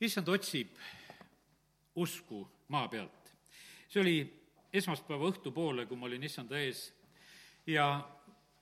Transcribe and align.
issand 0.00 0.28
otsib 0.28 0.76
usku 1.98 2.44
maa 2.68 2.88
pealt. 2.88 3.32
see 3.88 4.00
oli 4.00 4.18
esmaspäeva 4.72 5.30
õhtupoole, 5.30 5.86
kui 5.88 5.96
ma 5.96 6.06
olin 6.06 6.24
issanda 6.28 6.58
ees 6.60 6.82
ja, 7.66 7.86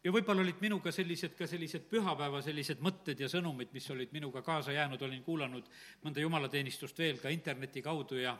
ja 0.04 0.12
võib-olla 0.14 0.44
olid 0.44 0.60
minuga 0.62 0.92
sellised 0.94 1.34
ka 1.38 1.48
sellised 1.50 1.88
pühapäeva 1.90 2.40
sellised 2.42 2.80
mõtted 2.80 3.20
ja 3.20 3.28
sõnumid, 3.28 3.72
mis 3.74 3.90
olid 3.90 4.14
minuga 4.14 4.42
kaasa 4.42 4.72
jäänud, 4.72 5.02
olin 5.02 5.24
kuulanud 5.26 5.68
mõnda 6.04 6.22
jumalateenistust 6.22 6.98
veel 6.98 7.18
ka 7.22 7.32
interneti 7.34 7.82
kaudu 7.82 8.22
ja 8.22 8.36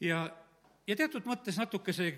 ja, 0.00 0.22
ja 0.86 0.96
teatud 0.96 1.26
mõttes 1.26 1.58
natuke 1.58 1.92
see 1.92 2.12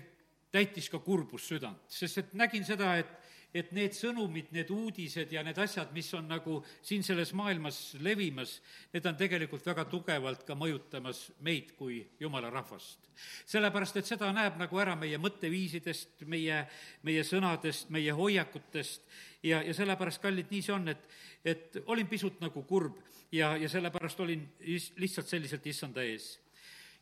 täitis 0.51 0.89
ka 0.91 0.99
kurbus 0.99 1.47
südant, 1.47 1.87
sest 1.87 2.17
et 2.19 2.33
nägin 2.35 2.65
seda, 2.67 2.97
et 2.99 3.17
et 3.53 3.71
need 3.75 3.95
sõnumid, 3.95 4.51
need 4.55 4.69
uudised 4.71 5.31
ja 5.33 5.43
need 5.43 5.57
asjad, 5.59 5.91
mis 5.95 6.07
on 6.15 6.29
nagu 6.31 6.59
siin 6.81 7.03
selles 7.03 7.33
maailmas 7.35 7.79
levimas, 8.03 8.57
need 8.93 9.07
on 9.09 9.17
tegelikult 9.19 9.65
väga 9.67 9.85
tugevalt 9.91 10.45
ka 10.47 10.55
mõjutamas 10.55 11.25
meid 11.43 11.73
kui 11.77 11.99
jumala 12.19 12.49
rahvast. 12.53 13.09
sellepärast, 13.45 13.97
et 13.97 14.07
seda 14.07 14.31
näeb 14.33 14.57
nagu 14.57 14.79
ära 14.79 14.95
meie 14.95 15.19
mõtteviisidest, 15.21 16.23
meie, 16.25 16.63
meie 17.03 17.23
sõnadest, 17.27 17.89
meie 17.89 18.15
hoiakutest 18.15 19.03
ja, 19.43 19.61
ja 19.61 19.73
sellepärast, 19.73 20.21
kallid, 20.21 20.49
nii 20.49 20.61
see 20.61 20.75
on, 20.75 20.87
et, 20.87 21.07
et 21.45 21.83
olin 21.85 22.07
pisut 22.07 22.39
nagu 22.41 22.63
kurb 22.63 22.97
ja, 23.31 23.57
ja 23.57 23.69
sellepärast 23.69 24.19
olin 24.19 24.47
is-, 24.61 24.93
lihtsalt 24.97 25.27
selliselt 25.27 25.67
issanda 25.67 26.03
ees. 26.07 26.37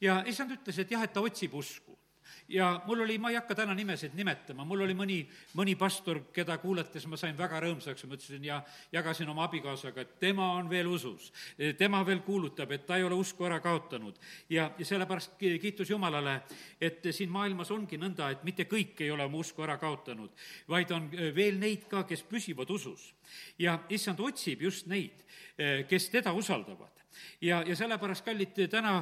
ja 0.01 0.23
issand 0.25 0.57
ütles, 0.57 0.81
et 0.81 0.91
jah, 0.91 1.05
et 1.05 1.13
ta 1.13 1.21
otsib 1.21 1.53
usku 1.53 1.97
ja 2.49 2.81
mul 2.85 3.01
oli, 3.01 3.17
ma 3.17 3.29
ei 3.29 3.37
hakka 3.37 3.55
täna 3.55 3.73
nimesid 3.77 4.15
nimetama, 4.17 4.65
mul 4.65 4.83
oli 4.85 4.95
mõni, 4.97 5.19
mõni 5.57 5.75
pastor, 5.79 6.21
keda 6.33 6.57
kuulates 6.61 7.05
ma 7.07 7.17
sain 7.19 7.37
väga 7.37 7.61
rõõmsaks 7.63 8.03
ja 8.03 8.09
mõtlesin 8.09 8.45
ja 8.45 8.59
jagasin 8.91 9.29
oma 9.29 9.45
abikaasaga, 9.47 10.01
et 10.01 10.19
tema 10.19 10.51
on 10.57 10.69
veel 10.69 10.87
usus. 10.89 11.31
tema 11.77 12.01
veel 12.05 12.21
kuulutab, 12.25 12.71
et 12.71 12.85
ta 12.85 12.97
ei 12.97 13.03
ole 13.03 13.15
usku 13.15 13.45
ära 13.45 13.59
kaotanud. 13.59 14.15
ja, 14.49 14.71
ja 14.77 14.85
sellepärast 14.85 15.37
kiitus 15.37 15.89
Jumalale, 15.89 16.41
et 16.81 17.03
siin 17.11 17.29
maailmas 17.29 17.71
ongi 17.71 17.97
nõnda, 17.97 18.31
et 18.31 18.43
mitte 18.43 18.65
kõik 18.65 19.01
ei 19.01 19.11
ole 19.11 19.23
oma 19.23 19.37
usku 19.37 19.63
ära 19.63 19.77
kaotanud, 19.77 20.29
vaid 20.67 20.91
on 20.91 21.09
veel 21.35 21.59
neid 21.59 21.87
ka, 21.89 22.03
kes 22.03 22.23
püsivad 22.23 22.69
usus. 22.69 23.13
ja 23.59 23.79
issand 23.89 24.19
otsib 24.19 24.61
just 24.61 24.87
neid, 24.87 25.25
kes 25.87 26.09
teda 26.09 26.33
usaldavad 26.33 26.98
ja, 27.41 27.61
ja 27.67 27.75
sellepärast, 27.75 28.25
kallid, 28.25 28.57
täna 28.71 28.97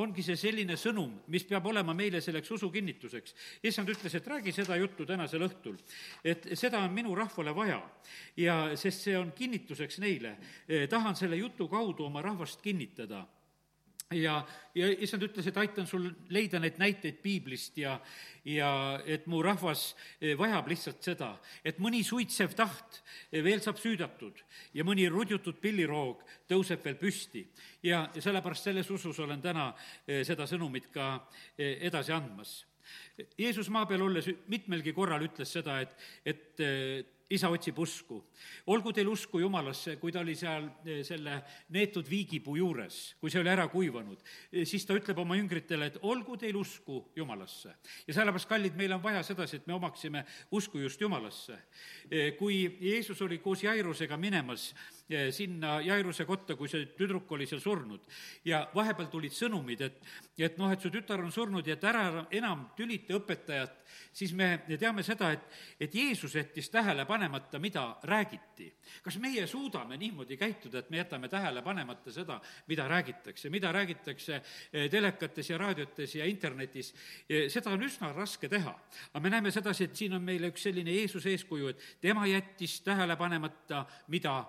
ongi 0.00 0.24
see 0.24 0.36
selline 0.40 0.76
sõnum, 0.80 1.10
mis 1.32 1.44
peab 1.48 1.66
olema 1.68 1.94
meile 1.96 2.20
selleks 2.24 2.50
usu 2.54 2.70
kinnituseks. 2.72 3.34
issand 3.62 3.92
ütles, 3.92 4.14
et 4.14 4.26
räägi 4.26 4.52
seda 4.52 4.76
juttu 4.80 5.06
tänasel 5.06 5.44
õhtul, 5.48 5.76
et 6.24 6.48
seda 6.58 6.80
on 6.84 6.92
minu 6.92 7.14
rahvale 7.14 7.54
vaja 7.54 7.80
ja 8.36 8.56
sest 8.76 9.08
see 9.08 9.18
on 9.18 9.32
kinnituseks 9.32 9.98
neile. 9.98 10.36
tahan 10.90 11.16
selle 11.16 11.36
jutu 11.36 11.68
kaudu 11.68 12.04
oma 12.04 12.22
rahvast 12.22 12.62
kinnitada 12.62 13.26
ja, 14.16 14.36
ja 14.74 14.88
issand 15.04 15.24
ütles, 15.26 15.46
et 15.48 15.58
aitan 15.60 15.86
sul 15.88 16.08
leida 16.32 16.60
neid 16.62 16.78
näiteid 16.80 17.20
piiblist 17.22 17.78
ja, 17.80 17.96
ja 18.48 18.70
et 19.06 19.26
mu 19.30 19.42
rahvas 19.44 19.92
eh, 20.20 20.34
vajab 20.38 20.70
lihtsalt 20.72 21.04
seda, 21.04 21.30
et 21.64 21.80
mõni 21.82 22.02
suitsev 22.06 22.56
taht 22.58 23.00
eh, 23.30 23.42
veel 23.44 23.62
saab 23.64 23.80
süüdatud 23.82 24.42
ja 24.76 24.86
mõni 24.86 25.08
rudjutud 25.10 25.60
pilliroog 25.62 26.24
tõuseb 26.50 26.84
veel 26.84 26.98
püsti. 27.00 27.46
ja, 27.82 28.06
ja 28.14 28.22
sellepärast 28.22 28.70
selles 28.70 28.90
usus 28.90 29.18
olen 29.20 29.42
täna 29.42 29.72
eh, 30.06 30.22
seda 30.26 30.46
sõnumit 30.50 30.90
ka 30.92 31.14
edasi 31.58 32.12
andmas. 32.12 32.62
Jeesus 33.38 33.68
maa 33.70 33.86
peal 33.86 34.02
olles 34.02 34.26
mitmelgi 34.50 34.92
korral 34.92 35.22
ütles 35.22 35.52
seda, 35.54 35.78
et, 35.80 35.94
et 36.26 37.21
isa 37.32 37.48
otsib 37.52 37.78
usku. 37.78 38.20
olgu 38.66 38.92
teil 38.92 39.08
usku 39.08 39.40
Jumalasse, 39.40 39.96
kui 39.96 40.12
ta 40.12 40.20
oli 40.20 40.34
seal 40.36 40.66
eh, 40.84 41.00
selle 41.06 41.38
neetud 41.72 42.08
viigipuu 42.08 42.56
juures, 42.58 43.14
kui 43.20 43.30
see 43.30 43.40
oli 43.40 43.52
ära 43.52 43.68
kuivanud, 43.72 44.20
eh, 44.52 44.66
siis 44.68 44.84
ta 44.86 44.96
ütleb 44.98 45.18
oma 45.18 45.36
jüngritele, 45.38 45.88
et 45.88 45.98
olgu 46.02 46.36
teil 46.36 46.56
usku 46.60 47.02
Jumalasse. 47.16 47.74
ja 48.06 48.14
sellepärast, 48.14 48.48
kallid, 48.48 48.76
meil 48.76 48.92
on 48.92 49.02
vaja 49.02 49.22
sedasi, 49.22 49.62
et 49.62 49.66
me 49.66 49.74
omaksime 49.74 50.24
usku 50.50 50.78
just 50.78 51.00
Jumalasse. 51.00 51.58
Eh, 52.10 52.36
kui 52.38 52.64
Jeesus 52.80 53.22
oli 53.22 53.38
koos 53.38 53.62
Jairusega 53.62 54.16
minemas 54.16 54.72
sinna 55.30 55.80
Jairuse 55.84 56.24
kotta, 56.24 56.56
kui 56.56 56.68
see 56.68 56.86
tüdruk 56.96 57.30
oli 57.32 57.46
seal 57.46 57.60
surnud. 57.60 58.00
ja 58.44 58.68
vahepeal 58.74 59.08
tulid 59.12 59.32
sõnumid, 59.32 59.80
et, 59.80 60.00
et 60.38 60.58
noh, 60.58 60.70
et 60.72 60.80
su 60.80 60.90
tütar 60.90 61.20
on 61.20 61.32
surnud 61.32 61.66
ja 61.66 61.74
et 61.74 61.84
ära 61.84 62.26
enam 62.30 62.68
tülita 62.76 63.14
õpetajat, 63.18 63.82
siis 64.12 64.32
me 64.36 64.62
teame 64.78 65.02
seda, 65.04 65.30
et, 65.32 65.44
et 65.80 65.94
Jeesus 65.94 66.34
jättis 66.36 66.70
tähele 66.70 67.04
panemata, 67.08 67.58
mida 67.58 67.84
räägiti. 68.02 68.72
kas 69.02 69.18
meie 69.18 69.46
suudame 69.46 69.96
niimoodi 69.96 70.36
käituda, 70.36 70.78
et 70.78 70.90
me 70.90 70.96
jätame 70.96 71.28
tähele 71.28 71.62
panemata 71.62 72.12
seda, 72.12 72.40
mida 72.68 72.88
räägitakse, 72.88 73.50
mida 73.50 73.72
räägitakse 73.72 74.34
eh, 74.72 74.90
telekates 74.90 75.50
ja 75.50 75.58
raadiotes 75.58 76.14
ja 76.14 76.26
internetis, 76.26 76.94
eh, 77.28 77.48
seda 77.50 77.70
on 77.70 77.82
üsna 77.82 78.12
raske 78.12 78.48
teha. 78.48 78.74
aga 79.12 79.22
me 79.22 79.30
näeme 79.30 79.50
sedasi, 79.50 79.84
et 79.84 79.96
siin 79.96 80.14
on 80.14 80.22
meile 80.22 80.52
üks 80.52 80.62
selline 80.68 80.92
Jeesuse 80.92 81.30
eeskuju, 81.30 81.68
et 81.68 81.86
tema 82.00 82.26
jättis 82.26 82.80
tähele 82.80 83.16
panemata, 83.16 83.86
mida 84.08 84.44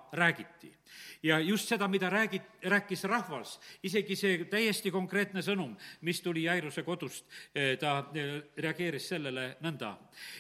räägiti 0.54 0.78
ja 1.24 1.40
just 1.40 1.68
seda, 1.68 1.88
mida 1.88 2.10
räägi-, 2.10 2.42
rääkis 2.64 3.04
rahvas, 3.04 3.60
isegi 3.84 4.16
see 4.16 4.46
täiesti 4.46 4.92
konkreetne 4.92 5.42
sõnum, 5.42 5.76
mis 6.02 6.22
tuli 6.22 6.44
Jairuse 6.44 6.84
kodust, 6.84 7.26
eh, 7.56 7.78
ta 7.80 8.10
eh, 8.14 8.42
reageeris 8.58 9.08
sellele 9.08 9.58
nõnda. 9.62 9.98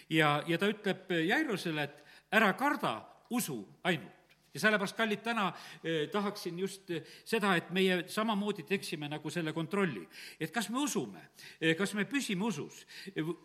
ja, 0.10 0.44
ja 0.48 0.58
ta 0.58 0.68
ütleb 0.68 1.10
Jairusele, 1.28 1.84
et 1.84 2.04
ära 2.32 2.54
karda, 2.54 3.02
usu 3.30 3.66
ainult 3.84 4.23
ja 4.54 4.60
sellepärast, 4.60 4.98
kallid, 4.98 5.22
täna 5.26 5.48
eh, 5.84 6.10
tahaksin 6.12 6.60
just 6.60 6.92
eh, 6.94 7.02
seda, 7.26 7.56
et 7.58 7.72
meie 7.74 8.04
samamoodi 8.12 8.66
teeksime 8.70 9.10
nagu 9.10 9.30
selle 9.34 9.54
kontrolli. 9.54 10.04
et 10.40 10.52
kas 10.52 10.70
me 10.70 10.80
usume 10.80 11.22
eh,, 11.60 11.76
kas 11.78 11.94
me 11.94 12.06
püsime 12.06 12.46
usus 12.46 12.86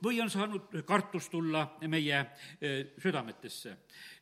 või 0.04 0.20
on 0.20 0.30
saanud 0.30 0.82
kartus 0.84 1.28
tulla 1.32 1.64
meie 1.88 2.20
eh, 2.60 2.94
südametesse. 3.00 3.76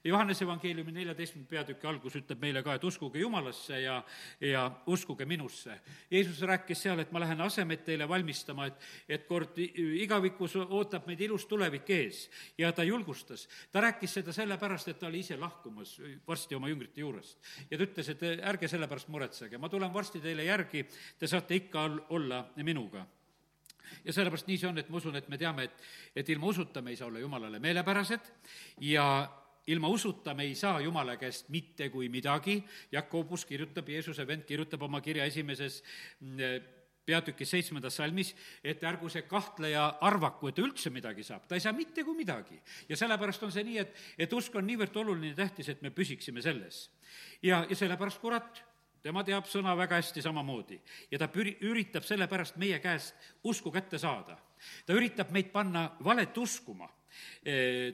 Johannese 0.07 0.45
evangeeliumi 0.45 0.93
neljateistkümnenda 0.95 1.51
peatüki 1.51 1.87
algus 1.91 2.15
ütleb 2.21 2.39
meile 2.41 2.63
ka, 2.63 2.77
et 2.77 2.85
uskuge 2.87 3.19
Jumalasse 3.19 3.81
ja, 3.83 3.97
ja 4.41 4.63
uskuge 4.87 5.27
minusse. 5.27 5.81
Jeesus 6.11 6.39
rääkis 6.47 6.85
seal, 6.87 7.03
et 7.03 7.11
ma 7.11 7.19
lähen 7.25 7.41
asemeid 7.43 7.83
teile 7.83 8.07
valmistama, 8.09 8.69
et, 8.71 8.87
et 9.09 9.27
kord 9.27 9.59
igavikus 9.59 10.55
ootab 10.63 11.09
meid 11.11 11.25
ilus 11.27 11.49
tulevik 11.51 11.91
ees. 11.91 12.29
ja 12.59 12.71
ta 12.73 12.85
julgustas. 12.87 13.49
ta 13.73 13.83
rääkis 13.83 14.15
seda 14.21 14.33
sellepärast, 14.33 14.89
et 14.89 14.99
ta 14.99 15.11
oli 15.11 15.25
ise 15.27 15.37
lahkumas 15.37 15.97
varsti 16.29 16.55
oma 16.55 16.71
jüngrite 16.77 17.01
juurest. 17.01 17.41
ja 17.71 17.79
ta 17.79 17.85
ütles, 17.89 18.13
et 18.13 18.25
ärge 18.53 18.69
selle 18.69 18.89
pärast 18.89 19.09
muretsege, 19.09 19.59
ma 19.59 19.73
tulen 19.73 19.93
varsti 19.93 20.21
teile 20.21 20.45
järgi, 20.45 20.85
te 21.19 21.27
saate 21.27 21.57
ikka 21.63 21.89
olla 22.15 22.45
minuga. 22.63 23.07
Ja 24.05 24.13
sellepärast 24.13 24.47
nii 24.51 24.59
see 24.61 24.69
on, 24.69 24.79
et 24.79 24.89
ma 24.91 25.01
usun, 25.01 25.17
et 25.17 25.29
me 25.31 25.39
teame, 25.39 25.67
et, 25.67 25.83
et 26.17 26.29
ilma 26.35 26.51
usuta 26.51 26.83
me 26.83 26.93
ei 26.93 26.99
saa 26.99 27.09
olla 27.09 27.23
Jumalale 27.23 27.61
meelepärased. 27.63 28.31
Ja 28.83 29.07
ilma 29.67 29.89
usuta 29.89 30.35
me 30.35 30.47
ei 30.47 30.55
saa 30.55 30.81
Jumala 30.81 31.17
käest 31.17 31.49
mitte 31.55 31.89
kui 31.91 32.09
midagi, 32.09 32.59
Jakobus 32.93 33.47
kirjutab, 33.47 33.89
Jeesuse 33.89 34.27
vend 34.27 34.47
kirjutab 34.47 34.83
oma 34.83 35.01
kirja 35.01 35.27
esimeses 35.27 35.83
mm, 36.21 36.67
peatükis 37.07 37.51
seitsmendas 37.55 37.97
salmis, 38.01 38.33
et 38.65 38.83
ärgu 38.85 39.09
see 39.13 39.25
kahtleja 39.29 39.87
arvaku, 40.05 40.51
et 40.51 40.59
ta 40.59 40.65
üldse 40.65 40.91
midagi 40.95 41.25
saab, 41.27 41.47
ta 41.49 41.57
ei 41.57 41.65
saa 41.65 41.75
mitte 41.77 42.05
kui 42.05 42.17
midagi. 42.19 42.61
ja 42.89 42.97
sellepärast 42.97 43.43
on 43.47 43.53
see 43.55 43.65
nii, 43.65 43.79
et, 43.85 43.95
et 44.19 44.33
usk 44.33 44.55
on 44.59 44.67
niivõrd 44.67 44.97
oluline 45.03 45.33
ja 45.33 45.43
tähtis, 45.45 45.69
et 45.69 45.83
me 45.83 45.91
püsiksime 45.91 46.43
selles. 46.43 46.89
ja, 47.43 47.65
ja 47.69 47.77
sellepärast 47.77 48.21
kurat, 48.21 48.63
tema 49.03 49.23
teab 49.25 49.47
sõna 49.47 49.77
väga 49.79 50.01
hästi 50.01 50.23
samamoodi 50.25 50.81
ja 51.11 51.19
ta 51.23 51.31
püri-, 51.31 51.57
üritab 51.63 52.05
sellepärast 52.05 52.59
meie 52.59 52.81
käest 52.83 53.15
usku 53.45 53.71
kätte 53.71 53.99
saada. 53.99 54.39
ta 54.87 54.93
üritab 54.93 55.31
meid 55.31 55.53
panna 55.53 55.91
valet 56.03 56.37
uskuma 56.39 56.91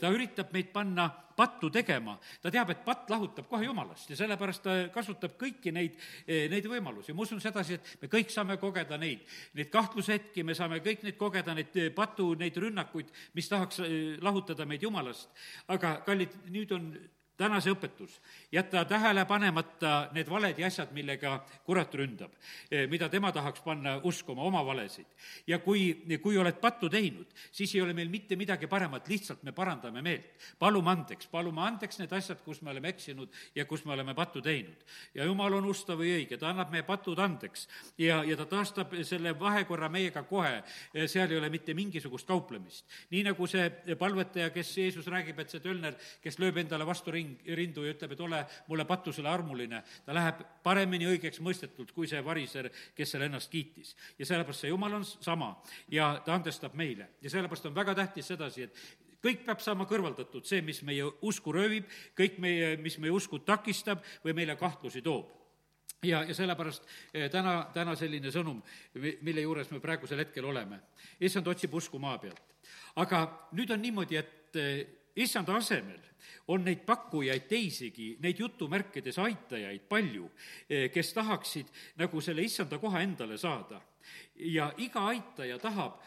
ta 0.01 0.11
üritab 0.13 0.53
meid 0.55 0.73
panna 0.73 1.09
pattu 1.37 1.71
tegema, 1.73 2.15
ta 2.43 2.51
teab, 2.53 2.71
et 2.75 2.83
patt 2.85 3.11
lahutab 3.11 3.49
kohe 3.49 3.65
jumalast 3.65 4.11
ja 4.13 4.19
sellepärast 4.19 4.63
ta 4.65 4.75
kasutab 4.95 5.35
kõiki 5.41 5.73
neid, 5.73 5.97
neid 6.27 6.69
võimalusi. 6.69 7.15
ma 7.17 7.25
usun 7.25 7.41
sedasi, 7.41 7.79
et 7.79 8.03
me 8.03 8.11
kõik 8.13 8.31
saame 8.33 8.59
kogeda 8.61 8.99
neid, 9.01 9.25
neid 9.55 9.71
kahtlushetki, 9.73 10.45
me 10.45 10.55
saame 10.55 10.83
kõik 10.85 11.07
neid 11.07 11.17
kogeda, 11.17 11.55
neid 11.57 11.79
patu, 11.97 12.35
neid 12.39 12.57
rünnakuid, 12.57 13.11
mis 13.35 13.49
tahaks 13.49 13.81
lahutada 14.21 14.67
meid 14.69 14.83
jumalast. 14.83 15.31
aga 15.69 16.01
kallid, 16.07 16.37
nüüd 16.51 16.73
on 16.73 16.93
täna 17.37 17.61
see 17.63 17.73
õpetus, 17.73 18.19
jäta 18.53 18.85
tähele 18.89 19.25
panemata 19.29 20.11
need 20.13 20.29
valed 20.31 20.59
ja 20.59 20.69
asjad, 20.69 20.93
millega 20.95 21.39
kurat 21.67 21.95
ründab, 21.97 22.35
eh, 22.71 22.87
mida 22.91 23.09
tema 23.09 23.33
tahaks 23.33 23.63
panna 23.65 23.99
uskuma, 24.05 24.43
oma 24.43 24.65
valesid. 24.67 25.07
ja 25.47 25.59
kui, 25.59 26.05
kui 26.23 26.37
oled 26.39 26.61
pattu 26.61 26.89
teinud, 26.89 27.27
siis 27.51 27.75
ei 27.75 27.81
ole 27.81 27.93
meil 27.93 28.09
mitte 28.09 28.37
midagi 28.37 28.67
paremat, 28.67 29.09
lihtsalt 29.09 29.43
me 29.43 29.53
parandame 29.53 30.03
meelt. 30.03 30.37
palume 30.59 30.91
andeks, 30.91 31.27
palume 31.27 31.63
andeks 31.63 31.99
need 31.99 32.13
asjad, 32.13 32.43
kus 32.45 32.63
me 32.63 32.71
oleme 32.71 32.89
eksinud 32.89 33.29
ja 33.55 33.65
kus 33.65 33.85
me 33.85 33.93
oleme 33.93 34.15
pattu 34.15 34.41
teinud. 34.41 34.85
ja 35.15 35.25
jumal 35.25 35.55
on 35.55 35.65
ustav 35.65 35.99
või 35.99 36.13
õige, 36.19 36.39
ta 36.39 36.51
annab 36.51 36.71
meie 36.71 36.83
patud 36.83 37.19
andeks 37.19 37.69
ja, 37.99 38.23
ja 38.25 38.37
ta 38.37 38.47
taastab 38.47 38.95
selle 39.05 39.39
vahekorra 39.39 39.89
meiega 39.89 40.23
kohe, 40.23 40.63
seal 41.07 41.31
ei 41.31 41.39
ole 41.39 41.51
mitte 41.51 41.75
mingisugust 41.75 42.27
kauplemist. 42.27 42.85
nii 43.11 43.25
nagu 43.25 43.47
see 43.47 43.97
palvetaja, 43.99 44.51
kes 44.51 44.77
Jeesus 44.77 45.07
räägib, 45.07 45.39
et 45.39 45.51
see 45.51 45.61
tölner, 45.61 45.97
kes 46.23 46.39
lööb 46.39 46.57
endale 46.63 46.87
vastu 46.87 47.11
ringi, 47.11 47.32
ring, 47.33 47.57
rindu 47.59 47.85
ja 47.87 47.95
ütleb, 47.95 48.15
et 48.15 48.21
ole 48.21 48.41
mulle 48.69 48.87
patusele 48.89 49.29
armuline, 49.29 49.83
ta 50.07 50.15
läheb 50.15 50.43
paremini 50.63 51.09
õigeks 51.11 51.41
mõistetult 51.45 51.93
kui 51.97 52.09
see 52.11 52.23
variser, 52.25 52.71
kes 52.97 53.15
seal 53.15 53.27
ennast 53.27 53.51
kiitis. 53.51 53.97
ja 54.19 54.27
sellepärast 54.27 54.65
see 54.65 54.73
Jumal 54.73 55.01
on 55.01 55.05
sama 55.05 55.55
ja 55.91 56.15
ta 56.25 56.35
andestab 56.35 56.75
meile 56.75 57.09
ja 57.23 57.31
sellepärast 57.31 57.67
on 57.67 57.75
väga 57.75 57.95
tähtis 57.95 58.27
sedasi, 58.27 58.63
et 58.63 58.77
kõik 59.23 59.45
peab 59.47 59.61
saama 59.63 59.87
kõrvaldatud, 59.87 60.45
see, 60.45 60.63
mis 60.63 60.83
meie 60.83 61.05
usku 61.23 61.53
röövib, 61.55 61.87
kõik 62.19 62.41
meie, 62.43 62.77
mis 62.77 62.99
meie 62.99 63.13
usku 63.15 63.39
takistab 63.39 64.03
või 64.25 64.35
meile 64.35 64.57
kahtlusi 64.59 65.03
toob 65.03 65.31
ja, 66.03 66.25
ja 66.25 66.35
sellepärast 66.35 66.89
eh, 67.15 67.29
täna, 67.31 67.69
täna 67.75 67.95
selline 67.99 68.33
sõnum, 68.35 68.61
mille 68.95 69.45
juures 69.45 69.71
me 69.71 69.81
praegusel 69.81 70.25
hetkel 70.25 70.45
oleme. 70.45 70.81
issand 71.21 71.47
otsib 71.47 71.75
usku 71.75 71.99
maa 71.99 72.19
pealt. 72.19 72.43
aga 72.97 73.23
nüüd 73.53 73.71
on 73.71 73.83
niimoodi, 73.83 74.17
et 74.17 74.57
eh, 75.15 75.23
issanda 75.23 75.57
asemel 75.57 76.01
on 76.49 76.65
neid 76.65 76.83
pakkujaid 76.87 77.47
teisigi, 77.49 78.17
neid 78.21 78.39
jutumärkides 78.39 79.19
aitajaid 79.23 79.87
palju, 79.89 80.31
eh, 80.69 80.91
kes 80.91 81.13
tahaksid 81.15 81.73
nagu 82.03 82.21
selle 82.21 82.43
issanda 82.43 82.79
koha 82.79 83.03
endale 83.03 83.39
saada. 83.39 83.81
ja 84.35 84.73
iga 84.79 85.01
aitaja 85.07 85.59
tahab 85.59 86.01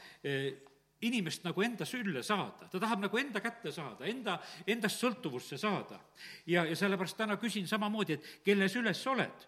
inimest 1.02 1.44
nagu 1.44 1.62
enda 1.62 1.86
sülle 1.86 2.24
saada, 2.24 2.68
ta 2.68 2.80
tahab 2.80 3.00
nagu 3.00 3.18
enda 3.18 3.40
kätte 3.40 3.72
saada, 3.72 4.06
enda, 4.06 4.40
endast 4.68 5.00
sõltuvusse 5.00 5.58
saada. 5.58 6.00
ja, 6.46 6.66
ja 6.66 6.76
sellepärast 6.76 7.18
täna 7.18 7.38
küsin 7.38 7.68
samamoodi, 7.68 8.14
et 8.14 8.42
kelle 8.44 8.68
süles 8.68 9.04
sa 9.04 9.12
oled, 9.12 9.48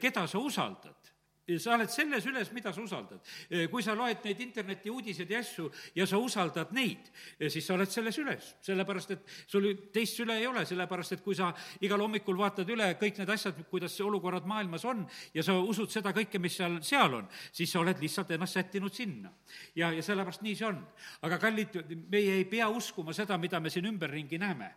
keda 0.00 0.26
sa 0.26 0.38
usaldad 0.38 1.15
sa 1.58 1.76
oled 1.76 1.90
selles 1.90 2.26
üles, 2.26 2.50
mida 2.52 2.72
sa 2.74 2.82
usaldad. 2.82 3.20
kui 3.70 3.82
sa 3.82 3.94
loed 3.94 4.24
neid 4.24 4.40
interneti 4.42 4.90
uudiseid 4.90 5.30
ja 5.30 5.38
asju 5.38 5.70
ja 5.94 6.06
sa 6.06 6.18
usaldad 6.18 6.72
neid, 6.74 7.06
siis 7.38 7.66
sa 7.66 7.76
oled 7.76 7.90
selles 7.90 8.18
üles. 8.18 8.54
sellepärast, 8.66 9.10
et 9.14 9.34
sul 9.46 9.68
teist 9.92 10.18
süle 10.18 10.38
ei 10.38 10.46
ole, 10.46 10.64
sellepärast 10.66 11.16
et 11.16 11.22
kui 11.22 11.34
sa 11.38 11.52
igal 11.80 12.02
hommikul 12.02 12.38
vaatad 12.38 12.68
üle 12.70 12.88
kõik 13.00 13.20
need 13.20 13.30
asjad, 13.30 13.60
kuidas 13.70 13.94
olukorrad 14.00 14.46
maailmas 14.46 14.84
on 14.84 15.04
ja 15.34 15.44
sa 15.46 15.56
usud 15.58 15.90
seda 15.92 16.12
kõike, 16.16 16.40
mis 16.42 16.56
seal, 16.58 16.80
seal 16.82 17.14
on, 17.20 17.28
siis 17.52 17.70
sa 17.72 17.80
oled 17.80 18.00
lihtsalt 18.02 18.34
ennast 18.34 18.58
sättinud 18.58 18.94
sinna. 18.94 19.30
ja, 19.76 19.92
ja 19.92 20.02
sellepärast 20.02 20.42
nii 20.42 20.56
see 20.56 20.66
on. 20.66 20.82
aga 21.22 21.38
kallid, 21.38 21.78
meie 22.10 22.40
ei 22.40 22.44
pea 22.50 22.68
uskuma 22.68 23.14
seda, 23.14 23.38
mida 23.38 23.60
me 23.60 23.70
siin 23.70 23.86
ümberringi 23.86 24.38
näeme. 24.38 24.72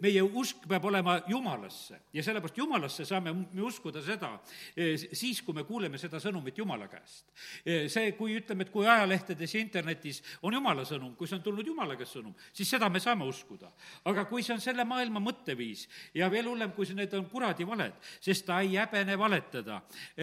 meie 0.00 0.22
usk 0.22 0.68
peab 0.68 0.84
olema 0.84 1.20
Jumalasse 1.26 2.02
ja 2.12 2.22
sellepärast 2.22 2.58
Jumalasse 2.58 3.04
saame 3.08 3.32
me 3.32 3.62
uskuda 3.62 4.02
seda 4.04 4.34
eh, 4.76 4.96
siis, 5.12 5.42
kui 5.42 5.54
me 5.54 5.64
kuuleme 5.64 5.98
seda 6.02 6.20
sõnumit 6.22 6.58
Jumala 6.58 6.88
käest. 6.90 7.30
see, 7.64 8.12
kui 8.18 8.36
ütleme, 8.38 8.66
et 8.66 8.72
kui 8.72 8.86
ajalehtedes 8.86 9.54
ja 9.54 9.62
internetis 9.62 10.22
on 10.42 10.54
Jumala 10.54 10.84
sõnum, 10.88 11.14
kui 11.16 11.30
see 11.30 11.38
on 11.38 11.44
tulnud 11.44 11.66
Jumala 11.66 11.96
käest 11.98 12.16
sõnum, 12.18 12.34
siis 12.52 12.70
seda 12.70 12.88
me 12.92 13.00
saame 13.00 13.26
uskuda. 13.28 13.70
aga 14.04 14.24
kui 14.30 14.42
see 14.42 14.54
on 14.54 14.60
selle 14.60 14.84
maailma 14.88 15.20
mõtteviis 15.22 15.86
ja 16.14 16.30
veel 16.30 16.48
hullem, 16.50 16.72
kui 16.76 16.86
see, 16.86 16.96
need 16.98 17.14
on 17.18 17.28
kuradi 17.30 17.66
valed, 17.68 17.98
sest 18.20 18.46
ta 18.46 18.60
ei 18.60 18.76
häbene 18.76 19.16
valetada, 19.18 19.80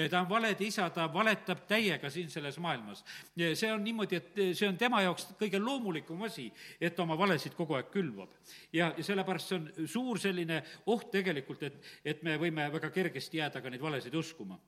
ta 0.10 0.22
on 0.22 0.30
valede 0.30 0.66
isa, 0.66 0.90
ta 0.94 1.08
valetab 1.14 1.66
täiega 1.68 2.10
siin 2.10 2.30
selles 2.30 2.60
maailmas. 2.60 3.04
see 3.36 3.72
on 3.72 3.84
niimoodi, 3.84 4.16
et 4.16 4.42
see 4.54 4.68
on 4.68 4.78
tema 4.78 5.02
jaoks 5.02 5.30
kõige 5.40 5.60
loomulikum 5.60 6.24
asi, 6.28 6.50
et 6.82 6.96
ta 6.96 7.04
oma 7.04 7.18
valesid 7.18 7.56
kogu 7.56 7.78
aeg 7.78 7.92
külvab. 7.94 8.30
ja, 8.74 8.94
ja 8.98 9.04
sellepärast 9.04 9.48
see 9.48 9.60
on 9.60 9.88
suur 9.88 10.20
selline 10.20 10.64
oht 10.86 11.12
tegelikult, 11.12 11.64
et, 11.64 11.80
et 12.06 12.24
me 12.24 12.38
võime 12.38 12.70
väga 12.72 12.90
kergesti 12.94 13.42
jääda 13.42 13.62
ka 13.62 13.70
neid 13.70 13.82
valesid 13.82 14.16
uskuma 14.16 14.60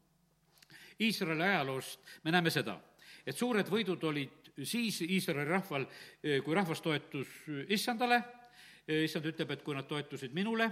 Iisraeli 1.00 1.44
ajaloost 1.44 2.00
me 2.24 2.32
näeme 2.32 2.52
seda, 2.54 2.78
et 3.26 3.38
suured 3.38 3.68
võidud 3.70 4.04
olid 4.10 4.52
siis 4.64 5.02
Iisraeli 5.06 5.50
rahval, 5.50 5.88
kui 6.44 6.56
rahvas 6.56 6.82
toetus 6.82 7.28
issandale, 7.70 8.22
issand 9.02 9.30
ütleb, 9.32 9.56
et 9.56 9.64
kui 9.64 9.76
nad 9.78 9.88
toetusid 9.88 10.34
minule, 10.36 10.68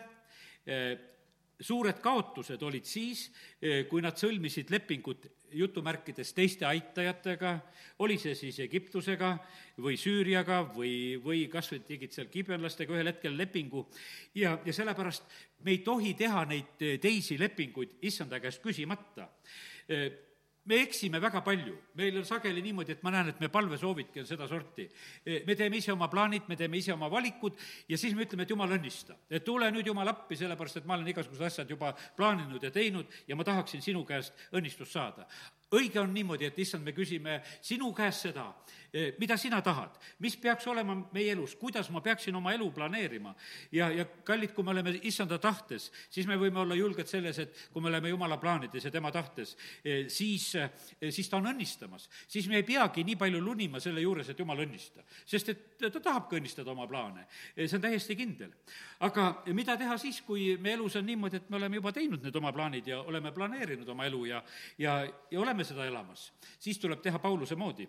suured 1.60 2.00
kaotused 2.04 2.62
olid 2.64 2.88
siis, 2.88 3.28
kui 3.90 4.04
nad 4.04 4.18
sõlmisid 4.20 4.72
lepingut 4.72 5.28
jutumärkides 5.60 6.32
teiste 6.38 6.66
aitajatega, 6.70 7.56
oli 8.06 8.20
see 8.22 8.36
siis 8.38 8.60
Egiptusega 8.64 9.32
või 9.82 9.98
Süüriaga 10.00 10.62
või, 10.76 11.18
või 11.24 11.48
kas 11.52 11.72
või 11.74 11.82
tegid 11.88 12.14
seal 12.14 12.30
kibenlastega 12.32 12.94
ühel 12.94 13.10
hetkel 13.12 13.36
lepingu. 13.38 13.88
Ja, 14.38 14.58
ja 14.66 14.76
sellepärast 14.76 15.26
me 15.66 15.74
ei 15.74 15.82
tohi 15.86 16.14
teha 16.20 16.46
neid 16.50 16.86
teisi 17.02 17.40
lepinguid 17.42 17.98
issanda 18.06 18.40
käest 18.40 18.62
küsimata 18.64 19.28
me 20.70 20.78
eksime 20.84 21.20
väga 21.22 21.42
palju, 21.42 21.76
meil 21.98 22.18
on 22.20 22.26
sageli 22.28 22.62
niimoodi, 22.62 22.94
et 22.94 23.04
ma 23.04 23.14
näen, 23.14 23.32
et 23.32 23.40
me 23.42 23.50
palvesoovidki 23.50 24.22
on 24.22 24.28
sedasorti. 24.30 24.86
me 25.48 25.56
teeme 25.56 25.78
ise 25.78 25.92
oma 25.94 26.08
plaanid, 26.12 26.46
me 26.48 26.56
teeme 26.56 26.78
ise 26.78 26.94
oma 26.94 27.10
valikud 27.10 27.58
ja 27.90 27.98
siis 27.98 28.14
me 28.16 28.28
ütleme, 28.28 28.44
et 28.44 28.54
jumal 28.54 28.76
õnnista. 28.78 29.18
et 29.30 29.44
tule 29.44 29.72
nüüd 29.72 29.88
jumal 29.88 30.08
appi, 30.08 30.38
sellepärast 30.38 30.78
et 30.78 30.86
ma 30.86 30.98
olen 30.98 31.08
igasugused 31.08 31.46
asjad 31.46 31.70
juba 31.70 31.94
plaaninud 32.18 32.64
ja 32.64 32.72
teinud 32.72 33.08
ja 33.28 33.36
ma 33.36 33.44
tahaksin 33.44 33.82
sinu 33.82 34.06
käest 34.06 34.34
õnnistust 34.54 34.94
saada 34.94 35.26
õige 35.76 36.02
on 36.02 36.14
niimoodi, 36.14 36.48
et 36.50 36.60
issand, 36.64 36.86
me 36.86 36.94
küsime 36.98 37.40
sinu 37.62 37.92
käest 37.94 38.26
seda, 38.30 38.48
eh, 38.89 38.89
mida 39.20 39.38
sina 39.38 39.62
tahad, 39.62 39.98
mis 40.20 40.36
peaks 40.42 40.68
olema 40.68 40.96
meie 41.14 41.34
elus, 41.36 41.56
kuidas 41.60 41.90
ma 41.94 42.02
peaksin 42.02 42.36
oma 42.36 42.54
elu 42.54 42.72
planeerima. 42.74 43.36
ja, 43.72 43.90
ja 43.92 44.06
kallid, 44.26 44.54
kui 44.54 44.64
me 44.64 44.72
oleme 44.72 44.96
issanda 45.04 45.38
tahtes, 45.38 45.92
siis 46.10 46.28
me 46.28 46.38
võime 46.38 46.64
olla 46.64 46.76
julged 46.76 47.08
selles, 47.08 47.40
et 47.40 47.70
kui 47.74 47.82
me 47.82 47.90
oleme 47.90 48.10
jumala 48.10 48.38
plaanides 48.38 48.86
ja 48.86 48.92
tema 48.92 49.12
tahtes, 49.12 49.56
eh, 49.84 50.08
siis, 50.10 50.56
eh, 50.56 50.72
siis 51.10 51.30
ta 51.30 51.38
on 51.38 51.52
õnnistamas. 51.54 52.10
siis 52.28 52.48
me 52.48 52.56
ei 52.56 52.64
peagi 52.64 53.04
nii 53.04 53.16
palju 53.16 53.42
lunima 53.42 53.80
selle 53.80 54.02
juures, 54.02 54.30
et 54.30 54.40
jumal 54.40 54.66
õnnista. 54.66 55.04
sest 55.26 55.50
et 55.50 55.78
ta 55.78 56.00
tahabki 56.00 56.40
õnnistada 56.40 56.72
oma 56.72 56.88
plaane, 56.88 57.28
see 57.56 57.76
on 57.76 57.82
täiesti 57.82 58.16
kindel. 58.16 58.52
aga 59.00 59.44
mida 59.54 59.78
teha 59.78 59.98
siis, 59.98 60.22
kui 60.22 60.58
me 60.58 60.74
elus 60.74 60.96
on 60.96 61.06
niimoodi, 61.06 61.38
et 61.38 61.50
me 61.50 61.58
oleme 61.58 61.76
juba 61.76 61.92
teinud 61.92 62.24
need 62.24 62.36
oma 62.36 62.52
plaanid 62.52 62.88
ja 62.88 63.02
oleme 63.02 63.32
planeerinud 63.32 63.90
oma 63.90 64.06
elu 64.06 64.26
ja, 64.26 64.44
ja, 64.78 65.06
ja 65.32 65.40
oleme 65.40 65.64
seda 65.64 65.86
elamas, 65.86 66.32
siis 66.60 66.80
tuleb 66.80 67.02
teha 67.02 67.20
Pauluse 67.20 67.56
moodi 67.56 67.88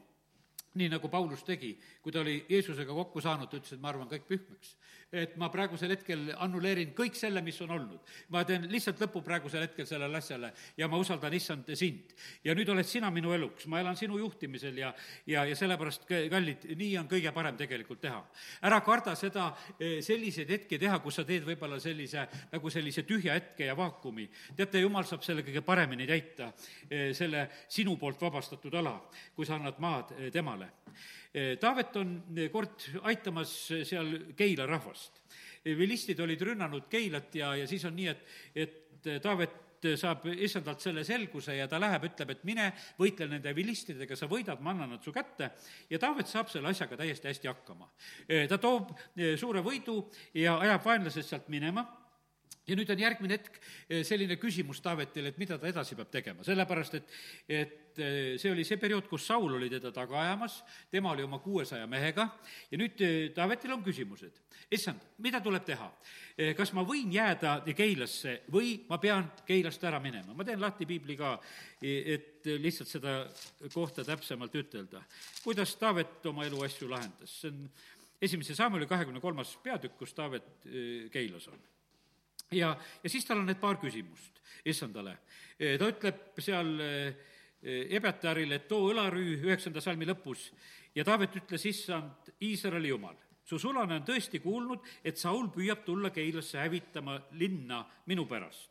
nii 0.74 0.88
nagu 0.92 1.08
Paulus 1.10 1.42
tegi, 1.46 1.72
kui 2.02 2.12
ta 2.12 2.20
oli 2.20 2.44
Jeesusega 2.48 2.94
kokku 2.94 3.20
saanud, 3.20 3.50
ta 3.50 3.58
ütles, 3.58 3.74
et 3.74 3.82
ma 3.82 3.90
arvan 3.90 4.10
kõik 4.10 4.28
pühmeks 4.28 4.76
et 5.10 5.32
ma 5.42 5.48
praegusel 5.50 5.90
hetkel 5.90 6.28
annuleerin 6.38 6.92
kõik 6.94 7.16
selle, 7.18 7.42
mis 7.42 7.56
on 7.64 7.72
olnud. 7.74 8.10
ma 8.30 8.44
teen 8.46 8.68
lihtsalt 8.70 9.00
lõpu 9.02 9.22
praegusel 9.26 9.64
hetkel 9.64 9.86
sellele 9.86 10.18
asjale 10.18 10.52
ja 10.78 10.86
ma 10.88 11.00
usaldan 11.02 11.34
issand 11.34 11.72
sind. 11.74 12.14
ja 12.44 12.54
nüüd 12.54 12.68
oled 12.70 12.86
sina 12.86 13.10
minu 13.10 13.32
eluks, 13.34 13.66
ma 13.66 13.80
elan 13.80 13.96
sinu 13.98 14.18
juhtimisel 14.18 14.78
ja, 14.78 14.92
ja, 15.26 15.44
ja 15.44 15.56
sellepärast, 15.56 16.06
kallid, 16.06 16.68
nii 16.78 16.92
on 16.98 17.08
kõige 17.10 17.32
parem 17.34 17.58
tegelikult 17.58 18.00
teha. 18.00 18.22
ära 18.62 18.80
karda 18.86 19.16
seda, 19.18 19.50
eh, 19.80 19.98
selliseid 20.02 20.50
hetki 20.50 20.78
teha, 20.78 21.00
kus 21.02 21.18
sa 21.18 21.24
teed 21.26 21.44
võib-olla 21.46 21.80
sellise, 21.82 22.28
nagu 22.52 22.70
sellise 22.70 23.02
tühja 23.02 23.34
hetke 23.34 23.66
ja 23.66 23.74
vaakumi. 23.76 24.28
teate, 24.56 24.78
jumal 24.78 25.04
saab 25.04 25.26
selle 25.26 25.42
kõige 25.42 25.64
paremini 25.66 26.06
täita, 26.06 26.52
eh, 26.88 27.10
selle 27.14 27.48
sinu 27.68 27.96
poolt 27.96 28.20
vabastatud 28.20 28.74
ala, 28.74 28.94
kui 29.34 29.46
sa 29.46 29.58
annad 29.58 29.82
maad 29.82 30.14
eh, 30.18 30.30
temale 30.30 30.59
Eh, 31.32 31.56
Taavet 31.62 31.96
on 32.00 32.14
eh, 32.34 32.48
kord 32.50 32.88
aitamas 33.06 33.52
eh, 33.70 33.84
seal 33.86 34.34
Keila 34.36 34.66
rahvast. 34.66 35.20
vilistid 35.64 36.20
olid 36.24 36.40
rünnanud 36.40 36.86
Keilat 36.88 37.34
ja, 37.36 37.50
ja 37.54 37.66
siis 37.68 37.84
on 37.84 37.92
nii, 37.92 38.06
et, 38.08 38.22
et 38.56 39.10
Taavet 39.22 39.84
saab 40.00 40.24
issandalt 40.32 40.80
selle 40.80 41.04
selguse 41.04 41.54
ja 41.56 41.66
ta 41.68 41.78
läheb, 41.80 42.06
ütleb, 42.08 42.32
et 42.32 42.42
mine 42.48 42.66
võitle 42.98 43.28
nende 43.28 43.52
vilistidega, 43.56 44.16
sa 44.16 44.28
võidad, 44.28 44.60
ma 44.60 44.72
annan 44.72 44.94
nad 44.96 45.04
su 45.04 45.12
kätte 45.12 45.50
ja 45.88 46.00
Taavet 46.00 46.28
saab 46.28 46.48
selle 46.52 46.72
asjaga 46.72 46.96
täiesti 47.00 47.28
hästi 47.28 47.48
hakkama. 47.48 47.88
ta 48.48 48.58
toob 48.60 48.90
suure 49.40 49.62
võidu 49.64 50.02
ja 50.34 50.58
ajab 50.64 50.84
vaenlased 50.84 51.28
sealt 51.28 51.48
minema 51.52 51.84
ja 52.70 52.78
nüüd 52.78 52.90
on 52.92 53.02
järgmine 53.02 53.36
hetk 53.38 53.58
eh, 53.88 54.02
selline 54.06 54.36
küsimus 54.40 54.80
Taavetile, 54.84 55.32
et 55.32 55.38
mida 55.40 55.58
ta 55.58 55.68
edasi 55.70 55.96
peab 55.98 56.10
tegema, 56.12 56.44
sellepärast 56.46 56.96
et, 57.00 57.16
et 57.48 57.98
eh, 57.98 58.36
see 58.40 58.52
oli 58.52 58.64
see 58.66 58.78
periood, 58.80 59.08
kus 59.10 59.26
Saul 59.26 59.56
oli 59.58 59.70
teda 59.72 59.92
taga 59.94 60.20
ajamas, 60.22 60.60
tema 60.92 61.12
oli 61.14 61.26
oma 61.26 61.40
kuuesaja 61.42 61.88
mehega 61.90 62.28
ja 62.70 62.80
nüüd 62.80 63.02
eh, 63.06 63.18
Taavetil 63.34 63.74
on 63.74 63.84
küsimused. 63.86 64.38
issand, 64.70 65.02
mida 65.18 65.40
tuleb 65.42 65.64
teha? 65.66 65.90
kas 66.56 66.70
ma 66.72 66.84
võin 66.86 67.10
jääda 67.12 67.58
Keilasse 67.76 68.36
või 68.54 68.86
ma 68.88 68.96
pean 69.02 69.26
Keilast 69.46 69.82
ära 69.84 69.98
minema? 70.00 70.34
ma 70.36 70.46
teen 70.46 70.60
lahti 70.62 70.86
piibli 70.88 71.16
ka, 71.18 71.34
et 71.82 72.46
lihtsalt 72.46 72.88
seda 72.88 73.16
kohta 73.74 74.04
täpsemalt 74.06 74.54
ütelda. 74.54 75.02
kuidas 75.44 75.74
Taavet 75.76 76.24
oma 76.30 76.46
eluasju 76.46 76.88
lahendas, 76.88 77.34
see 77.42 77.50
on 77.50 77.66
esimese 78.22 78.54
Saamuli 78.54 78.86
kahekümne 78.86 79.20
kolmas 79.20 79.56
peatükk, 79.64 79.98
kus 79.98 80.14
Taavet 80.14 80.48
Keilas 81.12 81.48
on 81.50 81.60
ja, 82.50 82.76
ja 83.02 83.10
siis 83.10 83.24
tal 83.26 83.40
on 83.42 83.48
need 83.48 83.60
paar 83.60 83.78
küsimust 83.80 84.40
issandale. 84.66 85.16
E, 85.58 85.76
ta 85.78 85.88
ütleb 85.90 86.40
seal 86.42 86.72
e, 86.82 86.92
e, 87.62 87.80
Ebetarile, 87.96 88.60
et 88.60 88.68
too 88.68 88.90
õlarüü 88.90 89.38
üheksanda 89.46 89.82
salmi 89.84 90.08
lõpus 90.08 90.50
ja 90.94 91.04
Taavet 91.06 91.36
ütles, 91.42 91.66
issand, 91.70 92.32
Iisraeli 92.42 92.90
jumal, 92.90 93.16
su 93.44 93.58
sulane 93.58 94.00
on 94.00 94.06
tõesti 94.06 94.40
kuulnud, 94.42 94.84
et 95.04 95.18
Saul 95.18 95.50
püüab 95.54 95.84
tulla 95.86 96.10
Keilasse 96.14 96.58
hävitama 96.60 97.18
linna 97.38 97.84
minu 98.10 98.26
pärast. 98.26 98.70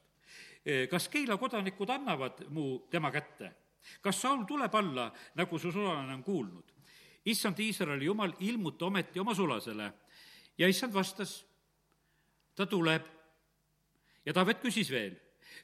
kas 0.92 1.08
Keila 1.10 1.38
kodanikud 1.38 1.90
annavad 1.90 2.44
mu 2.50 2.86
tema 2.92 3.12
kätte? 3.12 3.54
kas 4.02 4.22
Saul 4.22 4.44
tuleb 4.46 4.76
alla, 4.76 5.12
nagu 5.36 5.60
su 5.60 5.72
sulane 5.72 6.14
on 6.14 6.24
kuulnud? 6.24 6.74
issand 7.26 7.60
Iisraeli 7.60 8.06
jumal, 8.06 8.34
ilmuta 8.40 8.86
ometi 8.86 9.20
oma 9.20 9.34
sulasele. 9.36 9.94
ja 10.58 10.68
issand 10.68 10.94
vastas, 10.94 11.46
ta 12.56 12.66
tuleb 12.66 13.19
ja 14.26 14.34
Taavet 14.34 14.62
küsis 14.64 14.92
veel, 14.92 15.16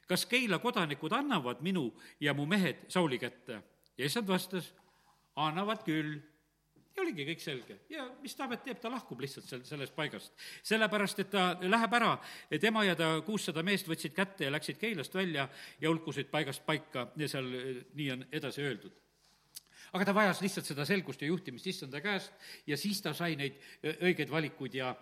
kas 0.08 0.26
Keila 0.26 0.58
kodanikud 0.58 1.12
annavad 1.12 1.62
minu 1.62 1.88
ja 2.20 2.34
mu 2.34 2.46
mehed 2.46 2.86
Sauli 2.88 3.18
kätte? 3.18 3.62
ja 3.98 4.06
issand 4.06 4.28
vastas, 4.28 4.72
annavad 5.36 5.84
küll. 5.86 6.18
Ja 6.96 7.02
oligi 7.04 7.26
kõik 7.28 7.42
selge. 7.44 7.74
Ja 7.92 8.06
mis 8.22 8.32
Taavet 8.36 8.62
teeb, 8.64 8.78
ta 8.80 8.88
lahkub 8.92 9.20
lihtsalt 9.20 9.44
sel-, 9.48 9.64
sellest 9.68 9.92
paigast. 9.96 10.32
sellepärast, 10.64 11.18
et 11.20 11.30
ta 11.32 11.48
läheb 11.60 11.96
ära, 11.98 12.14
tema 12.60 12.84
ja 12.88 12.96
ta 12.96 13.10
kuussada 13.24 13.64
meest 13.66 13.88
võtsid 13.88 14.16
kätte 14.16 14.46
ja 14.46 14.52
läksid 14.54 14.80
Keilast 14.80 15.14
välja 15.14 15.48
ja 15.80 15.90
hulkusid 15.90 16.32
paigast 16.32 16.64
paika. 16.66 17.10
Ja 17.16 17.28
seal 17.28 17.50
nii 17.92 18.12
on 18.16 18.24
edasi 18.32 18.64
öeldud 18.64 19.05
aga 19.96 20.08
ta 20.08 20.14
vajas 20.16 20.42
lihtsalt 20.44 20.68
seda 20.68 20.86
selgust 20.88 21.22
ja 21.22 21.30
juhtimist 21.30 21.66
issanda 21.72 22.00
käest 22.04 22.32
ja 22.68 22.76
siis 22.80 23.00
ta 23.02 23.14
sai 23.16 23.36
neid 23.40 23.60
õigeid 23.96 24.30
valikuid 24.30 24.76
ja 24.78 24.92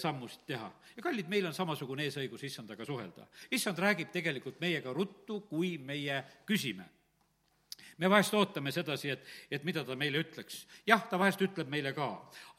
sammusid 0.00 0.44
teha. 0.46 0.70
ja 0.96 1.02
kallid, 1.02 1.30
meil 1.32 1.48
on 1.48 1.56
samasugune 1.56 2.04
eesõigus 2.08 2.44
issandaga 2.44 2.84
suhelda. 2.84 3.26
issand 3.50 3.78
räägib 3.78 4.12
tegelikult 4.12 4.60
meiega 4.60 4.92
ruttu, 4.92 5.40
kui 5.48 5.78
meie 5.78 6.22
küsime 6.46 6.86
me 7.98 8.10
vahest 8.10 8.34
ootame 8.34 8.72
sedasi, 8.74 9.10
et, 9.14 9.26
et 9.50 9.64
mida 9.64 9.84
ta 9.84 9.96
meile 9.98 10.20
ütleks. 10.24 10.64
jah, 10.86 11.02
ta 11.08 11.18
vahest 11.20 11.40
ütleb 11.44 11.70
meile 11.70 11.94
ka, 11.94 12.08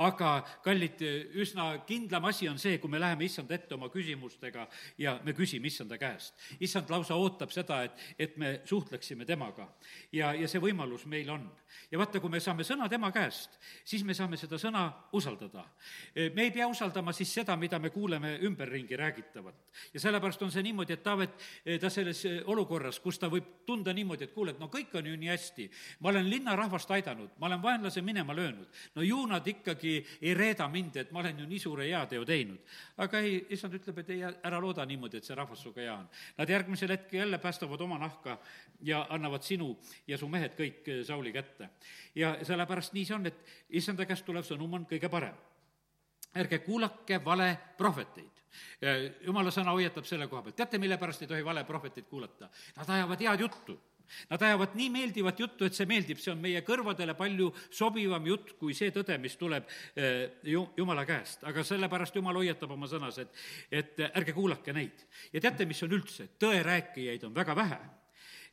aga 0.05 0.31
kallid, 0.63 1.01
üsna 1.41 1.67
kindlam 1.87 2.29
asi 2.29 2.49
on 2.49 2.59
see, 2.61 2.77
kui 2.79 2.91
me 2.91 2.99
läheme 3.01 3.25
issanda 3.27 3.55
ette 3.55 3.75
oma 3.75 3.89
küsimustega 3.93 4.67
ja 5.01 5.17
me 5.23 5.33
küsime 5.35 5.67
issanda 5.67 5.97
käest. 5.99 6.35
issand 6.59 6.89
lausa 6.89 7.17
ootab 7.19 7.51
seda, 7.51 7.83
et, 7.83 8.05
et 8.19 8.37
me 8.37 8.59
suhtleksime 8.65 9.25
temaga. 9.25 9.67
ja, 10.11 10.33
ja 10.33 10.47
see 10.47 10.61
võimalus 10.61 11.05
meil 11.05 11.29
on. 11.29 11.49
ja 11.91 11.99
vaata, 11.99 12.19
kui 12.23 12.31
me 12.31 12.39
saame 12.39 12.63
sõna 12.63 12.89
tema 12.89 13.11
käest, 13.11 13.59
siis 13.83 14.03
me 14.03 14.13
saame 14.13 14.37
seda 14.37 14.59
sõna 14.61 14.87
usaldada. 15.13 15.65
me 16.15 16.47
ei 16.47 16.51
pea 16.51 16.67
usaldama 16.67 17.13
siis 17.13 17.33
seda, 17.33 17.57
mida 17.59 17.79
me 17.79 17.89
kuuleme 17.89 18.37
ümberringi 18.41 18.95
räägitavat. 18.95 19.55
ja 19.93 19.99
sellepärast 19.99 20.41
on 20.41 20.51
see 20.51 20.63
niimoodi, 20.63 20.93
et 20.93 21.03
Taavet, 21.05 21.35
ta 21.81 21.89
selles 21.89 22.23
olukorras, 22.45 22.99
kus 22.99 23.19
ta 23.19 23.27
võib 23.29 23.65
tunda 23.65 23.93
niimoodi, 23.93 24.25
et 24.25 24.33
kuule, 24.33 24.55
et 24.55 24.59
no 24.59 24.71
kõik 24.71 24.95
on 24.97 25.05
ju 25.05 25.17
nii 25.17 25.24
nii 25.25 25.31
hästi. 25.33 25.69
ma 25.99 26.09
olen 26.09 26.29
linnarahvast 26.29 26.91
aidanud, 26.91 27.29
ma 27.39 27.49
olen 27.49 27.61
vaenlase 27.61 28.01
minema 28.01 28.35
löönud. 28.35 28.67
no 28.95 29.01
ju 29.01 29.25
nad 29.25 29.47
ikkagi 29.47 30.05
ei 30.21 30.33
reeda 30.33 30.67
mind, 30.67 30.95
et 30.95 31.11
ma 31.11 31.19
olen 31.19 31.39
ju 31.39 31.47
nii 31.47 31.59
suure 31.59 31.87
heateo 31.89 32.25
teinud. 32.25 32.59
aga 32.97 33.19
ei, 33.19 33.45
issand 33.49 33.73
ütleb, 33.73 33.97
et 33.99 34.09
ei, 34.09 34.21
ära 34.23 34.61
looda 34.61 34.85
niimoodi, 34.85 35.17
et 35.17 35.23
see 35.27 35.35
rahvas 35.35 35.61
sinuga 35.61 35.81
hea 35.81 35.95
on. 35.95 36.07
Nad 36.37 36.49
järgmisel 36.49 36.93
hetkel 36.93 37.19
jälle 37.19 37.37
päästavad 37.37 37.81
oma 37.81 37.97
nahka 37.97 38.37
ja 38.81 39.05
annavad 39.09 39.43
sinu 39.43 39.73
ja 40.07 40.17
su 40.17 40.29
mehed 40.29 40.55
kõik 40.57 40.87
eh, 40.87 41.03
Sauli 41.05 41.33
kätte. 41.33 41.69
ja 42.15 42.37
sellepärast 42.43 42.93
nii 42.93 43.05
see 43.05 43.15
on, 43.15 43.25
et 43.25 43.43
issanda 43.69 44.05
käest 44.05 44.25
tulev 44.25 44.45
sõnum 44.45 44.73
on 44.73 44.87
kõige 44.89 45.09
parem 45.09 45.35
ärge 46.35 46.59
kuulake 46.59 47.19
valeprohveteid. 47.25 48.31
jumala 49.25 49.51
sõna 49.51 49.73
hoiatab 49.75 50.05
selle 50.07 50.27
koha 50.31 50.41
pealt, 50.43 50.55
teate, 50.55 50.79
mille 50.79 50.97
pärast 50.97 51.23
ei 51.23 51.27
tohi 51.27 51.45
valeprohveteid 51.45 52.07
kuulata? 52.07 52.49
Nad 52.77 52.89
ajavad 52.89 53.23
head 53.23 53.39
juttu 53.39 53.75
Nad 54.29 54.41
ajavad 54.41 54.75
nii 54.77 54.89
meeldivat 54.93 55.39
juttu, 55.39 55.65
et 55.65 55.77
see 55.77 55.87
meeldib, 55.89 56.21
see 56.21 56.33
on 56.33 56.41
meie 56.41 56.61
kõrvadele 56.65 57.15
palju 57.17 57.51
sobivam 57.69 58.25
jutt 58.29 58.55
kui 58.59 58.77
see 58.77 58.93
tõde, 58.95 59.17
mis 59.21 59.37
tuleb 59.39 59.67
eh, 59.95 60.39
ju-, 60.51 60.67
Jumala 60.77 61.05
käest. 61.07 61.43
aga 61.43 61.63
sellepärast 61.63 62.15
Jumal 62.15 62.41
hoiatab 62.41 62.71
oma 62.75 62.89
sõnas, 62.91 63.19
et, 63.21 63.45
et 63.71 64.07
ärge 64.11 64.33
kuulake 64.35 64.73
neid. 64.73 65.05
ja 65.33 65.41
teate, 65.41 65.65
mis 65.65 65.83
on 65.83 65.93
üldse, 65.99 66.31
tõerääkijaid 66.39 67.27
on 67.27 67.35
väga 67.35 67.55
vähe 67.55 67.79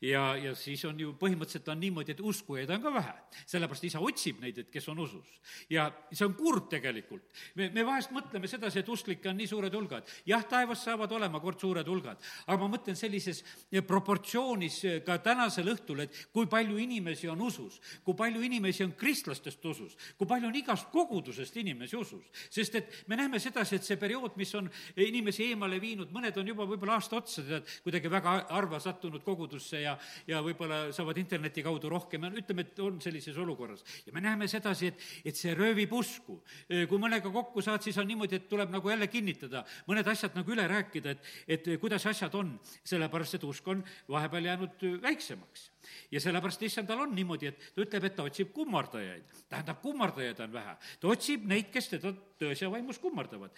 ja, 0.03 0.37
ja 0.37 0.53
siis 0.59 0.83
on 0.89 0.99
ju 1.01 1.13
põhimõtteliselt 1.19 1.69
on 1.73 1.81
niimoodi, 1.81 2.15
et 2.15 2.21
uskujaid 2.21 2.71
on 2.75 2.83
ka 2.83 2.93
vähe. 2.95 3.15
sellepärast 3.47 3.85
isa 3.87 4.01
otsib 4.03 4.41
neid, 4.43 4.59
et 4.59 4.71
kes 4.71 4.89
on 4.91 4.99
usus. 5.05 5.29
ja 5.71 5.87
see 6.11 6.27
on 6.27 6.35
kurb 6.35 6.69
tegelikult. 6.71 7.25
me, 7.55 7.71
me 7.71 7.85
vahest 7.87 8.11
mõtleme 8.15 8.51
sedasi, 8.51 8.83
et 8.83 8.89
usklikke 8.89 9.31
on 9.31 9.39
nii 9.39 9.47
suured 9.47 9.75
hulgad. 9.75 10.09
jah, 10.27 10.45
taevas 10.49 10.83
saavad 10.85 11.13
olema 11.13 11.41
kord 11.41 11.61
suured 11.61 11.89
hulgad, 11.89 12.19
aga 12.47 12.59
ma 12.61 12.71
mõtlen 12.77 12.99
sellises 12.99 13.45
proportsioonis 13.87 14.81
ka 15.07 15.19
tänasel 15.23 15.71
õhtul, 15.73 16.05
et 16.07 16.19
kui 16.33 16.51
palju 16.51 16.79
inimesi 16.83 17.31
on 17.31 17.41
usus, 17.47 17.79
kui 18.05 18.19
palju 18.19 18.43
inimesi 18.43 18.85
on 18.85 18.97
kristlastest 18.99 19.65
usus, 19.65 19.97
kui 20.19 20.27
palju 20.27 20.51
on 20.51 20.59
igast 20.59 20.91
kogudusest 20.93 21.57
inimesi 21.63 21.97
usus. 21.97 22.27
sest 22.51 22.75
et 22.75 22.93
me 23.07 23.17
näeme 23.17 23.39
sedasi, 23.39 23.77
et 23.77 23.87
see 23.87 23.97
periood, 23.97 24.37
mis 24.37 24.55
on 24.59 24.71
inimesi 24.97 25.47
eemale 25.53 25.81
viinud, 25.81 26.11
mõned 26.11 26.37
on 26.39 26.49
juba 26.49 26.67
võib-olla 26.67 26.99
aasta 26.99 27.17
otsa 27.17 27.47
tead, 27.47 27.69
kuidagi 27.85 28.11
väga 28.11 28.35
harva 28.51 28.81
sattunud 28.83 29.23
kogudusse 29.23 29.81
ja 29.81 29.92
ja, 29.93 30.37
ja 30.37 30.43
võib-olla 30.45 30.85
saavad 30.95 31.19
interneti 31.23 31.65
kaudu 31.65 31.91
rohkem 31.93 32.27
ja 32.27 32.33
ütleme, 32.43 32.67
et 32.67 32.83
on 32.85 33.01
sellises 33.05 33.39
olukorras. 33.39 33.85
ja 34.07 34.15
me 34.15 34.25
näeme 34.25 34.49
sedasi, 34.51 34.93
et, 34.93 35.07
et 35.25 35.39
see 35.39 35.55
röövib 35.59 35.93
usku. 35.97 36.41
kui 36.69 37.01
mõnega 37.01 37.33
kokku 37.33 37.63
saad, 37.65 37.83
siis 37.85 37.99
on 37.99 38.09
niimoodi, 38.09 38.41
et 38.41 38.49
tuleb 38.51 38.73
nagu 38.73 38.93
jälle 38.93 39.09
kinnitada, 39.13 39.65
mõned 39.89 40.09
asjad 40.09 40.37
nagu 40.39 40.55
üle 40.55 40.67
rääkida, 40.69 41.17
et, 41.17 41.35
et 41.59 41.71
kuidas 41.81 42.07
asjad 42.11 42.35
on, 42.39 42.57
sellepärast 42.85 43.39
et 43.39 43.47
usk 43.49 43.69
on 43.69 43.85
vahepeal 44.11 44.51
jäänud 44.53 44.89
väiksemaks 45.03 45.72
ja 46.11 46.21
sellepärast 46.21 46.63
issandal 46.63 47.05
on 47.05 47.15
niimoodi, 47.17 47.51
et 47.51 47.67
ta 47.75 47.83
ütleb, 47.85 48.07
et 48.09 48.17
ta 48.17 48.27
otsib 48.29 48.53
kummardajaid. 48.55 49.33
tähendab, 49.49 49.81
kummardajaid 49.83 50.41
on 50.41 50.53
vähe. 50.53 50.77
ta 51.01 51.09
otsib 51.09 51.45
neid, 51.49 51.71
kes 51.73 51.89
teda 51.95 52.15
tões 52.39 52.63
ja 52.63 52.71
vaimus 52.71 52.99
kummardavad. 52.99 53.51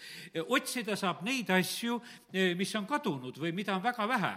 otsida 0.47 0.95
saab 0.95 1.23
neid 1.23 1.49
asju, 1.49 2.01
mis 2.57 2.75
on 2.75 2.85
kadunud 2.85 3.37
või 3.37 3.53
mida 3.53 3.75
on 3.75 3.83
väga 3.83 4.07
vähe, 4.07 4.33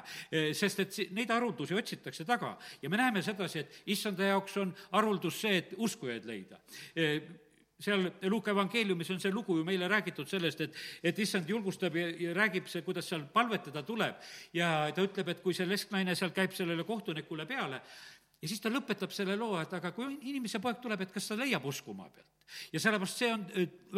sest 0.54 0.80
et 0.84 1.00
neid 1.10 1.30
haruldusi 1.30 1.74
otsitakse 1.74 2.24
taga. 2.24 2.56
ja 2.82 2.88
me 2.90 2.96
näeme 2.96 3.22
sedasi, 3.22 3.58
et 3.58 3.82
issanda 3.86 4.32
jaoks 4.32 4.56
on 4.56 4.74
haruldus 4.92 5.40
see, 5.40 5.58
et 5.58 5.74
uskujaid 5.76 6.24
leida 6.24 6.60
seal 7.78 8.08
Luuka 8.26 8.50
evangeeliumis 8.50 9.10
on 9.14 9.20
see 9.22 9.30
lugu 9.32 9.58
ju 9.58 9.64
meile 9.66 9.88
räägitud 9.88 10.26
sellest, 10.26 10.60
et, 10.64 10.78
et 11.02 11.18
issand 11.22 11.48
julgustab 11.48 11.94
ja, 11.96 12.08
ja 12.10 12.34
räägib 12.34 12.66
see, 12.70 12.82
kuidas 12.82 13.06
seal 13.06 13.22
palvetada 13.32 13.84
tuleb. 13.86 14.16
ja 14.52 14.90
ta 14.94 15.04
ütleb, 15.06 15.28
et 15.30 15.42
kui 15.42 15.54
see 15.54 15.68
lesknaine 15.68 16.16
seal 16.18 16.34
käib 16.34 16.56
sellele 16.58 16.84
kohtunikule 16.84 17.46
peale, 17.46 17.80
ja 18.42 18.48
siis 18.48 18.60
ta 18.62 18.70
lõpetab 18.70 19.12
selle 19.14 19.36
loo, 19.38 19.56
et 19.60 19.72
aga 19.74 19.90
kui 19.94 20.16
inimese 20.30 20.60
poeg 20.62 20.80
tuleb, 20.82 21.02
et 21.02 21.14
kas 21.14 21.30
ta 21.30 21.36
leiab 21.38 21.64
usku 21.66 21.94
maa 21.96 22.10
pealt. 22.10 22.26
ja 22.72 22.80
sellepärast 22.80 23.18
see 23.20 23.32
on 23.32 23.42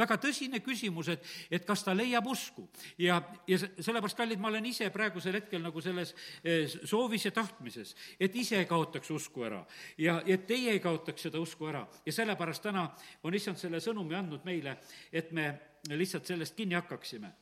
väga 0.00 0.16
tõsine 0.18 0.58
küsimus, 0.64 1.08
et, 1.12 1.26
et 1.50 1.66
kas 1.66 1.84
ta 1.86 1.94
leiab 1.94 2.26
usku. 2.26 2.68
ja, 2.98 3.20
ja 3.46 3.58
sellepärast, 3.60 4.16
kallid, 4.16 4.40
ma 4.40 4.48
olen 4.48 4.66
ise 4.66 4.90
praegusel 4.90 5.38
hetkel 5.38 5.62
nagu 5.62 5.80
selles 5.84 6.14
eh, 6.44 6.66
soovis 6.68 7.28
ja 7.28 7.34
tahtmises, 7.36 7.94
et 8.18 8.36
ise 8.36 8.58
ei 8.58 8.70
kaotaks 8.70 9.10
usku 9.10 9.44
ära 9.46 9.64
ja 9.98 10.20
et 10.26 10.46
teie 10.46 10.72
ei 10.72 10.80
kaotaks 10.80 11.28
seda 11.28 11.40
usku 11.40 11.68
ära. 11.70 11.86
ja 12.06 12.12
sellepärast 12.12 12.62
täna 12.62 12.88
on 13.22 13.34
issand 13.34 13.60
selle 13.60 13.80
sõnumi 13.80 14.16
andnud 14.18 14.44
meile, 14.44 14.78
et 15.12 15.32
me 15.32 15.52
lihtsalt 15.88 16.26
sellest 16.26 16.56
kinni 16.56 16.74
hakkaksime. 16.74 17.32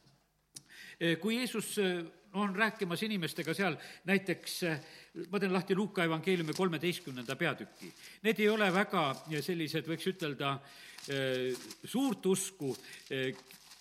Eh, 0.99 1.17
kui 1.23 1.37
Jeesus 1.39 1.77
eh, 1.79 2.05
on 2.33 2.57
rääkimas 2.57 3.03
inimestega 3.03 3.55
seal 3.57 3.77
näiteks, 4.09 4.59
ma 5.31 5.41
teen 5.41 5.53
lahti 5.53 5.77
Luuka 5.77 6.05
evangeeliumi 6.05 6.55
kolmeteistkümnenda 6.57 7.37
peatüki. 7.37 7.93
Need 8.23 8.41
ei 8.43 8.49
ole 8.53 8.69
väga 8.75 9.05
sellised, 9.45 9.89
võiks 9.89 10.09
ütelda, 10.13 10.57
eh, 11.09 11.55
suurt 11.85 12.27
usku 12.27 12.75
eh, 13.11 13.33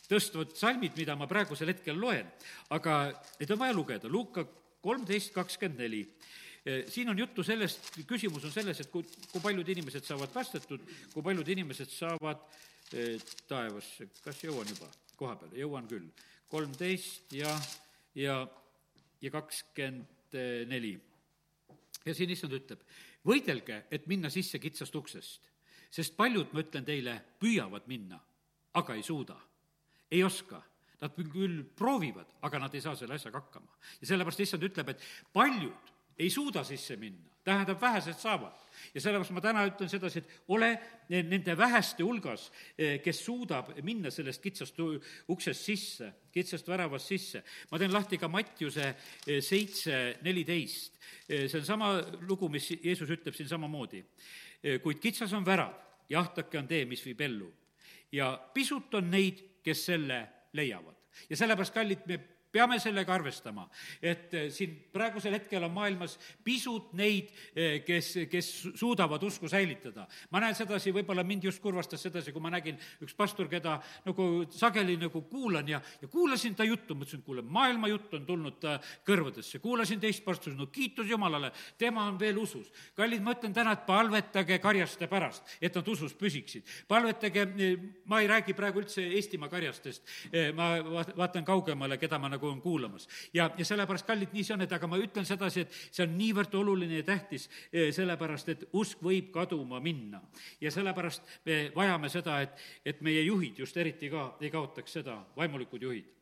tõstvad 0.08 0.56
salmid, 0.56 0.96
mida 0.98 1.18
ma 1.20 1.28
praegusel 1.28 1.74
hetkel 1.74 2.00
loen, 2.00 2.30
aga 2.76 3.00
neid 3.40 3.52
on 3.52 3.60
vaja 3.60 3.76
lugeda, 3.76 4.12
Luuka 4.12 4.46
kolmteist 4.82 5.34
kakskümmend 5.36 5.84
neli. 5.84 6.06
Eh, 6.68 6.86
siin 6.92 7.10
on 7.12 7.20
juttu 7.20 7.44
sellest, 7.44 7.92
küsimus 8.08 8.48
on 8.48 8.56
selles, 8.56 8.80
et 8.80 8.92
kui, 8.92 9.04
kui 9.32 9.44
paljud 9.44 9.68
inimesed 9.76 10.08
saavad 10.08 10.32
päästetud, 10.32 10.88
kui 11.14 11.24
paljud 11.24 11.56
inimesed 11.56 11.92
saavad 11.92 12.48
taevasse, 13.50 14.06
kas 14.24 14.40
jõuan 14.46 14.70
juba? 14.72 14.88
Koha 15.20 15.34
peale, 15.36 15.58
jõuan 15.60 15.88
küll. 15.90 16.08
Kolmteist 16.52 17.34
ja 17.38 17.52
ja, 18.16 18.40
ja 19.22 19.32
kakskümmend 19.32 20.38
neli. 20.68 20.98
ja 22.06 22.16
siin 22.16 22.32
issand 22.34 22.54
ütleb, 22.58 22.82
võidelge, 23.28 23.84
et 23.92 24.08
minna 24.08 24.30
sisse 24.34 24.60
kitsast 24.60 24.96
uksest, 24.96 25.52
sest 25.92 26.16
paljud, 26.18 26.52
ma 26.54 26.64
ütlen 26.64 26.86
teile, 26.88 27.20
püüavad 27.40 27.88
minna, 27.88 28.20
aga 28.80 28.96
ei 28.96 29.04
suuda, 29.04 29.38
ei 30.12 30.24
oska 30.24 30.64
Nad 30.98 31.14
küll 31.30 31.62
proovivad, 31.78 32.30
aga 32.42 32.60
nad 32.64 32.74
ei 32.74 32.82
saa 32.82 32.96
selle 32.98 33.18
asjaga 33.18 33.38
hakkama. 33.44 33.70
ja 34.02 34.08
sellepärast 34.10 34.40
issand 34.42 34.64
ütleb, 34.66 34.90
et 34.90 35.04
paljud 35.34 35.92
ei 36.20 36.30
suuda 36.30 36.64
sisse 36.64 36.96
minna, 36.98 37.30
tähendab, 37.44 37.82
vähesed 37.82 38.18
saavad. 38.20 38.64
ja 38.94 39.02
sellepärast 39.02 39.34
ma 39.34 39.42
täna 39.42 39.64
ütlen 39.66 39.90
sedasi, 39.90 40.22
et 40.22 40.34
ole 40.54 40.70
nende 41.10 41.56
väheste 41.58 42.06
hulgas, 42.06 42.52
eh, 42.78 43.00
kes 43.02 43.24
suudab 43.26 43.72
minna 43.86 44.12
sellest 44.14 44.42
kitsast 44.42 44.78
uksest 45.28 45.66
sisse, 45.66 46.12
kitsast 46.32 46.68
väravast 46.68 47.08
sisse. 47.08 47.44
ma 47.72 47.80
teen 47.80 47.94
lahti 47.94 48.18
ka 48.18 48.28
Mattiuse 48.28 48.88
eh, 48.88 49.42
seitse 49.42 50.18
neliteist. 50.22 51.00
Eh, 51.30 51.48
see 51.50 51.60
on 51.60 51.66
sama 51.66 51.92
lugu, 52.28 52.50
mis 52.50 52.70
Jeesus 52.84 53.10
ütleb 53.10 53.36
siin 53.36 53.50
samamoodi. 53.50 54.04
kuid 54.84 55.00
kitsas 55.00 55.34
on 55.34 55.46
värav, 55.46 55.74
jahtake 56.10 56.58
on 56.58 56.68
tee, 56.68 56.86
mis 56.86 57.06
viib 57.06 57.22
ellu. 57.22 57.52
ja 58.12 58.34
pisut 58.54 58.94
on 58.94 59.12
neid, 59.12 59.44
kes 59.64 59.86
selle 59.86 60.28
leiavad. 60.54 60.96
ja 61.30 61.38
sellepärast, 61.38 61.74
kallid, 61.74 62.06
me 62.06 62.37
peame 62.58 62.80
sellega 62.82 63.14
arvestama, 63.14 63.68
et 64.02 64.34
eh, 64.34 64.48
siin 64.54 64.74
praegusel 64.94 65.36
hetkel 65.38 65.66
on 65.68 65.74
maailmas 65.76 66.18
pisut 66.46 66.94
neid, 66.98 67.30
eh, 67.54 67.80
kes, 67.86 68.14
kes 68.32 68.50
suudavad 68.80 69.24
usku 69.24 69.50
säilitada. 69.52 70.08
ma 70.32 70.42
näen 70.42 70.56
sedasi, 70.58 70.94
võib-olla 70.96 71.26
mind 71.28 71.46
just 71.50 71.62
kurvastas 71.62 72.02
sedasi, 72.08 72.34
kui 72.34 72.42
ma 72.42 72.52
nägin 72.54 72.80
üks 73.04 73.14
pastor, 73.18 73.50
keda 73.52 73.78
nagu 74.06 74.48
sageli 74.50 74.98
nagu 74.98 75.22
kuulan 75.30 75.70
ja, 75.70 75.82
ja 76.02 76.08
kuulasin 76.08 76.56
ta 76.56 76.66
juttu, 76.66 76.96
mõtlesin, 76.96 77.24
kuule, 77.26 77.44
maailma 77.44 77.92
jutt 77.92 78.16
on 78.18 78.26
tulnud 78.26 78.58
ta 78.62 78.78
kõrvadesse, 79.06 79.62
kuulasin 79.62 80.02
teist 80.02 80.26
pastori, 80.26 80.56
no 80.58 80.70
kiitus 80.74 81.10
Jumalale, 81.10 81.52
tema 81.78 82.08
on 82.08 82.18
veel 82.20 82.38
usus. 82.42 82.72
kallid, 82.98 83.22
ma 83.22 83.36
ütlen 83.38 83.54
täna, 83.54 83.76
et 83.78 83.86
palvetage 83.86 84.60
karjaste 84.64 85.08
pärast, 85.12 85.58
et 85.62 85.76
nad 85.76 85.94
usus 85.94 86.16
püsiksid. 86.18 86.66
palvetage, 86.88 87.46
ma 88.06 88.22
ei 88.22 88.32
räägi 88.32 88.58
praegu 88.58 88.82
üldse 88.82 89.06
Eestimaa 89.18 89.50
karjastest, 89.50 90.04
ma 90.58 90.72
vaatan 91.18 91.46
kaugemale, 91.46 91.98
keda 92.02 92.20
ma 92.20 92.30
nagu 92.34 92.47
olen 92.48 92.62
kuulamas. 92.62 93.08
ja, 93.34 93.50
ja 93.58 93.66
sellepärast, 93.66 94.08
kallid, 94.08 94.34
nii 94.34 94.44
see 94.48 94.56
on, 94.56 94.66
et 94.66 94.74
aga 94.74 94.90
ma 94.90 95.00
ütlen 95.02 95.28
sedasi, 95.28 95.66
et 95.66 95.80
see 95.92 96.06
on 96.06 96.18
niivõrd 96.18 96.56
oluline 96.60 97.02
ja 97.02 97.08
tähtis, 97.08 97.50
sellepärast 97.72 98.50
et 98.54 98.68
usk 98.74 99.04
võib 99.04 99.32
kaduma 99.36 99.80
minna. 99.84 100.22
ja 100.62 100.72
sellepärast 100.72 101.40
me 101.46 101.62
vajame 101.76 102.10
seda, 102.14 102.42
et, 102.42 102.68
et 102.86 103.02
meie 103.02 103.24
juhid 103.28 103.60
just 103.60 103.78
eriti 103.78 104.12
ka 104.14 104.30
ei 104.42 104.52
kaotaks 104.54 105.00
seda, 105.00 105.22
vaimulikud 105.38 105.82
juhid 105.82 106.14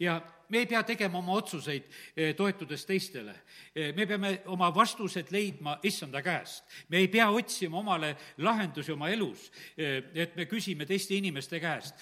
ja 0.00 0.20
me 0.48 0.58
ei 0.58 0.66
pea 0.66 0.82
tegema 0.82 1.18
oma 1.18 1.34
otsuseid 1.36 1.84
eh, 2.16 2.34
toetudes 2.36 2.84
teistele. 2.86 3.34
Eh, 3.74 3.92
me 3.96 4.06
peame 4.06 4.32
oma 4.52 4.68
vastused 4.74 5.30
leidma 5.34 5.78
issanda 5.82 6.22
käest. 6.22 6.64
me 6.88 6.98
ei 6.98 7.08
pea 7.08 7.28
otsima 7.30 7.78
omale 7.78 8.16
lahendusi 8.38 8.92
oma 8.92 9.08
elus, 9.08 9.50
eh, 9.76 10.02
et 10.14 10.36
me 10.36 10.46
küsime 10.46 10.86
teiste 10.86 11.14
inimeste 11.14 11.60
käest. 11.60 11.94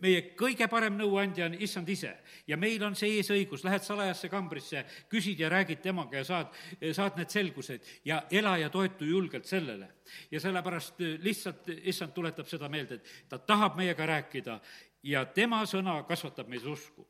meie 0.00 0.34
kõige 0.36 0.68
parem 0.68 0.96
nõuandja 0.98 1.46
on 1.46 1.54
issand 1.54 1.88
ise 1.88 2.16
ja 2.46 2.56
meil 2.56 2.82
on 2.82 2.96
see 2.96 3.18
eesõigus, 3.18 3.64
lähed 3.64 3.82
salajasse 3.82 4.28
kambrisse, 4.28 4.84
küsid 5.08 5.40
ja 5.40 5.48
räägid 5.48 5.82
temaga 5.82 6.16
ja 6.16 6.24
saad, 6.24 6.54
saad 6.92 7.16
need 7.16 7.30
selgused 7.30 7.80
ja 8.04 8.22
ela 8.30 8.56
ja 8.58 8.70
toetu 8.70 9.04
julgelt 9.04 9.46
sellele. 9.46 9.88
ja 10.30 10.40
sellepärast 10.40 10.98
lihtsalt 10.98 11.68
issand 11.82 12.12
tuletab 12.12 12.46
seda 12.46 12.68
meelde, 12.68 12.94
et 12.94 13.28
ta 13.28 13.38
tahab 13.38 13.76
meiega 13.76 14.06
rääkida 14.06 14.60
ja 15.02 15.24
tema 15.24 15.62
sõna 15.66 16.02
kasvatab 16.06 16.48
meis 16.48 16.64
usku 16.64 17.06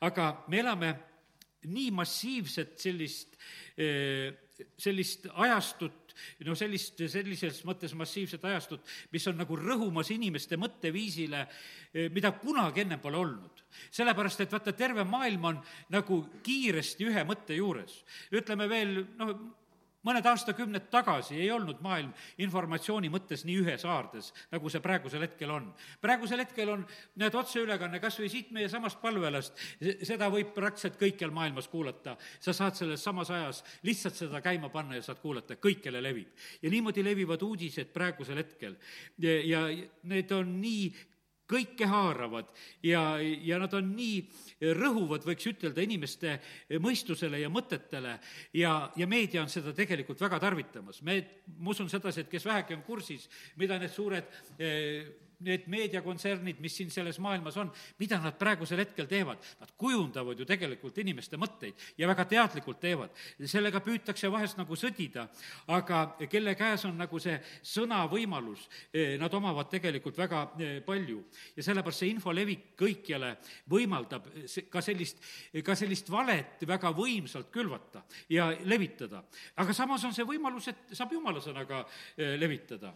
aga 0.00 0.44
me 0.48 0.62
elame 0.62 0.94
nii 1.70 1.90
massiivset 1.96 2.78
sellist, 2.80 3.36
eh, 3.76 4.32
sellist 4.78 5.26
ajastut, 5.32 6.14
no 6.46 6.54
sellist, 6.58 7.00
sellises 7.10 7.62
mõttes 7.66 7.94
massiivset 7.98 8.44
ajastut, 8.44 8.84
mis 9.12 9.26
on 9.30 9.40
nagu 9.40 9.56
rõhumas 9.58 10.12
inimeste 10.14 10.58
mõtteviisile, 10.60 11.46
eh, 11.92 12.08
mida 12.10 12.32
kunagi 12.32 12.84
ennem 12.84 13.00
pole 13.00 13.16
olnud. 13.18 13.50
sellepärast, 13.90 14.40
et 14.40 14.52
vaata, 14.52 14.72
terve 14.72 15.02
maailm 15.04 15.44
on 15.44 15.56
nagu 15.90 16.30
kiiresti 16.42 17.08
ühe 17.08 17.24
mõtte 17.26 17.56
juures. 17.56 18.04
ütleme 18.30 18.68
veel, 18.68 19.06
noh, 19.16 19.63
mõned 20.04 20.26
aastakümned 20.28 20.88
tagasi 20.92 21.38
ei 21.40 21.50
olnud 21.52 21.80
maailm 21.84 22.12
informatsiooni 22.44 23.10
mõttes 23.12 23.44
nii 23.48 23.56
ühes 23.62 23.86
haardes, 23.88 24.32
nagu 24.52 24.72
see 24.72 24.82
praegusel 24.84 25.24
hetkel 25.24 25.52
on. 25.54 25.70
praegusel 26.00 26.42
hetkel 26.44 26.72
on, 26.76 26.84
näed, 27.20 27.34
otseülekanne 27.34 28.00
kas 28.02 28.18
või 28.20 28.30
siit 28.32 28.52
meie 28.54 28.68
samast 28.72 29.00
palvelast, 29.02 29.58
seda 30.02 30.30
võib 30.32 30.52
praktiliselt 30.56 31.00
kõikjal 31.00 31.34
maailmas 31.34 31.68
kuulata. 31.68 32.16
sa 32.40 32.52
saad 32.52 32.76
selles 32.76 33.04
samas 33.04 33.30
ajas 33.30 33.64
lihtsalt 33.82 34.14
seda 34.14 34.40
käima 34.44 34.68
panna 34.68 34.96
ja 34.96 35.02
saad 35.02 35.20
kuulata, 35.22 35.56
kõikjale 35.56 36.02
levib. 36.02 36.28
ja 36.62 36.70
niimoodi 36.70 37.04
levivad 37.04 37.42
uudised 37.42 37.92
praegusel 37.92 38.36
hetkel. 38.36 38.76
ja 39.18 39.66
need 40.02 40.32
on 40.32 40.60
nii 40.60 41.13
kõikehaaravad 41.50 42.48
ja, 42.86 43.02
ja 43.20 43.58
nad 43.60 43.74
on 43.76 43.90
nii 43.96 44.70
rõhuvad, 44.78 45.26
võiks 45.28 45.48
ütelda, 45.50 45.82
inimeste 45.84 46.38
mõistusele 46.82 47.42
ja 47.42 47.50
mõtetele 47.52 48.16
ja, 48.56 48.76
ja 48.96 49.08
meedia 49.10 49.42
on 49.44 49.52
seda 49.52 49.74
tegelikult 49.76 50.20
väga 50.24 50.40
tarvitamas. 50.42 51.02
me, 51.02 51.18
ma 51.58 51.74
usun 51.74 51.90
sedasi, 51.92 52.24
et 52.24 52.32
kes 52.32 52.48
vähegi 52.48 52.78
on 52.78 52.86
kursis, 52.86 53.28
mida 53.60 53.78
need 53.78 53.92
suured 53.92 54.30
eh, 54.58 55.23
need 55.44 55.68
meediakontsernid, 55.70 56.60
mis 56.62 56.76
siin 56.78 56.90
selles 56.92 57.18
maailmas 57.22 57.56
on, 57.60 57.70
mida 58.00 58.18
nad 58.22 58.36
praegusel 58.38 58.82
hetkel 58.82 59.08
teevad? 59.10 59.42
Nad 59.60 59.74
kujundavad 59.78 60.38
ju 60.38 60.46
tegelikult 60.48 60.98
inimeste 61.02 61.38
mõtteid 61.40 61.80
ja 61.98 62.08
väga 62.10 62.26
teadlikult 62.30 62.80
teevad. 62.80 63.10
sellega 63.44 63.80
püütakse 63.84 64.30
vahest 64.32 64.58
nagu 64.58 64.76
sõdida, 64.76 65.28
aga 65.68 66.16
kelle 66.30 66.54
käes 66.58 66.84
on 66.88 66.96
nagu 66.98 67.18
see 67.20 67.36
sõnavõimalus, 67.62 68.68
eh, 68.92 69.16
nad 69.20 69.34
omavad 69.34 69.68
tegelikult 69.70 70.18
väga 70.18 70.42
eh, 70.58 70.80
palju. 70.80 71.24
ja 71.56 71.62
sellepärast 71.62 71.98
see 71.98 72.10
info 72.10 72.32
levik 72.32 72.74
kõikjale 72.76 73.36
võimaldab 73.70 74.28
ka 74.70 74.80
sellist, 74.82 75.20
ka 75.64 75.74
sellist 75.74 76.10
valet 76.10 76.62
väga 76.66 76.92
võimsalt 76.92 77.50
külvata 77.50 78.04
ja 78.28 78.50
levitada. 78.64 79.24
aga 79.56 79.72
samas 79.72 80.04
on 80.04 80.14
see 80.14 80.24
võimalus, 80.24 80.68
et 80.68 80.96
saab 80.96 81.12
jumala 81.12 81.40
sõnaga 81.40 81.84
eh, 82.16 82.36
levitada. 82.38 82.94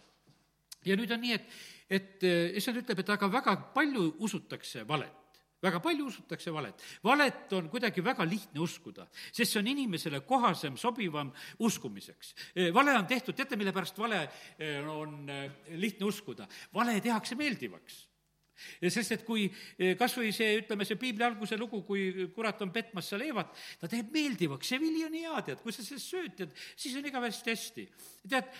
Ja 0.85 0.95
nüüd 0.95 1.11
on 1.11 1.21
nii, 1.21 1.33
et 1.33 1.59
et 1.89 2.23
eh, 2.23 2.57
issand 2.59 2.77
ütleb, 2.83 3.01
et 3.01 3.09
aga 3.09 3.27
väga 3.33 3.55
palju 3.73 4.13
usutakse 4.25 4.85
valet 4.87 5.15
väga 5.59 5.81
palju 5.83 6.05
usutakse 6.07 6.53
valet. 6.55 6.83
valet 7.03 7.53
on 7.53 7.69
kuidagi 7.69 8.03
väga 8.03 8.23
lihtne 8.23 8.61
uskuda, 8.63 9.09
sest 9.31 9.51
see 9.51 9.59
on 9.59 9.67
inimesele 9.67 10.21
kohasem, 10.23 10.77
sobivam 10.77 11.33
uskumiseks. 11.59 12.33
Eh, 12.55 12.69
vale 12.73 12.93
on 12.95 13.07
tehtud, 13.07 13.35
teate, 13.35 13.57
mille 13.59 13.73
pärast 13.75 13.99
vale 13.99 14.21
eh, 14.57 14.87
on 14.87 15.27
lihtne 15.75 16.07
uskuda? 16.07 16.47
vale 16.73 17.01
tehakse 17.01 17.35
meeldivaks 17.35 18.08
sest 18.81 19.15
et 19.15 19.25
kui 19.27 19.47
eh, 19.47 19.95
kas 19.99 20.17
või 20.19 20.33
see, 20.35 20.59
ütleme, 20.63 20.87
see 20.87 20.99
piibli 20.99 21.25
alguse 21.27 21.57
lugu, 21.59 21.81
kui 21.87 22.29
kurat 22.35 22.61
on 22.65 22.73
petmas 22.75 23.09
seal 23.11 23.23
Eevat, 23.27 23.55
ta 23.81 23.89
teeb 23.91 24.11
meeldivaks, 24.13 24.73
see 24.73 24.81
vili 24.81 25.05
on 25.07 25.15
hea, 25.17 25.41
tead, 25.47 25.63
kui 25.63 25.75
sa 25.75 25.85
sellest 25.85 26.13
sööd, 26.13 26.35
tead, 26.37 26.53
siis 26.75 26.97
on 26.99 27.07
igavesti 27.09 27.53
hästi. 27.53 27.87
tead, 28.29 28.51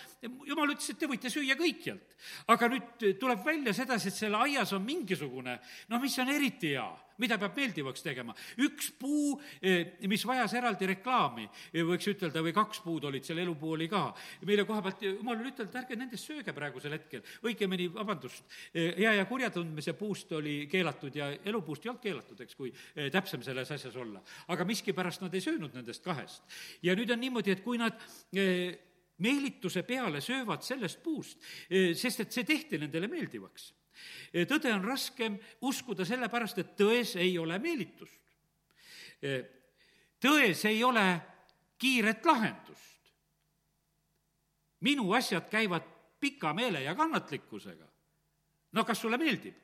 jumal 0.48 0.72
ütles, 0.72 0.90
et 0.92 0.98
te 1.00 1.10
võite 1.10 1.32
süüa 1.32 1.58
kõikjalt. 1.58 2.16
aga 2.52 2.68
nüüd 2.72 3.06
tuleb 3.20 3.44
välja 3.44 3.74
sedasi, 3.76 4.08
et 4.08 4.18
seal 4.18 4.34
aias 4.40 4.72
on 4.76 4.84
mingisugune, 4.84 5.58
noh, 5.88 6.02
mis 6.02 6.18
on 6.18 6.28
eriti 6.32 6.74
hea 6.74 6.90
mida 7.20 7.38
peab 7.40 7.56
meeldivaks 7.56 8.04
tegema. 8.04 8.34
üks 8.64 8.90
puu, 8.98 9.40
eh, 9.62 9.98
mis 10.08 10.24
vajas 10.26 10.54
eraldi 10.58 10.88
reklaami, 10.94 11.46
eh, 11.72 11.84
võiks 11.86 12.08
ütelda, 12.10 12.42
või 12.42 12.54
kaks 12.56 12.80
puud 12.84 13.04
olid 13.04 13.24
seal, 13.24 13.38
elupuu 13.38 13.74
oli 13.76 13.88
ka, 13.88 14.14
meile 14.46 14.64
koha 14.64 14.82
pealt 14.82 15.02
jumal 15.02 15.38
oli 15.38 15.52
ütelnud, 15.52 15.76
ärge 15.82 15.96
nendest 15.96 16.28
sööge 16.28 16.54
praegusel 16.56 16.92
hetkel. 16.96 17.22
õigemini, 17.44 17.90
vabandust, 17.92 18.44
hea 18.74 19.12
eh, 19.12 19.16
ja 19.16 19.24
kurja 19.26 19.50
tundmise 19.50 19.92
puust 19.92 20.32
oli 20.32 20.66
keelatud 20.70 21.14
ja 21.14 21.30
elupuust 21.44 21.84
ei 21.84 21.90
olnud 21.90 22.02
keelatud, 22.02 22.40
eks, 22.40 22.54
kui 22.54 22.72
täpsem 23.10 23.42
selles 23.42 23.70
asjas 23.70 23.96
olla. 23.96 24.22
aga 24.48 24.64
miskipärast 24.64 25.20
nad 25.22 25.34
ei 25.34 25.40
söönud 25.40 25.74
nendest 25.74 26.04
kahest. 26.04 26.42
ja 26.82 26.94
nüüd 26.94 27.10
on 27.10 27.20
niimoodi, 27.20 27.50
et 27.50 27.62
kui 27.62 27.78
nad 27.78 27.96
meelituse 29.18 29.82
peale 29.82 30.20
söövad 30.20 30.62
sellest 30.62 31.02
puust, 31.02 31.38
sest 31.68 32.20
et 32.20 32.32
see 32.32 32.44
tehti 32.44 32.78
nendele 32.78 33.08
meeldivaks 33.08 33.72
tõde 34.48 34.72
on 34.74 34.84
raskem 34.84 35.38
uskuda 35.60 36.04
sellepärast, 36.04 36.58
et 36.58 36.76
tões 36.78 37.16
ei 37.16 37.38
ole 37.38 37.58
meelitust. 37.58 38.20
tões 40.20 40.64
ei 40.68 40.84
ole 40.84 41.20
kiiret 41.78 42.24
lahendust. 42.26 43.00
minu 44.80 45.12
asjad 45.12 45.48
käivad 45.50 45.82
pika 46.20 46.54
meele 46.54 46.82
ja 46.82 46.94
kannatlikkusega. 46.94 47.88
no 48.72 48.84
kas 48.84 49.00
sulle 49.00 49.18
meeldib, 49.18 49.54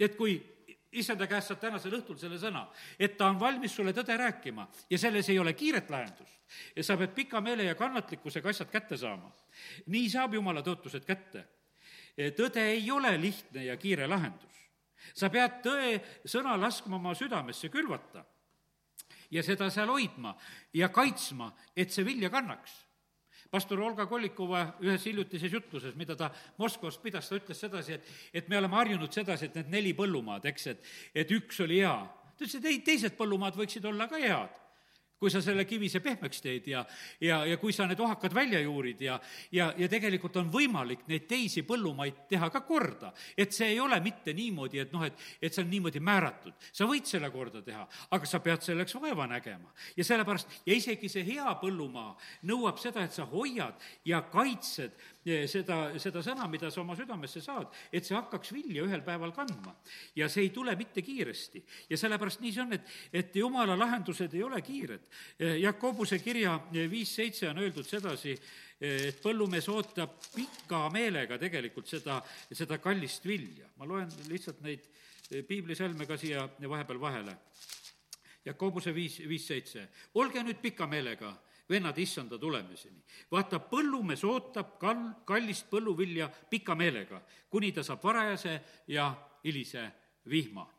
et 0.00 0.16
kui 0.16 0.56
issanda 0.92 1.26
käest 1.26 1.48
saad 1.48 1.60
tänasel 1.60 1.94
õhtul 1.98 2.18
selle 2.18 2.38
sõna, 2.40 2.66
et 2.98 3.16
ta 3.16 3.28
on 3.28 3.40
valmis 3.40 3.74
sulle 3.74 3.92
tõde 3.92 4.16
rääkima 4.16 4.66
ja 4.90 4.98
selles 4.98 5.28
ei 5.28 5.38
ole 5.38 5.52
kiiret 5.52 5.90
lahendust 5.90 6.40
ja 6.76 6.84
sa 6.84 6.96
pead 6.96 7.12
pika 7.14 7.40
meele 7.40 7.64
ja 7.64 7.74
kannatlikkusega 7.74 8.48
asjad 8.48 8.70
kätte 8.70 8.96
saama. 8.96 9.32
nii 9.86 10.08
saab 10.10 10.34
jumala 10.34 10.62
tõotused 10.62 11.04
kätte 11.04 11.44
tõde 12.36 12.62
ei 12.72 12.90
ole 12.90 13.12
lihtne 13.20 13.64
ja 13.66 13.76
kiire 13.76 14.06
lahendus. 14.08 14.54
sa 15.14 15.28
pead 15.30 15.60
tõe 15.62 16.00
sõna 16.24 16.56
laskma 16.58 16.96
oma 16.96 17.14
südamesse 17.14 17.68
külvata 17.68 18.24
ja 19.30 19.42
seda 19.42 19.70
seal 19.70 19.88
hoidma 19.88 20.34
ja 20.74 20.88
kaitsma, 20.88 21.52
et 21.76 21.92
see 21.92 22.04
vilja 22.04 22.30
kannaks 22.30 22.86
pastor 23.50 23.80
Olga 23.80 24.06
Kollikova 24.06 24.62
ühes 24.82 25.04
hiljutises 25.06 25.52
jutluses, 25.52 25.94
mida 25.94 26.16
ta 26.16 26.30
Moskvas 26.58 26.98
pidas, 26.98 27.28
ta 27.28 27.38
ütles 27.38 27.60
sedasi, 27.60 27.96
et, 27.96 28.12
et 28.32 28.48
me 28.48 28.58
oleme 28.58 28.76
harjunud 28.76 29.12
sedasi, 29.12 29.46
et 29.46 29.58
need 29.60 29.72
neli 29.72 29.92
põllumaad, 29.96 30.44
eks, 30.50 30.66
et, 30.72 30.88
et 31.14 31.30
üks 31.30 31.60
oli 31.64 31.80
hea. 31.80 31.94
ta 32.36 32.44
ütles, 32.44 32.58
et 32.58 32.70
ei, 32.72 32.80
teised 32.84 33.16
põllumaad 33.18 33.56
võiksid 33.58 33.86
olla 33.86 34.08
ka 34.10 34.20
head 34.20 34.65
kui 35.18 35.30
sa 35.32 35.40
selle 35.44 35.64
kivise 35.64 36.02
pehmeks 36.04 36.42
teed 36.44 36.66
ja, 36.68 36.82
ja, 37.24 37.40
ja 37.48 37.56
kui 37.60 37.72
sa 37.72 37.86
need 37.88 38.00
ohakad 38.04 38.34
välja 38.36 38.60
juurid 38.60 39.00
ja, 39.00 39.16
ja, 39.52 39.70
ja 39.78 39.88
tegelikult 39.88 40.36
on 40.42 40.50
võimalik 40.52 41.06
neid 41.08 41.24
teisi 41.30 41.64
põllumaid 41.66 42.26
teha 42.28 42.50
ka 42.52 42.60
korda. 42.66 43.12
et 43.36 43.52
see 43.52 43.72
ei 43.72 43.80
ole 43.80 43.98
mitte 44.04 44.34
niimoodi, 44.36 44.82
et 44.84 44.92
noh, 44.92 45.06
et, 45.06 45.16
et 45.40 45.52
see 45.52 45.64
on 45.64 45.70
niimoodi 45.72 46.00
määratud. 46.04 46.52
sa 46.72 46.88
võid 46.88 47.08
selle 47.08 47.30
korda 47.32 47.62
teha, 47.64 47.86
aga 48.10 48.28
sa 48.28 48.40
pead 48.44 48.62
selleks 48.66 48.96
vaeva 49.00 49.26
nägema. 49.30 49.72
ja 49.96 50.04
sellepärast, 50.04 50.60
ja 50.66 50.76
isegi 50.76 51.08
see 51.08 51.24
hea 51.24 51.56
põllumaa 51.62 52.16
nõuab 52.50 52.80
seda, 52.82 53.04
et 53.04 53.16
sa 53.16 53.24
hoiad 53.30 53.88
ja 54.04 54.22
kaitsed 54.32 55.00
seda, 55.50 55.78
seda 55.98 56.22
sõna, 56.22 56.46
mida 56.50 56.70
sa 56.70 56.80
oma 56.82 56.94
südamesse 56.98 57.40
saad, 57.42 57.72
et 57.90 58.06
see 58.06 58.14
hakkaks 58.16 58.52
vilja 58.54 58.84
ühel 58.86 59.02
päeval 59.06 59.32
kandma. 59.34 59.74
ja 60.14 60.28
see 60.28 60.46
ei 60.46 60.50
tule 60.50 60.76
mitte 60.76 61.02
kiiresti. 61.02 61.64
ja 61.90 61.98
sellepärast 61.98 62.40
nii 62.40 62.52
see 62.52 62.62
on, 62.62 62.72
et, 62.76 62.92
et 63.12 63.36
jumala 63.36 63.76
lahendused 63.78 64.34
ei 64.34 64.42
ole 64.42 64.62
kiired. 64.62 65.05
Jakobuse 65.60 66.18
kirja 66.18 66.56
viis 66.90 67.14
seitse 67.14 67.48
on 67.50 67.58
öeldud 67.58 67.86
sedasi, 67.88 68.36
et 68.80 69.20
põllumees 69.22 69.68
ootab 69.72 70.18
pika 70.34 70.86
meelega 70.92 71.38
tegelikult 71.40 71.88
seda, 71.88 72.20
seda 72.52 72.78
kallist 72.78 73.24
vilja. 73.26 73.68
ma 73.76 73.86
loen 73.86 74.08
lihtsalt 74.28 74.60
neid 74.60 74.84
piiblisalme 75.48 76.06
ka 76.06 76.16
siia 76.16 76.48
vahepeal 76.68 77.00
vahele. 77.00 77.36
Jakobuse 78.44 78.94
viis, 78.94 79.18
viis 79.28 79.46
seitse. 79.46 79.88
olge 80.14 80.42
nüüd 80.42 80.60
pika 80.62 80.86
meelega 80.86 81.34
vennad 81.68 81.98
issanda 81.98 82.38
tulemiseni. 82.38 83.02
vaata, 83.30 83.58
põllumees 83.58 84.24
ootab 84.24 84.78
kal-, 84.78 85.24
kallist 85.24 85.70
põlluvilja 85.70 86.28
pika 86.50 86.74
meelega, 86.74 87.22
kuni 87.50 87.72
ta 87.72 87.82
saab 87.82 88.04
varajase 88.04 88.60
ja 88.88 89.14
hilise 89.44 89.90
vihma. 90.30 90.75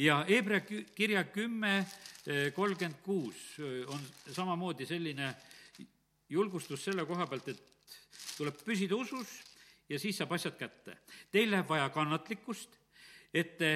Ja 0.00 0.24
Hebra 0.28 0.60
kirja 0.94 1.24
kümme 1.24 1.78
eh, 2.26 2.52
kolmkümmend 2.54 3.00
kuus 3.04 3.58
eh, 3.58 3.84
on 3.88 4.00
samamoodi 4.32 4.86
selline 4.86 5.34
julgustus 6.30 6.84
selle 6.84 7.04
koha 7.06 7.26
pealt, 7.26 7.48
et 7.48 7.96
tuleb 8.36 8.60
püsida 8.64 8.96
usus 8.96 9.32
ja 9.88 9.98
siis 9.98 10.20
saab 10.20 10.32
asjad 10.36 10.56
kätte. 10.58 10.96
Teil 11.32 11.50
läheb 11.50 11.68
vaja 11.68 11.88
kannatlikkust, 11.92 12.76
et 13.34 13.56
te 13.58 13.72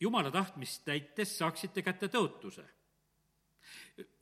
jumala 0.00 0.32
tahtmist 0.34 0.84
täites 0.84 1.38
saaksite 1.38 1.82
kätte 1.82 2.10
tõotuse 2.12 2.66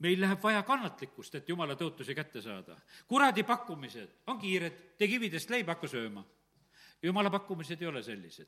meil 0.05 0.19
läheb 0.21 0.37
vaja 0.43 0.61
kannatlikkust, 0.63 1.35
et 1.35 1.49
jumala 1.49 1.73
tõotusi 1.75 2.13
kätte 2.15 2.41
saada. 2.41 2.75
kuradi 3.07 3.43
pakkumised 3.43 4.29
on 4.29 4.37
kiired, 4.39 4.75
tee 4.97 5.07
kividest 5.09 5.49
leiba, 5.49 5.73
hakka 5.73 5.89
sööma 5.89 6.23
jumala 7.03 7.29
pakkumised 7.29 7.81
ei 7.81 7.87
ole 7.87 8.03
sellised. 8.03 8.47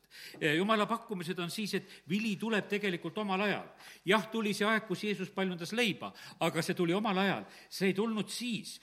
jumala 0.58 0.86
pakkumised 0.86 1.40
on 1.40 1.52
siis, 1.52 1.74
et 1.74 1.90
vili 2.10 2.36
tuleb 2.36 2.68
tegelikult 2.68 3.18
omal 3.18 3.42
ajal. 3.42 3.68
jah, 4.06 4.28
tuli 4.32 4.54
see 4.54 4.68
aeg, 4.68 4.88
kus 4.88 5.04
Jeesus 5.04 5.30
paljundas 5.30 5.74
leiba, 5.74 6.14
aga 6.40 6.62
see 6.62 6.76
tuli 6.76 6.94
omal 6.94 7.18
ajal. 7.18 7.46
see 7.70 7.92
ei 7.92 7.98
tulnud 7.98 8.30
siis, 8.30 8.80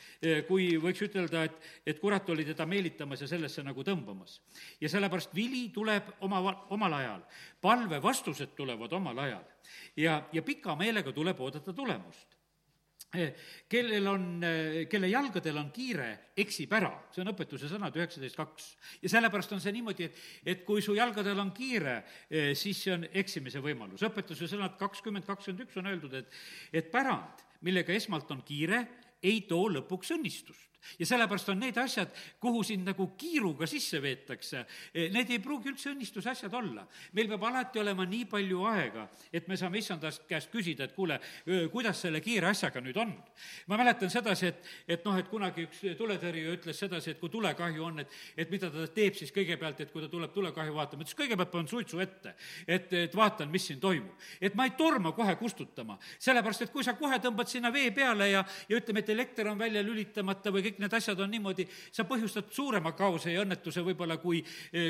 kui 0.48 0.76
võiks 0.82 1.02
ütelda, 1.08 1.44
et, 1.48 1.70
et 1.86 2.00
kurat 2.00 2.28
oli 2.30 2.44
teda 2.44 2.66
meelitamas 2.66 3.24
ja 3.24 3.30
sellesse 3.30 3.62
nagu 3.62 3.84
tõmbamas. 3.84 4.40
ja 4.80 4.88
sellepärast 4.88 5.34
vili 5.34 5.68
tuleb 5.74 6.12
oma, 6.20 6.42
omal 6.70 6.98
ajal. 7.00 7.24
palve 7.60 8.02
vastused 8.02 8.54
tulevad 8.56 8.92
omal 8.92 9.18
ajal. 9.18 9.44
ja, 9.96 10.22
ja 10.32 10.42
pika 10.42 10.76
meelega 10.76 11.12
tuleb 11.12 11.40
oodata 11.40 11.72
tulemust 11.72 12.31
kellel 13.68 14.06
on, 14.08 14.24
eh, 14.44 14.88
kelle 14.88 15.08
jalgadel 15.10 15.58
on 15.60 15.68
kiire, 15.74 16.08
eksib 16.36 16.72
ära, 16.72 16.90
see 17.12 17.20
on 17.24 17.32
õpetuse 17.34 17.68
sõnad 17.68 17.96
üheksateist 17.96 18.38
kaks. 18.38 18.68
ja 19.02 19.12
sellepärast 19.12 19.52
on 19.52 19.60
see 19.60 19.72
niimoodi, 19.76 20.08
et, 20.08 20.18
et 20.54 20.64
kui 20.64 20.82
su 20.82 20.96
jalgadel 20.96 21.38
on 21.38 21.52
kiire, 21.52 22.02
eh, 22.30 22.52
siis 22.56 22.80
see 22.82 22.94
on 22.94 23.06
eksimise 23.12 23.60
võimalus. 23.60 24.04
õpetuse 24.08 24.48
sõnad 24.48 24.78
kakskümmend, 24.80 25.26
kakskümmend 25.28 25.66
üks 25.66 25.76
on 25.76 25.92
öeldud, 25.92 26.14
et, 26.22 26.42
et 26.72 26.90
pärand, 26.90 27.44
millega 27.60 27.92
esmalt 27.92 28.30
on 28.32 28.42
kiire, 28.42 28.86
ei 29.22 29.44
too 29.46 29.68
lõpuks 29.68 30.16
õnnistust 30.16 30.71
ja 30.98 31.06
sellepärast 31.06 31.52
on 31.52 31.60
need 31.62 31.78
asjad, 31.78 32.12
kuhu 32.40 32.62
sind 32.66 32.86
nagu 32.88 33.08
kiiruga 33.18 33.66
sisse 33.70 34.02
veetakse, 34.02 34.64
eh, 34.94 35.08
need 35.12 35.30
ei 35.30 35.40
pruugi 35.42 35.72
üldse 35.72 35.92
õnnistuse 35.92 36.30
asjad 36.30 36.54
olla. 36.54 36.86
meil 37.12 37.28
peab 37.28 37.42
alati 37.44 37.78
olema 37.78 38.04
nii 38.06 38.24
palju 38.24 38.64
aega, 38.66 39.08
et 39.32 39.48
me 39.48 39.56
saame 39.56 39.78
issandast 39.78 40.26
käest 40.28 40.50
küsida, 40.52 40.84
et 40.84 40.94
kuule, 40.96 41.18
kuidas 41.72 42.00
selle 42.02 42.20
kiire 42.20 42.48
asjaga 42.48 42.80
nüüd 42.80 42.96
on. 42.96 43.12
ma 43.66 43.76
mäletan 43.76 44.10
sedasi, 44.10 44.46
et, 44.46 44.70
et 44.88 45.04
noh, 45.04 45.16
et 45.18 45.28
kunagi 45.28 45.66
üks 45.66 45.82
tuletõrjuja 45.98 46.56
ütles 46.56 46.78
sedasi, 46.78 47.12
et 47.12 47.20
kui 47.20 47.30
tulekahju 47.30 47.84
on, 47.84 48.02
et, 48.04 48.16
et 48.36 48.50
mida 48.50 48.70
ta 48.70 48.86
teeb 48.86 49.16
siis 49.18 49.32
kõigepealt, 49.34 49.80
et 49.80 49.92
kui 49.92 50.02
ta 50.02 50.08
tuleb 50.12 50.32
tulekahju 50.34 50.74
vaatama, 50.74 51.06
ütles 51.06 51.18
kõigepealt 51.18 51.52
panen 51.52 51.70
suitsu 51.70 52.00
ette, 52.02 52.34
et, 52.66 52.92
et 52.92 53.16
vaatan, 53.16 53.50
mis 53.52 53.66
siin 53.66 53.80
toimub. 53.80 54.14
et 54.40 54.54
ma 54.54 54.66
ei 54.68 54.74
torma 54.78 55.12
kohe 55.16 55.34
kustutama, 55.40 55.98
sellepärast 56.18 56.66
et 56.66 56.72
kui 56.72 56.84
sa 56.84 56.94
kohe 56.98 57.18
tõmbad 57.22 57.50
sinna 57.50 57.72
vee 57.72 57.90
peale 57.94 58.30
ja, 58.30 58.44
ja 58.68 58.78
ütleme, 58.78 59.02
et 59.02 59.12
elekter 59.14 59.48
on 59.50 59.58
välja 59.58 59.82
lülitamata 59.84 60.52
või 60.54 60.64
kõik 60.68 60.71
need 60.78 60.92
asjad 60.94 61.20
on 61.20 61.30
niimoodi, 61.30 61.66
sa 61.92 62.06
põhjustad 62.08 62.50
suurema 62.54 62.92
kaose 62.96 63.32
ja 63.32 63.42
õnnetuse 63.44 63.84
võib-olla, 63.84 64.16
kui, 64.22 64.42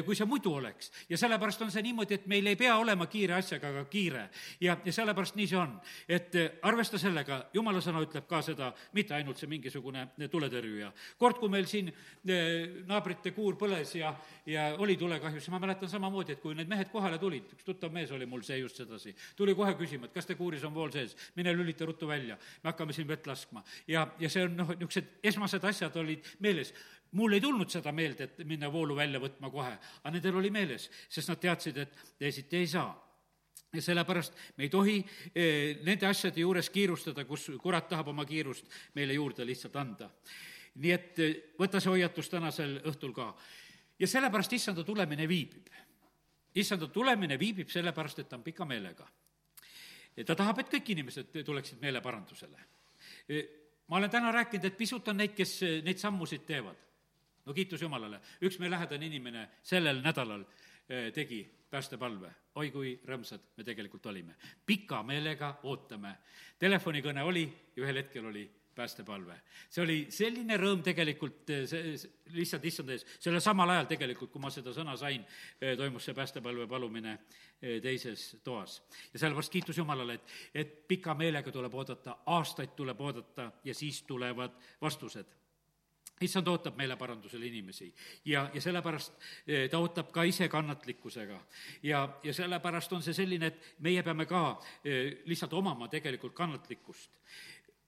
kui 0.07 0.17
see 0.17 0.29
muidu 0.29 0.55
oleks. 0.55 0.91
ja 1.09 1.19
sellepärast 1.19 1.63
on 1.63 1.71
see 1.71 1.83
niimoodi, 1.83 2.15
et 2.15 2.27
meil 2.31 2.47
ei 2.47 2.57
pea 2.57 2.77
olema 2.77 3.07
kiire 3.07 3.35
asjaga, 3.35 3.69
aga 3.69 3.85
kiire. 3.91 4.29
ja, 4.61 4.77
ja 4.85 4.93
sellepärast 4.93 5.37
nii 5.39 5.47
see 5.47 5.59
on. 5.59 5.75
et 6.09 6.35
eh, 6.35 6.51
arvesta 6.69 6.99
sellega, 6.99 7.39
jumala 7.55 7.81
sõna 7.85 8.03
ütleb 8.05 8.27
ka 8.29 8.43
seda, 8.43 8.73
mitte 8.97 9.15
ainult 9.15 9.41
see 9.41 9.51
mingisugune 9.51 10.07
tuletõrjuja. 10.31 10.93
kord, 11.19 11.39
kui 11.41 11.53
meil 11.53 11.67
siin 11.71 11.91
eh, 11.93 12.83
naabrite 12.89 13.35
kuur 13.37 13.57
põles 13.61 13.95
ja, 13.99 14.15
ja 14.47 14.71
oli 14.79 14.97
tulekahju, 15.01 15.41
siis 15.41 15.53
ma 15.55 15.61
mäletan 15.63 15.91
samamoodi, 15.91 16.37
et 16.37 16.43
kui 16.43 16.57
need 16.59 16.71
mehed 16.71 16.91
kohale 16.93 17.19
tulid, 17.23 17.53
üks 17.57 17.67
tuttav 17.67 17.93
mees 17.93 18.11
oli 18.13 18.27
mul 18.27 18.45
see 18.47 18.61
just 18.63 18.81
sedasi, 18.83 19.15
tuli 19.37 19.55
kohe 19.59 19.75
küsima, 19.79 20.09
et 20.09 20.17
kas 20.17 20.29
te 20.29 20.37
kuuris 20.39 20.65
on 20.69 20.75
vool 20.75 20.93
sees, 20.95 21.17
mine 21.37 21.55
lülita 21.57 21.87
ruttu 21.89 22.09
välja, 22.09 22.39
me 22.63 22.73
hakkame 22.73 22.93
siin 22.97 23.09
vett 23.09 23.27
laskma. 23.27 23.65
ja, 23.89 24.07
ja 24.19 24.31
see 24.33 24.47
on 24.47 24.57
noh, 24.57 24.75
niisugused 24.77 25.29
esmased 25.33 25.65
asjad 25.65 25.72
olid 25.97 26.35
meeles 26.41 26.75
mul 27.13 27.33
ei 27.33 27.41
tulnud 27.41 27.71
seda 27.71 27.93
meelde, 27.93 28.25
et 28.25 28.45
minna 28.49 28.71
voolu 28.73 28.97
välja 28.97 29.21
võtma 29.21 29.51
kohe, 29.53 29.73
aga 30.03 30.13
nendel 30.15 30.39
oli 30.41 30.51
meeles, 30.51 30.89
sest 31.09 31.29
nad 31.29 31.41
teadsid, 31.41 31.77
et 31.77 31.99
teisiti 32.19 32.57
ei 32.57 32.67
saa 32.67 32.93
ja 33.73 33.83
sellepärast 33.83 34.37
me 34.57 34.67
ei 34.67 34.71
tohi 34.73 34.99
eh, 35.35 35.79
nende 35.85 36.07
asjade 36.07 36.41
juures 36.41 36.69
kiirustada, 36.71 37.25
kus 37.25 37.51
kurat 37.61 37.89
tahab 37.89 38.11
oma 38.13 38.25
kiirust 38.29 38.69
meile 38.95 39.17
juurde 39.17 39.47
lihtsalt 39.49 39.77
anda. 39.77 40.11
nii 40.75 40.93
et 40.93 41.19
eh, 41.19 41.35
võta 41.59 41.81
see 41.81 41.93
hoiatus 41.93 42.29
tänasel 42.29 42.79
õhtul 42.89 43.15
ka 43.17 43.33
ja 43.99 44.09
sellepärast 44.09 44.53
issanda 44.53 44.85
tulemine 44.85 45.29
viibib. 45.29 45.69
issanda 46.55 46.89
tulemine 46.89 47.39
viibib 47.39 47.69
sellepärast, 47.69 48.19
et 48.19 48.29
ta 48.29 48.37
on 48.37 48.43
pika 48.43 48.65
meelega. 48.65 49.09
ta 50.27 50.35
tahab, 50.35 50.59
et 50.59 50.69
kõik 50.69 50.93
inimesed 50.93 51.45
tuleksid 51.45 51.81
meeleparandusele. 51.81 52.59
Ma 53.89 53.97
olen 53.97 54.11
täna 54.11 54.33
rääkinud, 54.33 54.65
et 54.65 54.77
pisut 54.77 55.09
on 55.09 55.17
neid, 55.17 55.35
kes 55.37 55.61
neid 55.85 55.99
sammusid 55.99 56.47
teevad. 56.47 56.77
no 57.47 57.55
kiitus 57.55 57.83
Jumalale, 57.83 58.21
üks 58.43 58.59
meie 58.59 58.71
lähedane 58.71 59.07
inimene 59.07 59.49
sellel 59.63 60.03
nädalal 60.03 60.45
eh, 60.89 61.13
tegi 61.13 61.43
päästepalve. 61.71 62.31
oi 62.55 62.71
kui 62.71 63.01
rõõmsad 63.09 63.41
me 63.57 63.65
tegelikult 63.65 64.07
olime. 64.07 64.35
pika 64.67 65.03
meelega 65.03 65.59
ootame. 65.63 66.17
telefonikõne 66.59 67.23
oli 67.23 67.45
ja 67.77 67.83
ühel 67.83 67.97
hetkel 67.97 68.27
oli 68.27 68.51
päästepalve. 68.75 69.41
see 69.71 69.85
oli 69.85 69.99
selline 70.11 70.57
rõõm 70.57 70.83
tegelikult, 70.85 71.51
eh, 71.51 71.67
see, 71.69 71.95
lihtsalt 72.37 72.65
issand 72.65 72.93
ees, 72.95 73.05
sellel 73.21 73.41
samal 73.45 73.71
ajal 73.75 73.91
tegelikult, 73.91 74.33
kui 74.33 74.43
ma 74.43 74.51
seda 74.51 74.73
sõna 74.73 74.97
sain, 74.97 75.25
eh, 75.61 75.77
toimus 75.77 76.05
see 76.09 76.17
päästepalve 76.17 76.67
palumine 76.69 77.19
eh, 77.61 77.81
teises 77.83 78.37
toas. 78.45 78.83
ja 79.13 79.19
sellepärast 79.19 79.53
kiitus 79.53 79.79
Jumalale, 79.79 80.15
et, 80.15 80.35
et 80.55 80.75
pika 80.89 81.15
meelega 81.15 81.53
tuleb 81.53 81.75
oodata, 81.75 82.19
aastaid 82.27 82.75
tuleb 82.77 83.01
oodata 83.01 83.53
ja 83.65 83.75
siis 83.75 84.03
tulevad 84.03 84.59
vastused 84.81 85.39
issand 86.23 86.47
ootab 86.47 86.77
meeleparandusele 86.79 87.47
inimesi 87.47 87.89
ja, 88.25 88.45
ja 88.55 88.61
sellepärast 88.61 89.13
ta 89.71 89.79
ootab 89.79 90.13
ka 90.15 90.23
ise 90.23 90.49
kannatlikkusega. 90.49 91.41
ja, 91.83 92.03
ja 92.23 92.35
sellepärast 92.35 92.93
on 92.93 93.03
see 93.03 93.15
selline, 93.15 93.47
et 93.51 93.75
meie 93.83 94.03
peame 94.03 94.27
ka 94.27 94.61
lihtsalt 95.27 95.53
omama 95.59 95.89
tegelikult 95.89 96.35
kannatlikkust 96.35 97.11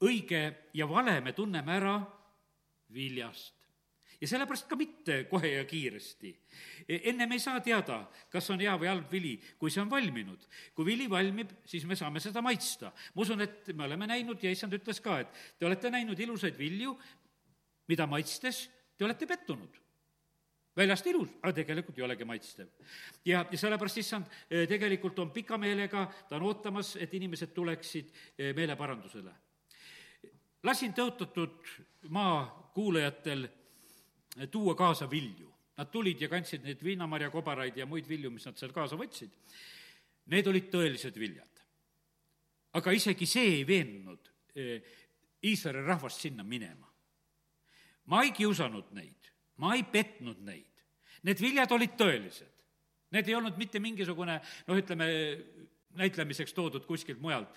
õige 0.02 0.70
ja 0.74 0.88
vale 0.88 1.20
me 1.20 1.32
tunneme 1.32 1.76
ära 1.76 1.98
viljast. 2.94 3.54
ja 4.20 4.28
sellepärast 4.30 4.68
ka 4.70 4.76
mitte 4.78 5.16
kohe 5.28 5.50
ja 5.50 5.64
kiiresti. 5.68 6.30
E, 6.88 7.00
ennem 7.10 7.32
ei 7.34 7.40
saa 7.42 7.60
teada, 7.60 7.98
kas 8.32 8.46
on 8.54 8.62
hea 8.62 8.72
või 8.80 8.88
halb 8.88 9.10
vili, 9.12 9.34
kui 9.58 9.70
see 9.70 9.82
on 9.82 9.90
valminud. 9.90 10.46
kui 10.74 10.86
vili 10.86 11.10
valmib, 11.10 11.50
siis 11.66 11.84
me 11.84 11.96
saame 11.96 12.20
seda 12.20 12.42
maitsta. 12.42 12.92
ma 13.14 13.22
usun, 13.22 13.40
et 13.40 13.68
me 13.74 13.84
oleme 13.84 14.06
näinud 14.06 14.42
ja 14.42 14.50
issand 14.50 14.72
ütles 14.72 15.00
ka, 15.02 15.20
et 15.20 15.28
te 15.58 15.66
olete 15.66 15.90
näinud 15.90 16.18
ilusaid 16.18 16.58
vilju, 16.58 16.98
mida 17.88 18.06
maitstes 18.06 18.68
te 18.96 19.04
olete 19.04 19.26
pettunud 19.26 19.80
väljast 20.76 21.06
ilus, 21.06 21.30
aga 21.42 21.52
tegelikult 21.54 21.98
ei 21.98 22.04
olegi 22.04 22.24
maitstev. 22.24 22.68
ja, 23.24 23.44
ja 23.50 23.58
sellepärast 23.58 23.98
issand 23.98 24.26
e, 24.50 24.66
tegelikult 24.66 25.18
on 25.18 25.30
pika 25.30 25.58
meelega, 25.58 26.06
ta 26.28 26.36
on 26.36 26.48
ootamas, 26.50 26.96
et 26.96 27.14
inimesed 27.14 27.52
tuleksid 27.54 28.10
e, 28.38 28.52
meeleparandusele 28.52 29.34
lasin 30.64 30.94
tõotatud 30.96 31.68
maa 32.14 32.70
kuulajatel 32.74 33.46
tuua 34.50 34.74
kaasa 34.74 35.10
vilju. 35.10 35.50
Nad 35.76 35.90
tulid 35.90 36.20
ja 36.22 36.28
kandsid 36.30 36.62
neid 36.62 36.82
viinamarjakobaraid 36.84 37.76
ja 37.76 37.86
muid 37.86 38.06
vilju, 38.08 38.30
mis 38.30 38.44
nad 38.46 38.58
seal 38.58 38.72
kaasa 38.74 38.98
võtsid. 38.98 39.32
Need 40.30 40.46
olid 40.46 40.70
tõelised 40.72 41.18
viljad. 41.18 41.50
aga 42.74 42.90
isegi 42.90 43.26
see 43.26 43.50
ei 43.58 43.66
veennud 43.66 44.30
Iisraeli 45.44 45.82
rahvast 45.86 46.20
sinna 46.20 46.42
minema. 46.42 46.88
ma 48.04 48.22
ei 48.22 48.32
kiusanud 48.32 48.90
neid, 48.92 49.30
ma 49.56 49.74
ei 49.74 49.82
petnud 49.82 50.40
neid. 50.44 50.82
Need 51.22 51.40
viljad 51.40 51.72
olid 51.72 51.94
tõelised. 51.96 52.52
Need 53.10 53.28
ei 53.28 53.34
olnud 53.34 53.56
mitte 53.56 53.80
mingisugune 53.80 54.40
noh, 54.66 54.76
ütleme, 54.76 55.06
näitlemiseks 55.96 56.52
toodud 56.52 56.84
kuskilt 56.84 57.20
mujalt, 57.22 57.48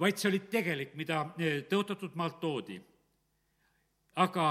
vaid 0.00 0.18
see 0.18 0.28
oli 0.28 0.40
tegelik, 0.50 0.94
mida 0.94 1.24
tõotatud 1.70 2.14
maalt 2.14 2.40
toodi. 2.40 2.80
aga 4.16 4.46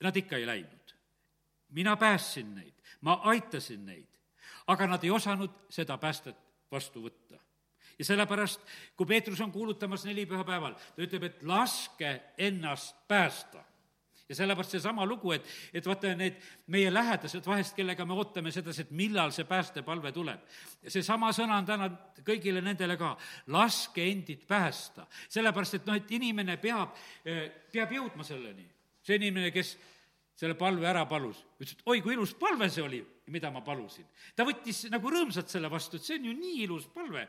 nad 0.00 0.16
ikka 0.16 0.36
ei 0.36 0.46
läinud. 0.46 0.94
mina 1.68 1.96
päästsin 1.96 2.54
neid, 2.54 2.74
ma 3.00 3.20
aitasin 3.24 3.86
neid, 3.86 4.08
aga 4.66 4.86
nad 4.86 5.04
ei 5.04 5.10
osanud 5.10 5.50
seda 5.70 5.98
päästet 5.98 6.36
vastu 6.70 7.02
võtta 7.02 7.38
ja 7.98 8.04
sellepärast, 8.04 8.60
kui 8.96 9.06
Peetrus 9.06 9.40
on 9.40 9.52
kuulutamas 9.52 10.04
nelipühapäeval, 10.04 10.74
ta 10.74 11.02
ütleb, 11.02 11.22
et 11.22 11.42
laske 11.42 12.20
ennast 12.38 12.96
päästa 13.08 13.64
ja 14.30 14.36
sellepärast 14.38 14.76
seesama 14.76 15.04
lugu, 15.06 15.32
et, 15.34 15.46
et 15.74 15.86
vaata, 15.86 16.12
need 16.14 16.38
meie 16.70 16.90
lähedased 16.92 17.46
vahest, 17.46 17.74
kellega 17.74 18.06
me 18.06 18.14
ootame 18.14 18.52
sedasi, 18.54 18.86
et 18.86 18.92
millal 18.94 19.34
see 19.34 19.48
päästepalve 19.48 20.12
tuleb. 20.14 20.44
seesama 20.86 21.32
sõna 21.34 21.58
on 21.58 21.66
täna 21.66 21.88
kõigile 22.26 22.62
nendele 22.62 22.96
ka, 23.00 23.16
laske 23.50 24.06
endid 24.06 24.46
päästa. 24.48 25.08
sellepärast, 25.28 25.80
et 25.80 25.90
noh, 25.90 25.98
et 25.98 26.14
inimene 26.14 26.56
peab, 26.62 26.94
peab 27.72 27.96
jõudma 27.98 28.26
selleni. 28.26 28.68
see 29.02 29.18
inimene, 29.18 29.50
kes 29.50 29.76
selle 30.40 30.54
palve 30.54 30.86
ära 30.88 31.02
palus, 31.08 31.42
ütles, 31.58 31.74
et 31.74 31.88
oi, 31.90 32.00
kui 32.00 32.14
ilus 32.14 32.32
palve 32.38 32.70
see 32.70 32.84
oli, 32.84 33.00
mida 33.34 33.50
ma 33.50 33.64
palusin. 33.66 34.06
ta 34.36 34.46
võttis 34.46 34.86
nagu 34.92 35.10
rõõmsalt 35.10 35.50
selle 35.50 35.70
vastu, 35.70 35.98
et 35.98 36.06
see 36.06 36.20
on 36.20 36.30
ju 36.30 36.36
nii 36.38 36.62
ilus 36.68 36.86
palve 36.94 37.26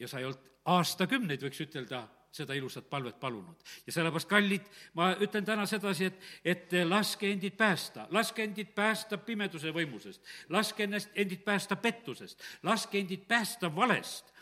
ja 0.00 0.08
sa 0.08 0.22
ei 0.22 0.30
olnud 0.30 0.46
aastakümneid, 0.68 1.42
võiks 1.44 1.60
ütelda, 1.64 2.02
seda 2.32 2.54
ilusat 2.54 2.88
palvet 2.90 3.20
palunud. 3.20 3.56
ja 3.86 3.92
sellepärast, 3.92 4.28
kallid, 4.28 4.64
ma 4.94 5.10
ütlen 5.20 5.44
täna 5.44 5.66
sedasi, 5.66 6.10
et, 6.10 6.24
et 6.44 6.78
laske 6.88 7.30
endid 7.32 7.56
päästa, 7.56 8.06
laske 8.10 8.44
endid 8.44 8.72
päästa 8.74 9.18
pimeduse 9.18 9.72
võimusest, 9.74 10.24
laske 10.48 10.84
ennast, 10.84 11.10
endid 11.14 11.44
päästa 11.44 11.76
pettusest, 11.76 12.42
laske 12.62 13.00
endid 13.00 13.24
päästa 13.28 13.74
valest 13.74 14.34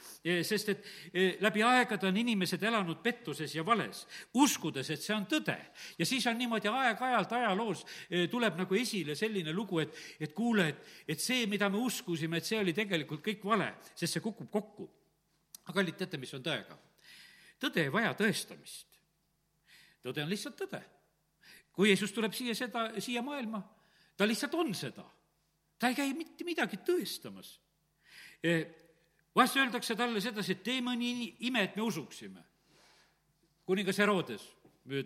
sest 0.46 0.68
et 0.70 0.86
e, 1.14 1.22
läbi 1.42 1.62
aegade 1.62 2.06
on 2.08 2.16
inimesed 2.18 2.62
elanud 2.62 2.98
pettuses 3.02 3.52
ja 3.54 3.62
vales, 3.66 4.04
uskudes, 4.34 4.90
et 4.90 5.02
see 5.02 5.14
on 5.14 5.26
tõde. 5.30 5.54
ja 5.98 6.06
siis 6.06 6.26
on 6.26 6.38
niimoodi 6.38 6.68
aeg-ajalt 6.70 7.32
ajaloos 7.32 7.84
e, 8.10 8.26
tuleb 8.30 8.58
nagu 8.58 8.74
esile 8.74 9.14
selline 9.14 9.54
lugu, 9.54 9.78
et, 9.82 9.94
et 10.20 10.34
kuule, 10.34 10.68
et, 10.68 10.92
et 11.08 11.22
see, 11.22 11.46
mida 11.46 11.70
me 11.70 11.78
uskusime, 11.78 12.38
et 12.38 12.46
see 12.46 12.58
oli 12.58 12.74
tegelikult 12.74 13.22
kõik 13.22 13.46
vale, 13.46 13.72
sest 13.94 14.18
see 14.18 14.24
kukub 14.24 14.50
kokku 14.50 14.88
aga 15.66 15.80
kallid, 15.80 15.98
teate, 15.98 16.18
mis 16.22 16.34
on 16.36 16.44
tõega? 16.46 16.78
Tõde 17.60 17.86
ei 17.86 17.92
vaja 17.92 18.14
tõestamist. 18.16 18.86
tõde 20.02 20.22
on 20.22 20.30
lihtsalt 20.30 20.56
tõde. 20.56 20.82
kui 21.72 21.88
Jeesus 21.88 22.12
tuleb 22.12 22.32
siia 22.32 22.54
seda, 22.54 22.88
siia 23.00 23.22
maailma, 23.22 23.60
ta 24.16 24.26
lihtsalt 24.26 24.54
on 24.54 24.74
seda. 24.74 25.04
ta 25.78 25.88
ei 25.88 25.94
käi 25.94 26.14
mitte 26.14 26.44
midagi 26.44 26.76
tõestamas. 26.76 27.58
E, 28.42 28.64
vahest 29.34 29.56
öeldakse 29.56 29.96
talle 29.96 30.20
sedasi, 30.20 30.52
et 30.52 30.62
tee 30.62 30.80
mõni 30.80 31.36
ime, 31.40 31.62
et 31.62 31.76
me 31.76 31.82
usuksime. 31.82 32.44
kuningas 33.66 33.98
Herodes 33.98 34.52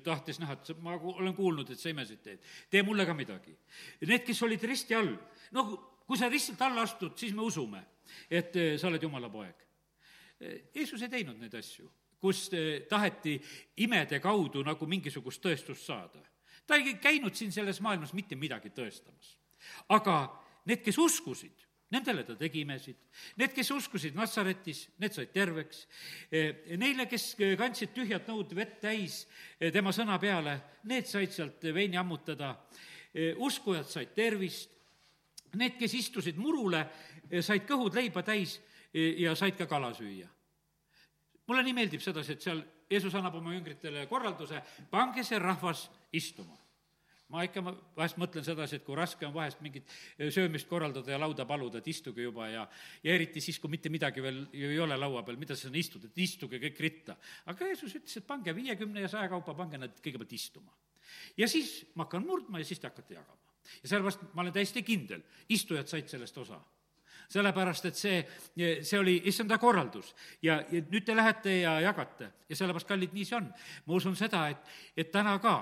tahtis 0.04 0.38
näha, 0.38 0.52
et 0.52 0.78
ma 0.78 0.92
olen 0.94 1.34
kuulnud, 1.34 1.70
et 1.70 1.78
sa 1.78 1.88
imesid 1.88 2.20
teed, 2.22 2.42
tee 2.70 2.82
mulle 2.82 3.06
ka 3.06 3.14
midagi. 3.14 3.56
Need, 4.00 4.26
kes 4.26 4.42
olid 4.42 4.62
risti 4.62 4.94
all, 4.94 5.16
noh, 5.52 5.70
kui 6.06 6.18
sa 6.18 6.28
ristilt 6.28 6.60
alla 6.60 6.82
astud, 6.82 7.16
siis 7.16 7.32
me 7.32 7.42
usume, 7.42 7.80
et 8.28 8.56
e, 8.56 8.78
sa 8.78 8.88
oled 8.88 9.02
jumala 9.02 9.30
poeg 9.32 9.70
Jeesus 10.74 11.02
ei 11.04 11.12
teinud 11.12 11.40
neid 11.40 11.54
asju, 11.58 11.88
kus 12.20 12.48
eh, 12.52 12.82
taheti 12.88 13.38
imede 13.80 14.20
kaudu 14.20 14.62
nagu 14.66 14.86
mingisugust 14.86 15.42
tõestust 15.42 15.86
saada. 15.88 16.20
ta 16.66 16.76
ei 16.76 16.94
käinud 17.02 17.34
siin 17.34 17.52
selles 17.52 17.80
maailmas 17.80 18.12
mitte 18.12 18.36
midagi 18.36 18.70
tõestamas. 18.70 19.36
aga 19.88 20.16
need, 20.66 20.82
kes 20.84 20.98
uskusid, 20.98 21.64
nendele 21.90 22.22
ta 22.24 22.36
tegi 22.36 22.60
imesid. 22.60 22.96
Need, 23.36 23.54
kes 23.56 23.70
uskusid 23.70 24.14
Natsaretis, 24.14 24.88
need 24.98 25.12
said 25.16 25.32
terveks. 25.32 25.86
Eh, 26.30 26.76
neile, 26.76 27.06
kes 27.06 27.34
kandsid 27.58 27.94
tühjad 27.96 28.28
nõud 28.28 28.54
vett 28.54 28.78
täis 28.80 29.26
eh, 29.58 29.72
tema 29.72 29.92
sõna 29.92 30.18
peale, 30.20 30.60
need 30.84 31.08
said 31.08 31.32
sealt 31.32 31.64
veini 31.74 31.96
ammutada. 31.96 32.56
uskujad 33.36 33.88
said 33.90 34.14
tervist. 34.14 34.70
Need, 35.58 35.80
kes 35.80 35.94
istusid 35.94 36.36
murule, 36.38 36.84
said 37.42 37.64
kõhud 37.66 37.94
leiba 37.94 38.22
täis 38.22 38.60
ja 38.92 39.34
said 39.34 39.56
ka 39.58 39.66
kala 39.66 39.90
süüa. 39.94 40.28
Mulle 41.50 41.66
nii 41.66 41.74
meeldib 41.74 42.02
sedasi, 42.04 42.38
et 42.38 42.46
seal 42.46 42.62
Jeesus 42.90 43.14
annab 43.18 43.36
oma 43.40 43.54
jüngritele 43.56 44.06
korralduse, 44.10 44.62
pange 44.90 45.26
see 45.26 45.38
rahvas 45.42 45.88
istuma 46.14 46.60
ma 47.30 47.44
ikka 47.46 47.62
vahest 47.62 48.18
mõtlen 48.18 48.44
sedasi, 48.44 48.80
et 48.80 48.84
kui 48.86 48.96
raske 48.98 49.26
on 49.26 49.34
vahest 49.34 49.60
mingit 49.62 49.90
söömist 50.34 50.66
korraldada 50.70 51.12
ja 51.14 51.18
lauda 51.20 51.46
paluda, 51.46 51.78
et 51.78 51.90
istuge 51.92 52.24
juba 52.24 52.48
ja 52.50 52.64
ja 53.04 53.14
eriti 53.14 53.42
siis, 53.42 53.60
kui 53.62 53.70
mitte 53.70 53.92
midagi 53.92 54.22
veel 54.22 54.40
ju 54.50 54.70
ei 54.74 54.80
ole 54.82 54.98
laua 54.98 55.22
peal, 55.26 55.38
mida 55.38 55.56
sinna 55.56 55.78
istud, 55.78 56.08
et 56.08 56.18
istuge 56.18 56.58
kõik 56.62 56.80
ritta. 56.82 57.16
aga 57.46 57.70
Jeesus 57.70 57.94
ütles, 58.00 58.16
et 58.18 58.26
pange 58.26 58.54
viiekümne 58.56 59.06
ja 59.06 59.08
saja 59.08 59.30
kaupa, 59.30 59.54
pange 59.54 59.78
nad 59.78 60.02
kõigepealt 60.02 60.34
istuma. 60.34 60.74
ja 61.36 61.48
siis 61.48 61.84
ma 61.94 62.08
hakkan 62.08 62.26
murdma 62.26 62.58
ja 62.58 62.66
siis 62.66 62.82
te 62.82 62.90
hakkate 62.90 63.14
jagama. 63.14 63.54
ja 63.82 63.88
sellepärast 63.88 64.26
ma 64.34 64.42
olen 64.42 64.52
täiesti 64.52 64.82
kindel, 64.82 65.22
istujad 65.48 65.86
said 65.86 66.10
sellest 66.10 66.38
osa 66.38 66.60
sellepärast 67.30 67.86
et 67.90 67.98
see, 67.98 68.20
see 68.82 68.98
oli 68.98 69.16
issanda 69.30 69.58
korraldus. 69.58 70.14
ja, 70.42 70.60
ja 70.70 70.82
nüüd 70.90 71.06
te 71.06 71.16
lähete 71.16 71.60
ja 71.60 71.78
jagate 71.80 72.30
ja 72.48 72.56
sellepärast, 72.58 72.88
kallid, 72.88 73.14
nii 73.14 73.26
see 73.26 73.36
on. 73.38 73.50
ma 73.86 73.94
usun 73.96 74.16
seda, 74.18 74.46
et, 74.50 74.72
et 74.96 75.12
täna 75.12 75.36
ka, 75.42 75.56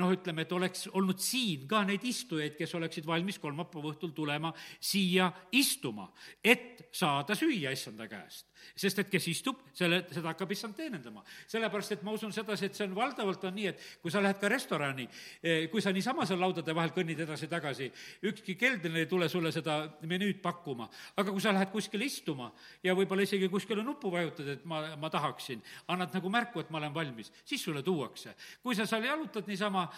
noh, 0.00 0.14
ütleme, 0.14 0.46
et 0.46 0.52
oleks 0.56 0.86
olnud 0.92 1.20
siin 1.20 1.66
ka 1.68 1.82
neid 1.88 2.04
istujaid, 2.08 2.56
kes 2.58 2.74
oleksid 2.78 3.06
valmis 3.06 3.38
kolmapäeva 3.42 3.92
õhtul 3.92 4.14
tulema 4.16 4.52
siia 4.80 5.30
istuma, 5.52 6.08
et 6.44 6.88
saada 6.92 7.36
süüa 7.38 7.74
issanda 7.74 8.08
käest 8.10 8.51
sest 8.76 9.02
et 9.02 9.10
kes 9.10 9.28
istub, 9.32 9.60
selle, 9.76 10.02
seda 10.12 10.32
hakkab 10.32 10.52
issand 10.54 10.76
teenindama. 10.76 11.24
sellepärast, 11.46 11.92
et 11.92 12.02
ma 12.02 12.12
usun 12.12 12.32
sedasi, 12.32 12.66
et 12.66 12.74
see 12.76 12.86
on 12.86 12.94
valdavalt 12.96 13.44
on 13.44 13.54
nii, 13.54 13.66
et 13.72 13.80
kui 14.02 14.10
sa 14.10 14.22
lähed 14.22 14.40
ka 14.40 14.48
restorani, 14.48 15.08
eh, 15.42 15.68
kui 15.70 15.82
sa 15.82 15.92
niisama 15.92 16.26
seal 16.26 16.40
laudade 16.40 16.74
vahel 16.74 16.90
kõnnid 16.90 17.20
edasi-tagasi, 17.26 17.90
ükski 18.30 18.56
kelder 18.56 18.96
ei 18.96 19.06
tule 19.06 19.28
sulle 19.28 19.52
seda 19.52 19.78
menüüd 20.02 20.40
pakkuma. 20.42 20.88
aga 21.16 21.30
kui 21.30 21.40
sa 21.40 21.52
lähed 21.52 21.70
kuskile 21.72 22.04
istuma 22.04 22.52
ja 22.82 22.94
võib-olla 22.94 23.22
isegi 23.22 23.48
kuskile 23.48 23.82
nuppu 23.82 24.10
vajutad, 24.10 24.48
et 24.48 24.64
ma, 24.64 24.96
ma 24.96 25.10
tahaksin, 25.10 25.62
annad 25.88 26.12
nagu 26.14 26.28
märku, 26.28 26.60
et 26.60 26.70
ma 26.70 26.78
olen 26.78 26.94
valmis, 26.94 27.32
siis 27.44 27.62
sulle 27.62 27.82
tuuakse. 27.82 28.34
kui 28.62 28.74
sa 28.74 28.86
seal 28.86 29.04
jalutad 29.04 29.46
niisama, 29.46 29.88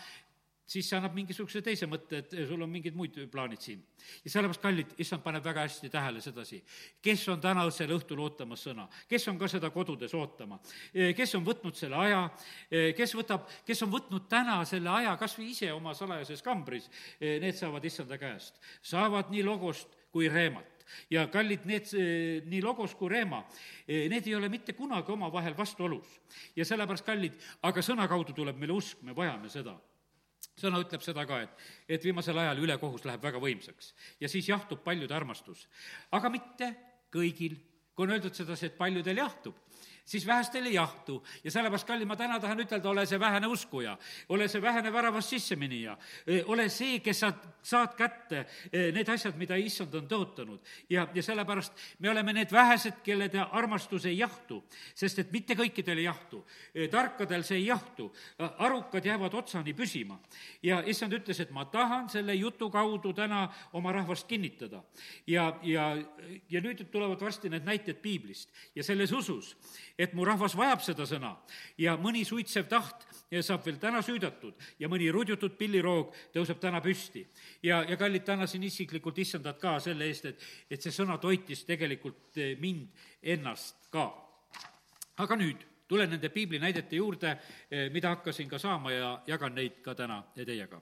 siis 0.66 0.88
see 0.88 0.96
annab 0.96 1.14
mingisuguse 1.16 1.60
teise 1.64 1.86
mõtte, 1.90 2.22
et 2.22 2.34
sul 2.48 2.62
on 2.64 2.70
mingid 2.72 2.96
muid 2.96 3.16
plaanid 3.32 3.60
siin. 3.60 3.82
ja 4.24 4.32
sellepärast, 4.32 4.62
kallid, 4.62 4.94
issand 5.00 5.22
paneb 5.24 5.44
väga 5.44 5.66
hästi 5.66 5.90
tähele 5.92 6.20
sedasi, 6.24 6.60
kes 7.04 7.26
on 7.32 7.40
tänasel 7.40 7.92
õhtul 7.96 8.22
ootamas 8.24 8.64
sõna, 8.64 8.88
kes 9.08 9.28
on 9.28 9.38
ka 9.40 9.48
seda 9.52 9.70
kodudes 9.74 10.14
ootama, 10.16 10.58
kes 11.16 11.34
on 11.36 11.44
võtnud 11.44 11.76
selle 11.76 12.00
aja, 12.00 12.22
kes 12.96 13.16
võtab, 13.16 13.48
kes 13.66 13.84
on 13.84 13.92
võtnud 13.92 14.28
täna 14.30 14.62
selle 14.68 14.92
aja 14.92 15.16
kas 15.20 15.36
või 15.38 15.50
ise 15.52 15.72
oma 15.72 15.94
salajases 15.94 16.42
kambris, 16.44 16.88
need 17.20 17.56
saavad 17.58 17.84
issanda 17.84 18.18
käest, 18.20 18.60
saavad 18.82 19.32
nii 19.34 19.44
logost 19.44 19.92
kui 20.14 20.28
reemat. 20.32 20.70
Ja 21.08 21.24
kallid, 21.32 21.64
need 21.64 21.88
nii 22.44 22.60
logos 22.62 22.92
kui 22.94 23.08
reema, 23.08 23.40
need 23.88 24.26
ei 24.28 24.34
ole 24.36 24.50
mitte 24.52 24.74
kunagi 24.76 25.12
omavahel 25.12 25.56
vastuolus. 25.56 26.20
ja 26.56 26.64
sellepärast, 26.64 27.04
kallid, 27.04 27.40
aga 27.62 27.82
sõna 27.82 28.08
kaudu 28.08 28.36
tuleb 28.36 28.60
meile 28.60 28.76
usk, 28.76 29.00
me 29.02 29.16
vajame 29.16 29.48
seda 29.48 29.74
sõna 30.60 30.80
ütleb 30.82 31.02
seda 31.04 31.24
ka, 31.28 31.40
et, 31.44 31.64
et 31.96 32.04
viimasel 32.04 32.38
ajal 32.38 32.62
ülekohus 32.64 33.04
läheb 33.08 33.22
väga 33.24 33.40
võimsaks. 33.42 33.92
Ja 34.20 34.30
siis 34.30 34.48
jahtub 34.48 34.84
paljude 34.84 35.14
armastus. 35.14 35.66
aga 36.14 36.30
mitte 36.30 36.70
kõigil, 37.14 37.56
kui 37.94 38.06
on 38.06 38.14
öeldud 38.16 38.34
sedasi, 38.34 38.70
et 38.70 38.78
paljudel 38.78 39.22
jahtub, 39.22 39.58
siis 40.04 40.26
vähestel 40.26 40.66
ei 40.66 40.74
jahtu 40.74 41.22
ja 41.44 41.50
sellepärast, 41.50 41.86
kallid, 41.86 42.08
ma 42.08 42.16
täna 42.16 42.38
tahan 42.40 42.60
ütelda, 42.60 42.88
ole 42.90 43.06
see 43.06 43.20
vähene 43.20 43.48
uskuja, 43.48 43.96
ole 44.28 44.48
see 44.48 44.62
vähene 44.62 44.92
väravast 44.92 45.32
sisseminija, 45.32 45.96
ole 46.46 46.68
see, 46.68 47.00
kes 47.04 47.20
sa 47.24 47.32
saad 47.64 47.94
kätte 47.96 48.44
need 48.72 49.08
asjad, 49.08 49.36
mida 49.40 49.56
issand 49.56 49.94
on 49.96 50.08
tõotanud. 50.08 50.60
ja, 50.90 51.06
ja 51.14 51.22
sellepärast 51.22 51.72
me 51.98 52.10
oleme 52.10 52.32
need 52.36 52.52
vähesed, 52.52 53.00
kellede 53.04 53.40
armastus 53.40 54.04
ei 54.06 54.18
jahtu, 54.18 54.62
sest 54.94 55.18
et 55.18 55.32
mitte 55.32 55.56
kõikidel 55.56 55.98
ei 55.98 56.04
jahtu. 56.04 56.44
tarkadel 56.90 57.44
see 57.44 57.58
ei 57.62 57.66
jahtu, 57.66 58.10
arukad 58.38 59.04
jäävad 59.04 59.34
otsani 59.34 59.74
püsima. 59.74 60.18
ja 60.62 60.82
issand 60.86 61.12
ütles, 61.12 61.40
et 61.40 61.50
ma 61.50 61.64
tahan 61.64 62.08
selle 62.08 62.34
jutu 62.34 62.70
kaudu 62.70 63.12
täna 63.12 63.48
oma 63.72 63.92
rahvast 63.92 64.28
kinnitada. 64.28 64.82
ja, 65.26 65.58
ja, 65.62 65.96
ja 66.50 66.60
nüüd 66.60 66.84
tulevad 66.90 67.20
varsti 67.20 67.48
need 67.48 67.64
näited 67.64 68.02
piiblist 68.02 68.50
ja 68.74 68.84
selles 68.84 69.12
usus, 69.12 69.56
et 69.98 70.14
mu 70.14 70.24
rahvas 70.26 70.56
vajab 70.58 70.82
seda 70.82 71.06
sõna 71.06 71.34
ja 71.78 71.96
mõni 72.00 72.24
suitsev 72.26 72.66
taht 72.70 73.06
saab 73.42 73.64
veel 73.66 73.78
täna 73.82 74.02
süüdatud 74.04 74.54
ja 74.78 74.88
mõni 74.90 75.08
rudjutud 75.12 75.56
pilliroog 75.58 76.14
tõuseb 76.34 76.60
täna 76.62 76.80
püsti. 76.82 77.24
ja, 77.62 77.82
ja 77.88 77.96
kallid, 77.96 78.24
tänasin 78.24 78.62
isiklikult 78.62 79.18
issandat 79.18 79.58
ka 79.60 79.78
selle 79.80 80.06
eest, 80.06 80.24
et, 80.24 80.42
et 80.70 80.82
see 80.82 80.92
sõna 80.92 81.18
toitis 81.18 81.64
tegelikult 81.64 82.38
eh, 82.38 82.56
mind 82.60 82.88
ennast 83.22 83.88
ka. 83.90 84.10
aga 85.16 85.36
nüüd 85.36 85.66
tulen 85.88 86.10
nende 86.10 86.28
piiblinäidete 86.32 86.96
juurde, 86.96 87.36
mida 87.92 88.14
hakkasin 88.14 88.48
ka 88.48 88.58
saama 88.58 88.92
ja 88.92 89.10
jagan 89.26 89.54
neid 89.54 89.82
ka 89.84 89.94
täna 89.94 90.22
teiega 90.34 90.80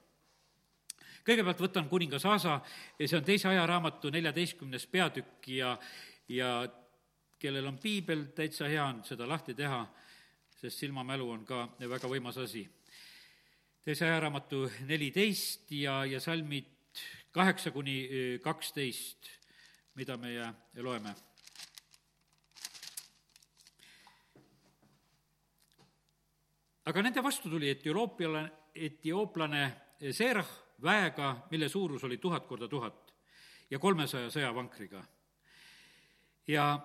kõigepealt 1.23 1.59
võtan 1.59 1.89
kuningas 1.89 2.25
Aasa 2.25 2.59
see 2.99 3.17
on 3.17 3.23
teise 3.23 3.47
ajaraamatu 3.47 4.11
neljateistkümnes 4.11 4.87
peatükk 4.87 5.47
ja, 5.47 5.77
ja 6.27 6.63
kellel 7.43 7.67
on 7.67 7.77
piibel, 7.77 8.29
täitsa 8.35 8.69
hea 8.71 8.85
on 8.85 9.01
seda 9.03 9.27
lahti 9.27 9.53
teha, 9.57 9.81
sest 10.61 10.79
silmamälu 10.79 11.27
on 11.31 11.43
ka 11.45 11.65
väga 11.89 12.07
võimas 12.07 12.39
asi. 12.39 12.63
teise 13.83 14.05
ajaraamatu 14.07 14.63
neliteist 14.87 15.71
ja, 15.75 16.05
ja 16.05 16.19
salmid 16.23 16.71
kaheksa 17.35 17.71
kuni 17.71 18.39
kaksteist, 18.41 19.27
mida 19.95 20.17
meie 20.17 20.47
loeme 20.79 21.11
aga 26.85 27.01
nende 27.01 27.23
vastu 27.23 27.49
tuli 27.49 27.69
etioopialane, 27.69 28.51
etiooplane 28.75 29.63
Serah 30.11 30.49
väega, 30.83 31.47
mille 31.51 31.69
suurus 31.69 32.03
oli 32.03 32.17
tuhat 32.17 32.47
korda 32.47 32.67
tuhat 32.67 33.13
ja 33.71 33.79
kolmesaja 33.79 34.29
sõjavankriga. 34.29 35.03
ja, 36.47 36.79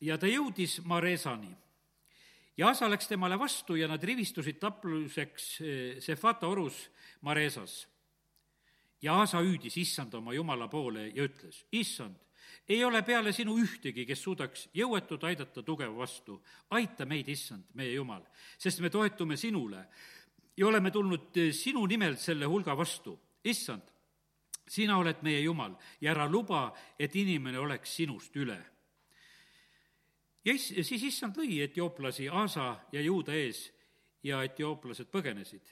ja 0.00 0.18
ta 0.18 0.26
jõudis 0.26 0.80
Maresani 0.84 1.54
ja 2.58 2.68
Asa 2.68 2.88
läks 2.90 3.08
temale 3.08 3.38
vastu 3.38 3.76
ja 3.78 3.88
nad 3.88 4.02
rivistusid 4.04 4.58
tapluseks 4.60 5.44
eh, 5.60 6.00
Sefata 6.02 6.48
orus 6.48 6.88
Maresas. 7.22 7.86
ja 9.02 9.20
Asa 9.22 9.38
hüüdis 9.38 9.76
issanda 9.76 10.18
oma 10.18 10.34
jumala 10.34 10.68
poole 10.68 11.08
ja 11.14 11.22
ütles, 11.24 11.64
issand, 11.72 12.16
ei 12.68 12.84
ole 12.84 13.02
peale 13.02 13.32
sinu 13.32 13.54
ühtegi, 13.58 14.04
kes 14.06 14.22
suudaks 14.22 14.68
jõuetut 14.74 15.24
aidata 15.24 15.62
tugeva 15.62 15.96
vastu. 15.96 16.42
aita 16.70 17.06
meid, 17.06 17.28
issand, 17.28 17.64
meie 17.74 17.94
Jumal, 17.94 18.24
sest 18.58 18.80
me 18.80 18.90
toetume 18.90 19.36
sinule 19.36 19.86
ja 20.56 20.66
oleme 20.66 20.90
tulnud 20.90 21.36
eh, 21.36 21.52
sinu 21.52 21.86
nimel 21.86 22.16
selle 22.16 22.46
hulga 22.46 22.76
vastu. 22.76 23.18
issand, 23.44 23.82
sina 24.66 24.98
oled 24.98 25.22
meie 25.22 25.40
Jumal 25.40 25.76
ja 26.00 26.10
ära 26.10 26.26
luba, 26.26 26.72
et 26.98 27.14
inimene 27.16 27.58
oleks 27.58 27.94
sinust 27.96 28.36
üle. 28.36 28.58
Ja 30.44 30.54
is-, 30.54 30.72
siis 30.86 31.02
issand 31.10 31.36
lõi 31.38 31.60
etiooplasi 31.64 32.28
Aasa 32.28 32.74
ja 32.92 33.02
Juuda 33.02 33.34
ees 33.36 33.68
ja 34.22 34.42
etiooplased 34.46 35.10
põgenesid. 35.12 35.62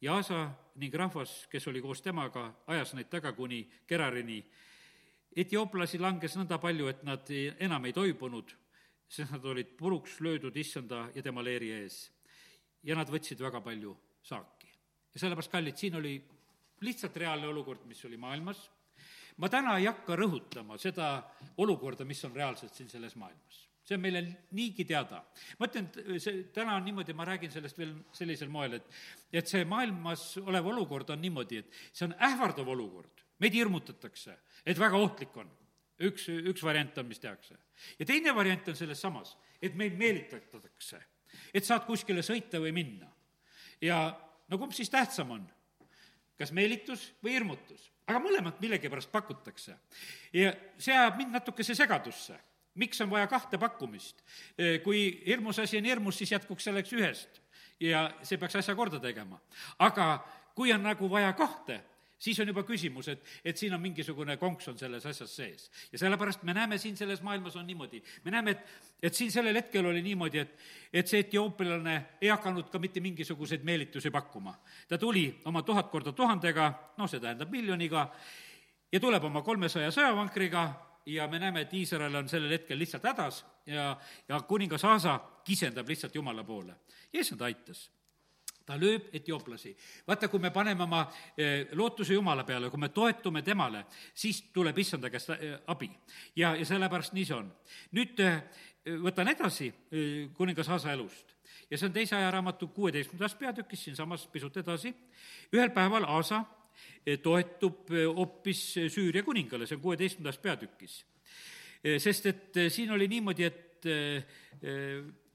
ja 0.00 0.14
Aasa 0.14 0.50
ning 0.80 0.94
rahvas, 0.94 1.46
kes 1.50 1.68
oli 1.68 1.82
koos 1.82 2.02
temaga, 2.02 2.52
ajas 2.66 2.94
neid 2.94 3.08
taga 3.10 3.32
kuni 3.32 3.64
Kerarini. 3.86 4.44
etiooplasi 5.36 5.98
langes 5.98 6.36
nõnda 6.36 6.58
palju, 6.58 6.88
et 6.88 7.02
nad 7.02 7.30
enam 7.58 7.84
ei 7.84 7.92
toibunud, 7.92 8.54
sest 9.08 9.32
nad 9.32 9.44
olid 9.44 9.76
puruks 9.76 10.20
löödud 10.20 10.56
issanda 10.56 11.08
ja 11.14 11.22
tema 11.22 11.42
leeri 11.42 11.70
ees 11.72 12.10
ja 12.82 12.94
nad 12.94 13.08
võtsid 13.08 13.40
väga 13.40 13.60
palju 13.60 13.96
saaki. 14.22 14.68
ja 15.14 15.20
sellepärast, 15.20 15.50
kallid, 15.50 15.76
siin 15.76 15.94
oli 15.94 16.22
lihtsalt 16.80 17.16
reaalne 17.16 17.46
olukord, 17.48 17.84
mis 17.86 18.04
oli 18.04 18.16
maailmas, 18.16 18.70
ma 19.36 19.48
täna 19.48 19.78
ei 19.78 19.86
hakka 19.86 20.16
rõhutama 20.16 20.78
seda 20.78 21.22
olukorda, 21.56 22.04
mis 22.04 22.24
on 22.24 22.34
reaalselt 22.34 22.74
siin 22.74 22.88
selles 22.88 23.16
maailmas 23.16 23.73
see 23.84 23.96
on 23.96 24.00
meile 24.00 24.22
niigi 24.56 24.86
teada. 24.88 25.22
ma 25.58 25.68
ütlen, 25.68 25.90
et 25.92 26.22
see, 26.22 26.44
täna 26.54 26.76
on 26.78 26.84
niimoodi, 26.86 27.16
ma 27.16 27.26
räägin 27.28 27.52
sellest 27.52 27.78
veel 27.78 27.94
sellisel 28.12 28.48
moel, 28.48 28.78
et 28.80 29.00
et 29.32 29.50
see 29.50 29.64
maailmas 29.68 30.38
olev 30.44 30.66
olukord 30.72 31.10
on 31.10 31.20
niimoodi, 31.20 31.62
et 31.62 31.80
see 31.92 32.08
on 32.08 32.16
ähvardav 32.18 32.68
olukord, 32.68 33.24
meid 33.38 33.54
hirmutatakse, 33.54 34.38
et 34.66 34.78
väga 34.78 34.96
ohtlik 34.96 35.36
on. 35.36 35.50
üks, 36.04 36.26
üks 36.28 36.62
variant 36.66 36.96
on, 36.98 37.06
mis 37.06 37.20
tehakse. 37.22 37.56
ja 37.98 38.06
teine 38.06 38.34
variant 38.34 38.68
on 38.68 38.76
selles 38.76 39.00
samas, 39.00 39.36
et 39.62 39.74
meid 39.74 39.98
meelitatakse 39.98 41.02
et 41.54 41.66
saad 41.66 41.86
kuskile 41.88 42.22
sõita 42.24 42.60
või 42.62 42.72
minna. 42.74 43.08
ja 43.80 43.98
no 44.48 44.58
kumb 44.58 44.74
siis 44.76 44.90
tähtsam 44.90 45.34
on? 45.36 45.44
kas 46.38 46.52
meelitus 46.52 47.12
või 47.22 47.36
hirmutus? 47.36 47.90
aga 48.06 48.20
mõlemat 48.20 48.60
millegipärast 48.60 49.12
pakutakse. 49.12 49.76
ja 50.32 50.52
see 50.78 50.94
ajab 50.94 51.18
mind 51.20 51.38
natukese 51.38 51.74
segadusse. 51.74 52.38
Miks 52.74 53.00
on 53.00 53.10
vaja 53.10 53.26
kahte 53.30 53.58
pakkumist? 53.58 54.22
kui 54.84 55.22
hirmus 55.26 55.58
asi 55.58 55.78
on 55.78 55.84
hirmus, 55.84 56.18
siis 56.18 56.32
jätkuks 56.32 56.64
selleks 56.70 56.92
ühest 56.92 57.40
ja 57.80 58.06
see 58.22 58.38
peaks 58.38 58.56
asja 58.56 58.74
korda 58.74 59.00
tegema. 59.00 59.40
aga 59.78 60.24
kui 60.54 60.72
on 60.72 60.82
nagu 60.82 61.10
vaja 61.10 61.32
kahte, 61.32 61.80
siis 62.18 62.38
on 62.40 62.48
juba 62.48 62.62
küsimus, 62.62 63.08
et, 63.10 63.24
et 63.44 63.58
siin 63.58 63.74
on 63.74 63.82
mingisugune 63.82 64.36
konks 64.40 64.68
on 64.70 64.78
selles 64.78 65.06
asjas 65.06 65.36
sees. 65.36 65.70
ja 65.92 65.98
sellepärast 65.98 66.42
me 66.42 66.54
näeme 66.54 66.78
siin 66.78 66.96
selles 66.96 67.22
maailmas 67.22 67.56
on 67.56 67.66
niimoodi, 67.66 68.02
me 68.24 68.30
näeme, 68.30 68.50
et, 68.50 68.64
et 69.02 69.14
siin 69.14 69.32
sellel 69.32 69.56
hetkel 69.56 69.86
oli 69.86 70.02
niimoodi, 70.02 70.38
et, 70.38 70.56
et 70.92 71.10
see 71.10 71.24
etioopialane 71.26 71.96
ei 72.20 72.32
hakanud 72.32 72.70
ka 72.70 72.78
mitte 72.78 73.00
mingisuguseid 73.00 73.64
meelitusi 73.64 74.10
pakkuma. 74.10 74.54
ta 74.88 74.98
tuli 74.98 75.40
oma 75.44 75.62
tuhat 75.62 75.90
korda 75.90 76.12
tuhandega, 76.12 76.72
noh, 76.96 77.10
see 77.10 77.20
tähendab 77.20 77.50
miljoniga, 77.50 78.08
ja 78.92 79.00
tuleb 79.00 79.24
oma 79.24 79.42
kolmesaja 79.42 79.90
sõjavankriga 79.90 80.68
ja 81.06 81.28
me 81.28 81.38
näeme, 81.38 81.60
et 81.60 81.74
Iisrael 81.74 82.14
on 82.14 82.28
sellel 82.28 82.50
hetkel 82.50 82.78
lihtsalt 82.78 83.04
hädas 83.04 83.44
ja, 83.66 83.96
ja 84.28 84.40
kuningas 84.40 84.84
Aasa 84.84 85.18
kisendab 85.44 85.88
lihtsalt 85.88 86.14
Jumala 86.14 86.44
poole. 86.44 86.74
ja 87.12 87.20
issand 87.20 87.40
aitas 87.40 87.90
ta 88.64 88.78
lööb 88.80 89.10
etiooplasi. 89.12 89.76
vaata, 90.06 90.28
kui 90.28 90.40
me 90.40 90.50
paneme 90.50 90.82
oma 90.82 91.02
eh, 91.36 91.68
lootuse 91.72 92.14
Jumala 92.14 92.44
peale, 92.44 92.70
kui 92.70 92.80
me 92.80 92.88
toetume 92.88 93.42
temale, 93.42 93.84
siis 94.14 94.42
tuleb 94.52 94.78
issanda 94.78 95.10
käest 95.10 95.30
eh, 95.30 95.58
abi. 95.66 95.90
ja, 96.36 96.54
ja 96.56 96.64
sellepärast 96.64 97.12
nii 97.12 97.24
see 97.24 97.36
on. 97.36 97.52
nüüd 97.92 98.20
eh, 98.24 98.40
võtan 99.04 99.28
edasi 99.28 99.70
kuningas 100.36 100.68
Aasa 100.68 100.92
elust 100.92 101.36
ja 101.70 101.78
see 101.78 101.88
on 101.88 101.92
teise 101.92 102.16
ajaraamatu 102.16 102.68
kuueteistkümnendas 102.68 103.34
peatükis, 103.34 103.84
siinsamas 103.84 104.26
pisut 104.32 104.56
edasi. 104.56 104.94
ühel 105.52 105.70
päeval 105.70 106.04
Aasa 106.08 106.44
toetub 107.22 107.90
hoopis 107.90 108.62
Süüria 108.88 109.22
kuningale, 109.26 109.66
see 109.66 109.76
on 109.76 109.82
kuueteistkümnendas 109.82 110.38
peatükis. 110.42 111.04
sest 112.00 112.26
et 112.26 112.60
siin 112.72 112.90
oli 112.90 113.08
niimoodi, 113.08 113.44
et 113.44 113.86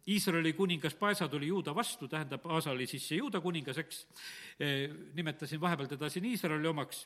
Iisraeli 0.10 0.54
kuningas 0.54 0.96
Paesa 0.98 1.28
tuli 1.28 1.48
Juuda 1.48 1.76
vastu, 1.76 2.08
tähendab, 2.08 2.46
Aasa 2.50 2.72
oli 2.72 2.88
siis 2.88 3.06
see 3.08 3.20
Juuda 3.20 3.42
kuningas, 3.42 3.78
eks, 3.78 4.00
nimetasin 5.14 5.62
vahepeal 5.62 5.92
teda 5.92 6.10
siin 6.10 6.26
Iisraeli 6.26 6.68
omaks, 6.68 7.04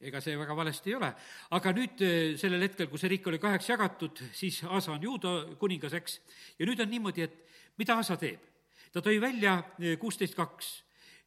ega 0.00 0.20
see 0.22 0.34
väga 0.38 0.56
valesti 0.56 0.90
ei 0.90 0.96
ole, 0.98 1.12
aga 1.54 1.72
nüüd 1.76 2.02
sellel 2.40 2.66
hetkel, 2.66 2.88
kui 2.90 2.98
see 2.98 3.12
riik 3.14 3.30
oli 3.30 3.38
kaheks 3.42 3.70
jagatud, 3.70 4.24
siis 4.34 4.62
Aasa 4.66 4.96
on 4.96 5.06
Juuda 5.06 5.34
kuningas, 5.60 5.94
eks, 6.00 6.18
ja 6.58 6.66
nüüd 6.66 6.82
on 6.82 6.90
niimoodi, 6.90 7.28
et 7.28 7.78
mida 7.78 7.98
Aasa 7.98 8.18
teeb? 8.18 8.42
ta 8.88 9.02
tõi 9.04 9.18
välja 9.20 9.58
kuusteist 10.00 10.34
kaks, 10.34 10.70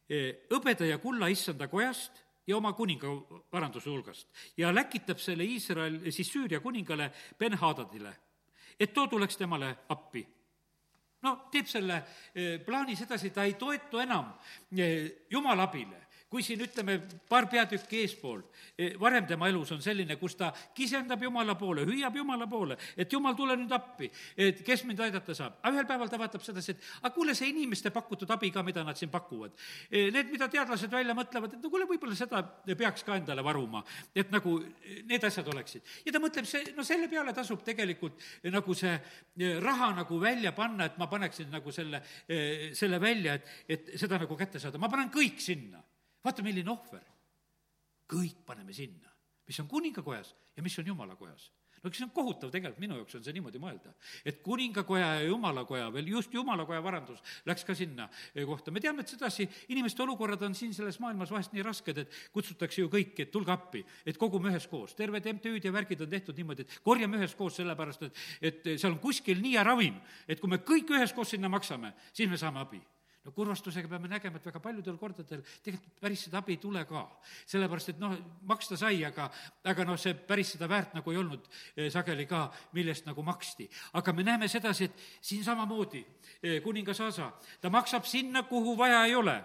hõbeda 0.08 0.86
ja 0.86 0.98
kulla 0.98 1.28
issanda 1.32 1.68
kojast 1.68 2.22
ja 2.46 2.56
oma 2.56 2.72
kuninga 2.72 3.08
varanduse 3.52 3.90
hulgast 3.90 4.28
ja 4.56 4.72
läkitab 4.74 5.20
selle 5.22 5.44
Iisrael, 5.44 6.00
siis 6.10 6.30
Süüria 6.32 6.60
kuningale 6.60 7.10
Ben-Hadadile, 7.38 8.12
et 8.78 8.92
too 8.94 9.06
tuleks 9.06 9.36
temale 9.36 9.70
appi. 9.88 10.24
No 11.22 11.36
teeb 11.52 11.68
selle 11.70 12.00
eh, 12.34 12.58
plaanis 12.66 13.04
edasi, 13.04 13.30
ta 13.30 13.44
ei 13.46 13.54
toetu 13.54 14.00
enam 14.02 14.32
eh, 14.74 15.26
Jumala 15.30 15.68
abile 15.68 16.00
kui 16.32 16.40
siin 16.44 16.62
ütleme, 16.64 16.96
paar 17.28 17.44
peatükki 17.52 18.00
eespool, 18.06 18.40
eh, 18.78 18.94
varem 19.00 19.26
tema 19.28 19.50
elus 19.52 19.74
on 19.74 19.82
selline, 19.84 20.16
kus 20.16 20.36
ta 20.40 20.48
kisendab 20.74 21.20
Jumala 21.22 21.58
poole, 21.60 21.84
hüüab 21.84 22.16
Jumala 22.16 22.46
poole, 22.48 22.78
et 22.96 23.12
Jumal, 23.12 23.36
tule 23.36 23.56
nüüd 23.60 23.72
appi, 23.76 24.08
et 24.36 24.62
kes 24.64 24.86
mind 24.88 25.02
aidata 25.04 25.36
saab. 25.36 25.58
aga 25.60 25.76
ühel 25.76 25.88
päeval 25.90 26.08
ta 26.08 26.20
vaatab 26.22 26.44
sedasi, 26.46 26.72
et 26.72 26.88
aga 27.02 27.12
kuule, 27.12 27.34
see 27.36 27.50
inimeste 27.52 27.92
pakutud 27.92 28.30
abi 28.32 28.50
ka, 28.50 28.62
mida 28.62 28.84
nad 28.84 28.96
siin 28.96 29.12
pakuvad, 29.12 29.52
need, 29.90 30.32
mida 30.32 30.48
teadlased 30.48 30.90
välja 30.90 31.14
mõtlevad, 31.14 31.58
et 31.58 31.62
no 31.62 31.70
kuule, 31.70 31.86
võib-olla 31.90 32.16
seda 32.16 32.42
peaks 32.78 33.04
ka 33.04 33.20
endale 33.20 33.44
varuma, 33.44 33.84
et 34.14 34.32
nagu 34.32 34.56
need 35.04 35.28
asjad 35.28 35.52
oleksid. 35.52 35.84
ja 36.06 36.16
ta 36.16 36.22
mõtleb, 36.22 36.48
see, 36.48 36.72
no 36.76 36.82
selle 36.82 37.12
peale 37.12 37.36
tasub 37.36 37.60
tegelikult 37.62 38.24
nagu 38.48 38.74
see 38.74 38.96
raha 39.60 39.92
nagu 40.00 40.20
välja 40.20 40.56
panna, 40.56 40.88
et 40.88 40.96
ma 40.96 41.12
paneksin 41.12 41.52
nagu 41.52 41.72
selle, 41.72 42.00
selle 42.72 43.00
välja, 43.00 43.36
et, 43.36 43.56
et 43.68 43.96
seda 44.00 44.16
nagu 44.22 44.36
kätte 44.36 44.62
saada, 44.62 44.80
ma 44.80 44.88
panen 44.88 45.12
kõik 45.12 45.40
sinna 45.42 45.82
vaata, 46.24 46.42
milline 46.42 46.70
ohver. 46.70 47.08
kõik 48.12 48.44
paneme 48.44 48.72
sinna, 48.76 49.08
mis 49.46 49.58
on 49.60 49.68
kuningakojas 49.68 50.34
ja 50.56 50.62
mis 50.62 50.78
on 50.78 50.86
jumalakojas 50.86 51.50
no 51.82 51.90
eks 51.90 51.98
see 51.98 52.06
on 52.06 52.12
kohutav 52.14 52.50
tegelikult, 52.54 52.80
minu 52.82 52.96
jaoks 53.00 53.16
on 53.18 53.24
see 53.26 53.34
niimoodi 53.34 53.58
mõelda. 53.62 53.92
et 54.24 54.38
kuningakoja 54.44 55.08
ja 55.18 55.24
jumalakoja, 55.26 55.88
veel 55.94 56.12
just 56.14 56.34
jumalakoja 56.34 56.82
varandus 56.82 57.18
läks 57.48 57.66
ka 57.66 57.74
sinna 57.74 58.08
eh, 58.34 58.44
kohta. 58.46 58.70
me 58.70 58.80
teame, 58.80 59.02
et 59.02 59.10
sedasi 59.10 59.48
inimeste 59.74 60.02
olukorrad 60.02 60.42
on 60.46 60.54
siin 60.54 60.74
selles 60.74 61.00
maailmas 61.02 61.30
vahest 61.34 61.52
nii 61.52 61.66
rasked, 61.66 61.98
et 61.98 62.14
kutsutakse 62.32 62.84
ju 62.84 62.90
kõiki, 62.92 63.26
et 63.26 63.34
tulge 63.34 63.52
appi, 63.52 63.84
et 64.06 64.18
kogume 64.18 64.52
üheskoos. 64.52 64.94
terved 64.94 65.26
MTÜ-d 65.34 65.66
ja 65.66 65.74
värgid 65.74 66.06
on 66.06 66.10
tehtud 66.10 66.38
niimoodi, 66.38 66.62
et 66.62 66.78
korjame 66.86 67.18
üheskoos, 67.18 67.58
sellepärast 67.58 68.06
et, 68.06 68.24
et 68.40 68.72
seal 68.76 68.94
on 68.94 69.02
kuskil 69.02 69.42
nii 69.42 69.56
ja 69.58 69.66
ravim, 69.66 69.98
et 70.28 70.40
kui 70.40 70.50
me 70.50 70.62
kõik 70.62 70.94
üheskoos 70.94 71.34
sinna 71.34 71.50
maksame, 71.50 71.96
siis 72.14 72.30
me 72.30 72.38
saame 72.38 72.62
abi 72.62 72.82
no 73.24 73.32
kurvastusega 73.32 73.88
peame 73.88 74.10
nägema, 74.10 74.38
et 74.38 74.46
väga 74.46 74.60
paljudel 74.62 74.96
kordadel 74.98 75.42
tegelikult 75.62 76.00
päris 76.02 76.24
seda 76.26 76.40
abi 76.42 76.56
ei 76.56 76.60
tule 76.62 76.82
ka. 76.88 77.04
sellepärast, 77.46 77.92
et 77.92 78.00
noh, 78.02 78.14
maksta 78.48 78.76
sai, 78.76 79.04
aga, 79.06 79.28
aga 79.70 79.86
noh, 79.86 79.98
see 80.00 80.14
päris 80.14 80.54
seda 80.56 80.68
väärt 80.70 80.96
nagu 80.98 81.12
ei 81.12 81.20
olnud 81.20 81.46
eh, 81.76 81.90
sageli 81.92 82.26
ka, 82.26 82.48
millest 82.74 83.06
nagu 83.06 83.22
maksti. 83.22 83.68
aga 83.98 84.12
me 84.12 84.26
näeme 84.26 84.48
sedasi, 84.48 84.90
et 84.90 85.04
siin 85.20 85.44
samamoodi 85.44 86.02
eh, 86.42 86.58
kuningas 86.62 87.00
Aasa, 87.02 87.32
ta 87.60 87.70
maksab 87.70 88.04
sinna, 88.06 88.42
kuhu 88.42 88.76
vaja 88.78 89.04
ei 89.06 89.14
ole. 89.14 89.38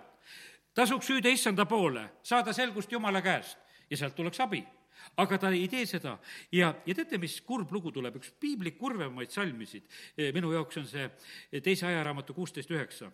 tasuks 0.74 1.08
süüda 1.08 1.30
issanda 1.30 1.66
poole, 1.66 2.10
saada 2.24 2.54
selgust 2.54 2.92
Jumala 2.92 3.22
käest 3.22 3.58
ja 3.90 3.98
sealt 3.98 4.16
tuleks 4.16 4.40
abi 4.40 4.64
aga 5.18 5.38
ta 5.38 5.50
ei 5.54 5.68
tee 5.70 5.86
seda 5.86 6.18
ja, 6.52 6.74
ja 6.86 6.96
teate, 6.96 7.18
mis 7.18 7.40
kurb 7.42 7.72
lugu 7.72 7.92
tuleb, 7.92 8.18
üks 8.18 8.34
piibli 8.42 8.74
kurvemaid 8.74 9.32
salmisid 9.32 9.86
eh, 10.18 10.34
minu 10.34 10.52
jaoks 10.52 10.82
on 10.82 10.90
see 10.90 11.62
teise 11.62 11.86
ajaraamatu 11.88 12.34
kuusteist 12.34 12.74
üheksa 12.74 13.12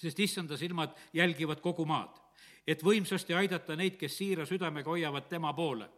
sest 0.00 0.20
issanda 0.20 0.56
silmad 0.56 0.96
jälgivad 1.12 1.60
kogu 1.60 1.84
maad, 1.86 2.16
et 2.66 2.82
võimsasti 2.82 3.36
aidata 3.36 3.76
neid, 3.76 3.98
kes 4.00 4.16
siira 4.16 4.46
südamega 4.48 4.90
hoiavad 4.90 5.28
tema 5.28 5.52
poole 5.54 5.88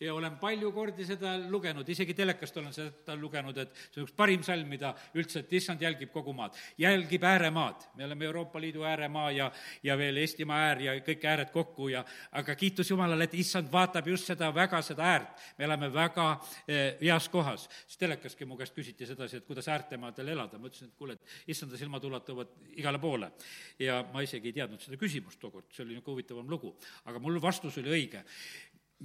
ja 0.00 0.14
olen 0.14 0.36
palju 0.40 0.70
kordi 0.72 1.04
seda 1.04 1.34
lugenud, 1.50 1.88
isegi 1.88 2.14
telekast 2.16 2.56
olen 2.56 2.72
seda 2.72 3.16
lugenud, 3.20 3.56
et 3.60 3.74
see 3.90 4.00
on 4.00 4.06
üks 4.06 4.14
parim 4.16 4.42
salm, 4.46 4.68
mida 4.70 4.92
üldse, 5.18 5.42
et 5.42 5.52
issand 5.58 5.82
jälgib 5.84 6.12
kogu 6.14 6.32
maad. 6.36 6.56
jälgib 6.78 7.24
ääremaad, 7.24 7.84
me 7.96 8.04
oleme 8.04 8.24
Euroopa 8.24 8.60
Liidu 8.60 8.84
ääremaa 8.88 9.30
ja, 9.30 9.50
ja 9.82 9.96
veel 9.98 10.16
Eestimaa 10.22 10.60
äär 10.70 10.80
ja 10.86 10.94
kõik 11.04 11.26
ääred 11.28 11.52
kokku 11.52 11.88
ja 11.92 12.04
aga 12.32 12.54
kiitus 12.56 12.90
Jumalale, 12.90 13.28
et 13.28 13.34
issand 13.34 13.68
vaatab 13.72 14.08
just 14.08 14.30
seda 14.30 14.48
väga, 14.54 14.80
seda 14.82 15.04
äärt. 15.04 15.44
me 15.58 15.64
elame 15.68 15.92
väga 15.92 16.28
eh, 16.66 16.96
heas 17.02 17.28
kohas. 17.28 17.68
siis 17.86 18.00
telekaski 18.00 18.44
mu 18.44 18.56
käest 18.56 18.74
küsiti 18.74 19.06
sedasi, 19.06 19.36
et 19.36 19.46
kuidas 19.46 19.68
äärtemaadel 19.68 20.28
elada, 20.28 20.58
ma 20.58 20.72
ütlesin, 20.72 20.88
et 20.88 20.96
kuule, 20.96 21.18
et 21.18 21.52
issanda 21.52 21.76
silmad 21.76 22.04
ulatuvad 22.04 22.56
igale 22.76 22.98
poole. 22.98 23.32
ja 23.78 24.04
ma 24.12 24.24
isegi 24.24 24.48
ei 24.48 24.52
teadnud 24.62 24.80
seda 24.80 24.96
küsimust 24.96 25.40
tookord, 25.40 25.68
see 25.72 25.84
oli 25.84 25.94
niisugune 25.94 26.14
huvitavam 26.14 26.48
lugu. 26.48 26.76
aga 27.04 27.18
mul 27.18 27.40
vastus 27.42 27.78
oli 27.78 27.90
õige 27.90 28.24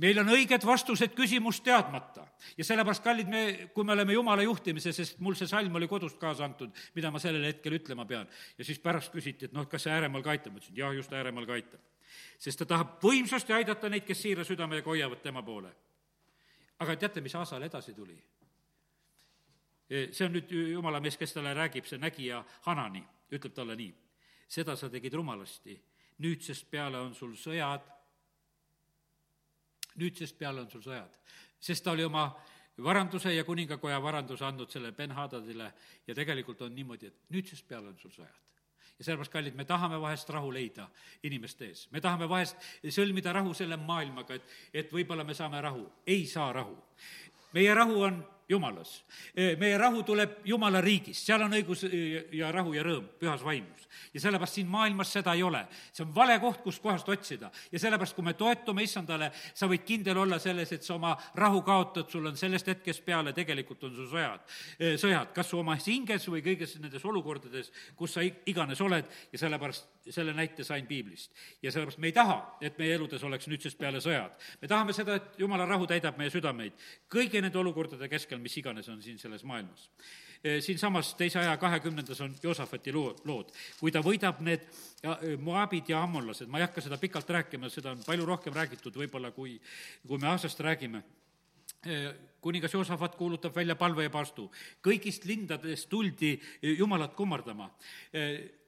meil 0.02 0.20
on 0.20 0.30
õiged 0.36 0.66
vastused 0.68 1.14
küsimust 1.16 1.64
teadmata 1.64 2.26
ja 2.58 2.66
sellepärast, 2.68 3.04
kallid, 3.04 3.30
me, 3.32 3.44
kui 3.74 3.88
me 3.88 3.96
oleme 3.96 4.16
Jumala 4.16 4.44
juhtimises, 4.44 4.96
sest 4.98 5.22
mul 5.24 5.38
see 5.40 5.48
salm 5.50 5.76
oli 5.80 5.88
kodust 5.92 6.20
kaasa 6.22 6.46
antud, 6.48 6.76
mida 6.96 7.12
ma 7.12 7.22
sellel 7.24 7.48
hetkel 7.48 7.78
ütlema 7.80 8.06
pean, 8.10 8.28
ja 8.58 8.68
siis 8.68 8.82
pärast 8.84 9.14
küsiti, 9.14 9.48
et 9.48 9.56
noh, 9.56 9.70
kas 9.72 9.88
see 9.88 9.96
ääremaal 9.96 10.24
ka 10.26 10.34
aitab, 10.36 10.56
ma 10.56 10.62
ütlesin, 10.62 10.78
jah, 10.82 10.94
just 10.96 11.16
ääremaal 11.16 11.48
ka 11.48 11.58
aitab. 11.58 11.84
sest 12.40 12.60
ta 12.60 12.66
tahab 12.66 13.00
võimsasti 13.04 13.54
aidata 13.56 13.90
neid, 13.90 14.06
kes 14.06 14.22
siira 14.22 14.44
südamega 14.44 14.90
hoiavad 14.90 15.22
tema 15.24 15.44
poole. 15.44 15.72
aga 16.80 16.96
teate, 16.96 17.22
mis 17.22 17.36
Aasal 17.36 17.64
edasi 17.64 17.94
tuli? 17.94 18.18
E, 19.90 20.10
see 20.12 20.26
on 20.26 20.34
nüüd 20.34 20.52
jumala 20.52 21.00
mees, 21.00 21.18
kes 21.18 21.34
talle 21.34 21.54
räägib, 21.54 21.86
see 21.88 22.02
nägija 22.02 22.44
Hanani, 22.66 23.04
ütleb 23.32 23.54
talle 23.54 23.76
nii, 23.76 23.94
seda 24.48 24.76
sa 24.76 24.90
tegid 24.90 25.14
rumalasti, 25.14 25.78
nüüdsest 26.20 26.68
peale 26.72 27.00
on 27.00 27.14
sul 27.16 27.36
sõjad 27.40 27.95
nüüdsest 30.02 30.38
peale 30.38 30.62
on 30.62 30.72
sul 30.72 30.84
sõjad. 30.86 31.20
sest 31.60 31.84
ta 31.84 31.92
oli 31.92 32.04
oma 32.04 32.30
varanduse 32.84 33.34
ja 33.34 33.44
kuningakoja 33.44 34.02
varanduse 34.02 34.46
andnud 34.46 34.72
selle 34.72 34.92
Ben-Hadadile 34.92 35.72
ja 36.08 36.16
tegelikult 36.16 36.62
on 36.62 36.76
niimoodi, 36.76 37.08
et 37.08 37.30
nüüdsest 37.30 37.68
peale 37.68 37.88
on 37.88 37.98
sul 38.00 38.12
sõjad 38.12 38.46
ja 39.00 39.06
sellepärast, 39.06 39.32
kallid, 39.32 39.56
me 39.56 39.66
tahame 39.66 40.00
vahest 40.00 40.30
rahu 40.32 40.52
leida 40.54 40.88
inimeste 41.24 41.68
ees. 41.68 41.88
me 41.92 42.02
tahame 42.02 42.30
vahest 42.30 42.58
sõlmida 42.96 43.34
rahu 43.36 43.54
selle 43.54 43.78
maailmaga, 43.78 44.36
et, 44.36 44.54
et 44.74 44.94
võib-olla 44.94 45.24
me 45.28 45.34
saame 45.34 45.62
rahu. 45.62 45.84
ei 46.08 46.26
saa 46.26 46.54
rahu. 46.54 46.78
meie 47.54 47.74
rahu 47.74 48.02
on 48.04 48.24
jumalas. 48.50 49.06
meie 49.36 49.78
rahu 49.78 50.04
tuleb 50.04 50.40
Jumala 50.46 50.82
riigist, 50.82 51.26
seal 51.26 51.42
on 51.42 51.54
õigus 51.58 51.86
ja 52.34 52.52
rahu 52.54 52.74
ja 52.76 52.84
rõõm 52.86 53.08
pühas 53.20 53.44
vaimus. 53.44 53.88
ja 54.14 54.20
sellepärast 54.22 54.54
siin 54.60 54.68
maailmas 54.68 55.14
seda 55.14 55.34
ei 55.34 55.44
ole. 55.44 55.66
see 55.92 56.06
on 56.06 56.16
vale 56.16 56.40
koht, 56.40 56.62
kust 56.62 56.82
kohast 56.82 57.10
otsida. 57.10 57.52
ja 57.72 57.80
sellepärast, 57.80 58.16
kui 58.16 58.24
me 58.26 58.34
toetume 58.34 58.84
issandale, 58.84 59.32
sa 59.54 59.68
võid 59.68 59.86
kindel 59.86 60.18
olla 60.18 60.40
selles, 60.40 60.72
et 60.72 60.84
sa 60.84 60.96
oma 60.96 61.16
rahu 61.36 61.62
kaotad, 61.62 62.10
sul 62.10 62.26
on 62.26 62.38
sellest 62.38 62.68
hetkest 62.68 63.06
peale 63.06 63.34
tegelikult 63.34 63.84
on 63.84 63.96
su 63.96 64.08
sõjad, 64.12 64.46
sõjad, 65.02 65.34
kas 65.34 65.50
su 65.50 65.60
oma 65.60 65.78
hinges 65.80 66.28
või 66.30 66.44
kõiges 66.46 66.78
nendes 66.80 67.06
olukordades, 67.06 67.72
kus 67.96 68.14
sa 68.14 68.22
iganes 68.22 68.82
oled 68.82 69.06
ja 69.32 69.40
sellepärast 69.40 69.90
selle 70.10 70.34
näite 70.34 70.64
sain 70.64 70.86
piiblist. 70.88 71.32
ja 71.64 71.72
sellepärast 71.72 71.98
me 71.98 72.08
ei 72.08 72.14
taha, 72.14 72.58
et 72.62 72.78
meie 72.78 72.96
eludes 72.96 73.24
oleks 73.24 73.48
nüüdsest 73.48 73.78
peale 73.78 73.98
sõjad. 73.98 74.32
me 74.62 74.68
tahame 74.68 74.94
seda, 74.94 75.16
et 75.16 75.40
jumala 75.40 75.66
rahu 75.66 75.88
täidab 75.88 76.18
meie 76.18 76.30
südameid 76.30 76.74
kõigi 77.10 77.42
nende 77.42 77.58
olukordade 77.60 78.10
keskel, 78.12 78.35
keskel, 78.36 78.42
mis 78.44 78.58
iganes 78.58 78.90
on 78.90 79.02
siin 79.02 79.20
selles 79.20 79.44
maailmas. 79.44 79.90
E, 80.44 80.62
siinsamas 80.62 81.16
teise 81.16 81.40
aja 81.40 81.58
kahekümnendas 81.58 82.22
on 82.22 82.36
Joosafati 82.44 82.94
loo, 82.94 83.16
lood, 83.26 83.52
kui 83.80 83.92
ta 83.92 84.02
võidab 84.02 84.42
need 84.42 84.62
e, 85.02 85.38
moabid 85.38 85.90
ja 85.90 86.04
ammonlased, 86.04 86.48
ma 86.50 86.60
ei 86.60 86.66
hakka 86.68 86.82
seda 86.82 86.98
pikalt 86.98 87.30
rääkima, 87.30 87.70
seda 87.70 87.92
on 87.92 88.04
palju 88.06 88.26
rohkem 88.26 88.54
räägitud 88.54 88.96
võib-olla, 88.96 89.32
kui, 89.32 89.60
kui 90.08 90.20
me 90.20 90.28
aastast 90.28 90.60
räägime 90.60 91.02
e, 91.86 92.14
kuningas 92.42 92.74
Joosafat 92.74 93.16
kuulutab 93.16 93.56
välja 93.56 93.76
palve 93.76 94.04
ja 94.04 94.10
pastu. 94.10 94.52
kõigist 94.84 95.26
lindadest 95.26 95.90
tuldi 95.90 96.40
Jumalat 96.62 97.16
kummardama. 97.16 97.72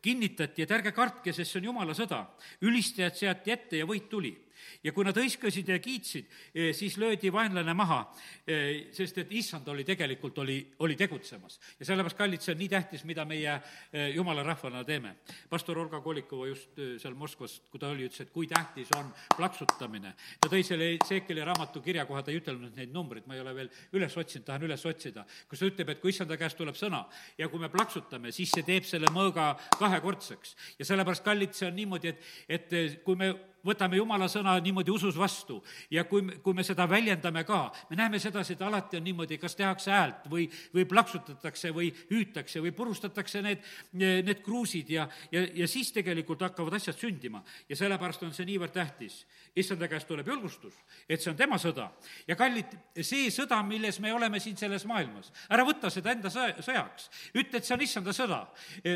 kinnitati, 0.02 0.62
et 0.64 0.72
ärge 0.72 0.92
kartke, 0.92 1.34
sest 1.34 1.52
see 1.52 1.60
on 1.60 1.66
Jumala 1.66 1.94
sõda. 1.94 2.26
ülistajad 2.62 3.16
seati 3.16 3.52
ette 3.52 3.78
ja 3.78 3.86
võit 3.86 4.10
tuli 4.10 4.47
ja 4.84 4.94
kui 4.94 5.06
nad 5.06 5.18
hõiskasid 5.18 5.70
ja 5.72 5.80
kiitsid, 5.80 6.28
eh, 6.54 6.72
siis 6.76 6.98
löödi 6.98 7.32
vaenlane 7.34 7.74
maha, 7.74 8.00
eh, 8.48 8.88
sest 8.96 9.18
et 9.18 9.32
issand 9.32 9.68
oli 9.68 9.84
tegelikult, 9.84 10.38
oli, 10.38 10.58
oli 10.80 10.96
tegutsemas. 10.96 11.60
ja 11.80 11.86
sellepärast, 11.86 12.18
kallid, 12.18 12.42
see 12.42 12.54
on 12.54 12.60
nii 12.60 12.70
tähtis, 12.70 13.04
mida 13.06 13.26
meie 13.26 13.54
eh, 13.94 14.16
jumala 14.16 14.44
rahvana 14.44 14.84
teeme. 14.84 15.16
pastor 15.50 15.78
Olga 15.78 16.02
Kolikova 16.02 16.48
just 16.48 16.76
seal 16.76 17.14
Moskvas, 17.14 17.62
kui 17.72 17.80
ta 17.80 17.90
oli, 17.90 18.08
ütles, 18.08 18.22
et 18.22 18.32
kui 18.32 18.48
tähtis 18.48 18.92
on 18.98 19.12
plaksutamine. 19.36 20.14
ta 20.42 20.50
tõi 20.50 20.64
selle 20.64 20.98
Seekeli 21.06 21.44
raamatu 21.44 21.82
kirjakoha, 21.82 22.24
ta 22.24 22.32
ei 22.32 22.42
ütelnud 22.42 22.76
neid 22.76 22.94
numbreid, 22.94 23.28
ma 23.28 23.36
ei 23.36 23.42
ole 23.42 23.56
veel 23.56 23.70
üles 23.94 24.18
otsinud, 24.18 24.46
tahan 24.46 24.64
üles 24.64 24.86
otsida, 24.86 25.26
kus 25.50 25.60
ta 25.60 25.66
ütleb, 25.66 25.90
et 25.90 26.02
kui 26.02 26.10
issanda 26.10 26.38
käest 26.38 26.58
tuleb 26.58 26.76
sõna 26.76 27.06
ja 27.38 27.50
kui 27.50 27.60
me 27.60 27.70
plaksutame, 27.70 28.32
siis 28.32 28.52
see 28.54 28.66
teeb 28.68 28.86
selle 28.88 29.12
mõõga 29.14 29.56
kahekordseks. 29.78 30.56
ja 30.80 30.86
sellepärast, 30.86 31.24
kallid, 31.24 31.54
see 31.58 31.68
on 31.68 31.76
niimoodi, 31.76 32.14
et, 32.14 32.26
et 32.50 33.04
kui 33.04 33.16
me 33.20 33.34
võtame 33.68 34.00
jumala 34.00 34.28
sõna 34.32 34.56
niimoodi 34.64 34.94
usus 34.94 35.18
vastu 35.18 35.60
ja 35.92 36.06
kui, 36.08 36.24
kui 36.44 36.56
me 36.58 36.64
seda 36.66 36.88
väljendame 36.90 37.44
ka, 37.48 37.68
me 37.90 38.00
näeme 38.00 38.20
sedasi, 38.22 38.56
et 38.56 38.64
alati 38.66 39.00
on 39.00 39.06
niimoodi, 39.08 39.38
kas 39.42 39.56
tehakse 39.58 39.92
häält 39.92 40.28
või, 40.32 40.48
või 40.74 40.86
plaksutatakse 40.90 41.72
või 41.76 41.92
hüütakse 42.12 42.62
või 42.64 42.74
purustatakse 42.76 43.42
need, 43.46 43.66
need 43.98 44.42
kruusid 44.46 44.90
ja, 44.94 45.08
ja, 45.32 45.44
ja 45.64 45.68
siis 45.70 45.92
tegelikult 45.96 46.46
hakkavad 46.48 46.78
asjad 46.78 46.98
sündima. 46.98 47.44
ja 47.70 47.76
sellepärast 47.76 48.24
on 48.24 48.34
see 48.34 48.48
niivõrd 48.48 48.74
tähtis. 48.74 49.26
issanda 49.56 49.88
käest 49.88 50.08
tuleb 50.08 50.28
julgustus, 50.28 50.74
et 51.10 51.22
see 51.22 51.32
on 51.32 51.38
tema 51.38 51.58
sõda. 51.58 51.90
ja 52.28 52.36
kallid, 52.36 52.78
see 53.02 53.30
sõda, 53.34 53.62
milles 53.66 54.00
me 54.00 54.14
oleme 54.14 54.40
siin 54.40 54.58
selles 54.58 54.86
maailmas, 54.86 55.32
ära 55.50 55.66
võta 55.66 55.90
seda 55.90 56.12
enda 56.12 56.30
sõja, 56.30 56.62
sõjaks. 56.62 57.10
ütle, 57.34 57.58
et 57.58 57.66
see 57.66 57.76
on 57.76 57.82
issanda 57.82 58.14
sõda. 58.14 58.46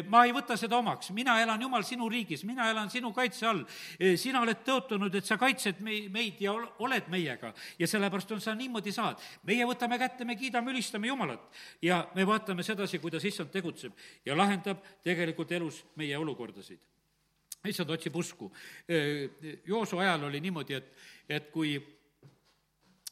ma 0.08 0.26
ei 0.26 0.32
võta 0.36 0.58
seda 0.58 0.78
omaks, 0.78 1.12
mina 1.12 1.40
elan, 1.42 1.62
Jumal, 1.62 1.84
sinu 1.84 2.10
riigis, 2.10 2.44
mina 2.44 2.70
elan 2.72 2.90
sinu 2.90 3.14
kaitse 3.14 3.48
all, 3.48 3.66
sina 4.18 4.42
oled 4.42 4.61
oled 4.62 4.68
tõotunud, 4.68 5.16
et 5.16 5.26
sa 5.26 5.38
kaitsed 5.41 5.82
mei-, 5.82 6.07
meid 6.09 6.41
ja 6.41 6.53
oled 6.53 7.09
meiega 7.09 7.53
ja 7.80 7.88
sellepärast 7.88 8.32
on 8.32 8.41
sa 8.41 8.55
niimoodi 8.55 8.91
saad. 8.91 9.18
meie 9.43 9.66
võtame 9.66 9.97
kätte, 9.99 10.26
me 10.26 10.36
kiidame, 10.36 10.72
ülistame 10.72 11.07
Jumalat 11.07 11.41
ja 11.82 12.07
me 12.16 12.26
vaatame 12.26 12.64
sedasi, 12.64 12.99
kuidas 12.99 13.26
issand 13.26 13.51
tegutseb 13.51 13.93
ja 14.26 14.36
lahendab 14.38 14.84
tegelikult 15.03 15.51
elus 15.51 15.84
meie 15.95 16.18
olukordasid 16.18 16.80
issand 17.70 17.89
otsib 17.93 18.16
usku. 18.16 18.51
Joosu 19.68 19.99
ajal 20.01 20.24
oli 20.26 20.39
niimoodi, 20.41 20.74
et, 20.74 20.93
et 21.30 21.51
kui 21.53 21.76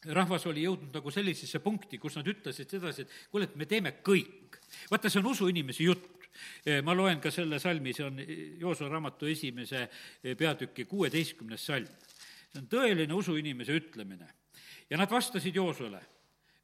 rahvas 0.10 0.48
oli 0.50 0.64
jõudnud 0.64 0.96
nagu 0.96 1.12
sellisesse 1.12 1.60
punkti, 1.62 2.00
kus 2.02 2.16
nad 2.18 2.28
ütlesid 2.28 2.72
sedasi, 2.72 3.06
et 3.06 3.30
kuule, 3.30 3.46
et 3.46 3.56
me 3.56 3.68
teeme 3.70 3.92
kõik. 4.02 4.58
vaata, 4.90 5.10
see 5.10 5.22
on 5.22 5.30
usuinimese 5.30 5.84
jutt 5.84 6.19
Eh, 6.66 6.82
ma 6.86 6.94
loen 6.94 7.20
ka 7.22 7.32
selle 7.32 7.60
salmi, 7.60 7.94
see 7.94 8.06
on 8.06 8.20
Joosua 8.60 8.90
raamatu 8.90 9.30
esimese 9.30 9.82
eh, 9.86 10.36
peatüki 10.38 10.86
kuueteistkümnes 10.86 11.66
salm. 11.66 11.90
see 12.50 12.62
on 12.62 12.68
tõeline 12.70 13.14
usuinimese 13.14 13.76
ütlemine. 13.76 14.28
ja 14.90 14.98
nad 14.98 15.12
vastasid 15.12 15.56
Joosuale, 15.56 16.02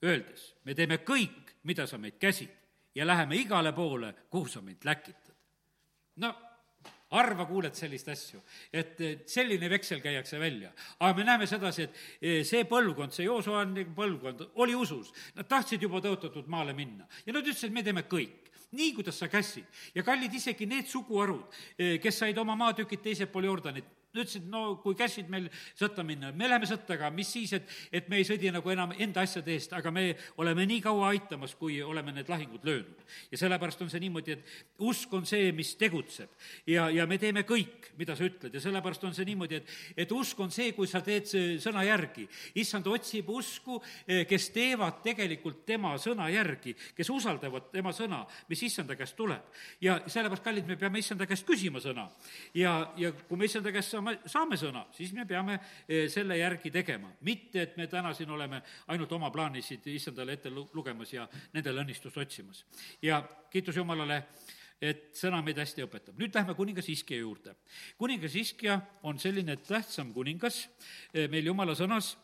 öeldes, 0.04 0.56
me 0.64 0.76
teeme 0.76 0.98
kõik, 0.98 1.56
mida 1.64 1.88
sa 1.88 1.98
meid 1.98 2.18
käsid 2.20 2.50
ja 2.96 3.06
läheme 3.06 3.36
igale 3.36 3.74
poole, 3.74 4.14
kuhu 4.30 4.48
sa 4.48 4.62
meid 4.62 4.84
läkitad. 4.84 5.34
no 6.16 6.36
harva 7.12 7.46
kuuled 7.46 7.76
sellist 7.78 8.08
asju, 8.10 8.42
et 8.74 8.98
selline 9.30 9.70
veksel 9.70 10.02
käiakse 10.02 10.40
välja. 10.40 10.72
aga 11.00 11.18
me 11.18 11.24
näeme 11.24 11.48
sedasi, 11.48 11.84
et 11.84 11.96
eh, 12.22 12.44
see 12.44 12.66
põlvkond, 12.66 13.14
see 13.14 13.26
Joosuani 13.26 13.86
põlvkond 13.96 14.48
oli 14.56 14.76
usus, 14.76 15.14
nad 15.36 15.48
tahtsid 15.48 15.82
juba 15.82 16.02
tõotatud 16.02 16.48
maale 16.48 16.74
minna 16.74 17.08
ja 17.26 17.34
nad 17.34 17.46
ütlesid, 17.46 17.72
me 17.72 17.84
teeme 17.84 18.04
kõik 18.10 18.45
nii, 18.72 18.94
kuidas 18.94 19.20
sa 19.20 19.28
käsid. 19.28 19.66
ja 19.96 20.04
kallid, 20.04 20.34
isegi 20.34 20.66
need 20.66 20.88
suguharud, 20.88 21.46
eh, 21.78 22.00
kes 22.02 22.20
said 22.20 22.38
oma 22.38 22.56
maatükid 22.56 23.02
teisel 23.02 23.28
pool 23.28 23.44
Jordanit, 23.44 23.86
ütlesid, 24.24 24.48
no 24.52 24.78
kui 24.84 24.96
käsid 24.98 25.30
meil 25.32 25.50
sõtta 25.78 26.04
minna, 26.08 26.32
me 26.32 26.50
läheme 26.50 26.68
sõtta, 26.70 26.96
aga 26.96 27.10
mis 27.14 27.32
siis, 27.36 27.54
et, 27.58 27.70
et 27.92 28.10
me 28.12 28.20
ei 28.22 28.28
sõdi 28.28 28.52
nagu 28.54 28.72
enam 28.72 28.94
enda 28.98 29.24
asjade 29.26 29.54
eest, 29.54 29.74
aga 29.76 29.92
me 29.92 30.08
oleme 30.42 30.66
nii 30.70 30.82
kaua 30.86 31.12
aitamas, 31.14 31.56
kui 31.60 31.82
oleme 31.84 32.14
need 32.16 32.30
lahingud 32.30 32.66
löönud. 32.66 33.04
ja 33.32 33.38
sellepärast 33.38 33.82
on 33.82 33.90
see 33.90 34.04
niimoodi, 34.04 34.38
et 34.38 34.86
usk 34.86 35.14
on 35.14 35.26
see, 35.26 35.52
mis 35.52 35.76
tegutseb. 35.80 36.30
ja, 36.68 36.90
ja 36.90 37.08
me 37.08 37.18
teeme 37.18 37.46
kõik, 37.48 37.92
mida 37.98 38.16
sa 38.16 38.26
ütled 38.28 38.54
ja 38.54 38.62
sellepärast 38.62 39.04
on 39.04 39.16
see 39.16 39.26
niimoodi, 39.26 39.62
et, 39.62 39.74
et 40.06 40.12
usk 40.12 40.40
on 40.40 40.52
see, 40.52 40.72
kui 40.78 40.88
sa 40.88 41.02
teed 41.06 41.28
sõna 41.62 41.84
järgi. 41.86 42.28
issand 42.62 42.88
otsib 42.88 43.30
usku, 43.30 43.82
eh, 44.08 44.26
kes 44.30 44.50
teevad 44.56 45.02
tegelikult 45.04 45.66
tema 45.66 45.96
sõna 46.02 46.30
järgi, 46.32 46.76
kes 46.96 47.10
usaldavad 47.10 47.72
tema 47.74 47.94
sõna, 47.96 48.24
mis 48.50 48.64
issanda 48.64 48.96
käest 48.96 49.16
tuleb. 49.16 49.42
ja 49.82 50.00
sellepärast, 50.06 50.44
kallid, 50.44 50.68
me 50.68 50.78
peame 50.78 51.00
issanda 51.00 51.26
käest 51.26 51.46
küsima 51.48 51.82
sõna. 51.84 52.10
ja, 52.54 52.94
ja 52.98 53.12
kui 53.12 53.38
me 53.38 53.46
issanda 53.50 53.72
käest 53.72 53.92
saame, 53.92 54.05
saame 54.26 54.58
sõna, 54.60 54.86
siis 54.96 55.14
me 55.14 55.26
peame 55.26 55.58
eh, 55.88 56.06
selle 56.12 56.38
järgi 56.38 56.72
tegema. 56.72 57.12
mitte, 57.22 57.62
et 57.62 57.78
me 57.78 57.88
täna 57.88 58.14
siin 58.14 58.30
oleme 58.30 58.62
ainult 58.88 59.12
oma 59.12 59.32
plaanisid 59.32 59.88
issandale 59.88 60.34
ette 60.34 60.50
lugemas 60.50 61.14
ja 61.14 61.28
nendele 61.54 61.82
õnnistust 61.82 62.18
otsimas. 62.18 62.66
ja 63.02 63.22
kiitus 63.50 63.76
Jumalale, 63.76 64.24
et 64.82 65.16
sõna 65.16 65.42
meid 65.44 65.58
hästi 65.58 65.86
õpetab. 65.86 66.18
nüüd 66.20 66.36
lähme 66.36 66.56
kuningas 66.56 66.90
Iskja 66.90 67.18
juurde. 67.18 67.56
kuningas 67.98 68.36
Iskja 68.36 68.80
on 69.04 69.20
selline 69.20 69.58
tähtsam 69.58 70.14
kuningas 70.14 70.68
eh, 71.14 71.30
meil 71.30 71.46
Jumala 71.46 71.76
sõnas 71.76 72.16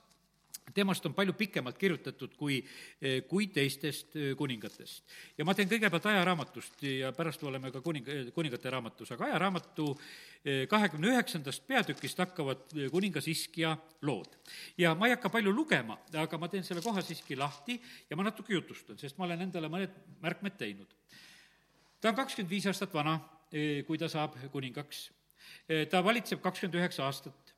temast 0.74 1.06
on 1.06 1.14
palju 1.16 1.34
pikemalt 1.38 1.78
kirjutatud 1.78 2.36
kui, 2.38 2.60
eh, 3.02 3.22
kui 3.28 3.48
teistest 3.54 4.16
eh, 4.16 4.34
kuningatest. 4.38 5.04
ja 5.38 5.46
ma 5.46 5.54
teen 5.54 5.70
kõigepealt 5.70 6.06
ajaraamatust 6.12 6.84
ja 6.88 7.12
pärast 7.16 7.44
oleme 7.44 7.72
ka 7.72 7.82
kuning, 7.82 8.08
eh, 8.08 8.32
kuningate 8.36 8.70
raamatus, 8.70 9.12
aga 9.12 9.32
ajaraamatu 9.32 9.96
kahekümne 10.42 11.12
üheksandast 11.12 11.68
peatükist 11.70 12.18
hakkavad 12.18 12.72
kuningas 12.90 13.28
Iskja 13.30 13.76
lood. 14.02 14.40
ja 14.78 14.96
ma 14.96 15.06
ei 15.06 15.14
hakka 15.14 15.30
palju 15.30 15.54
lugema, 15.54 16.00
aga 16.18 16.38
ma 16.38 16.48
teen 16.48 16.64
selle 16.64 16.82
koha 16.82 17.02
siiski 17.02 17.36
lahti 17.38 17.80
ja 18.10 18.18
ma 18.18 18.24
natuke 18.24 18.54
jutustan, 18.54 18.98
sest 18.98 19.18
ma 19.18 19.26
olen 19.26 19.42
endale 19.42 19.70
mõned 19.70 19.94
märkmed 20.22 20.58
teinud. 20.58 20.88
ta 22.02 22.10
on 22.10 22.16
kakskümmend 22.16 22.50
viis 22.50 22.66
aastat 22.66 22.94
vana, 22.94 23.20
kui 23.86 23.98
ta 23.98 24.10
saab 24.10 24.34
kuningaks. 24.52 25.12
ta 25.90 26.04
valitseb 26.04 26.42
kakskümmend 26.42 26.80
üheksa 26.82 27.06
aastat 27.06 27.51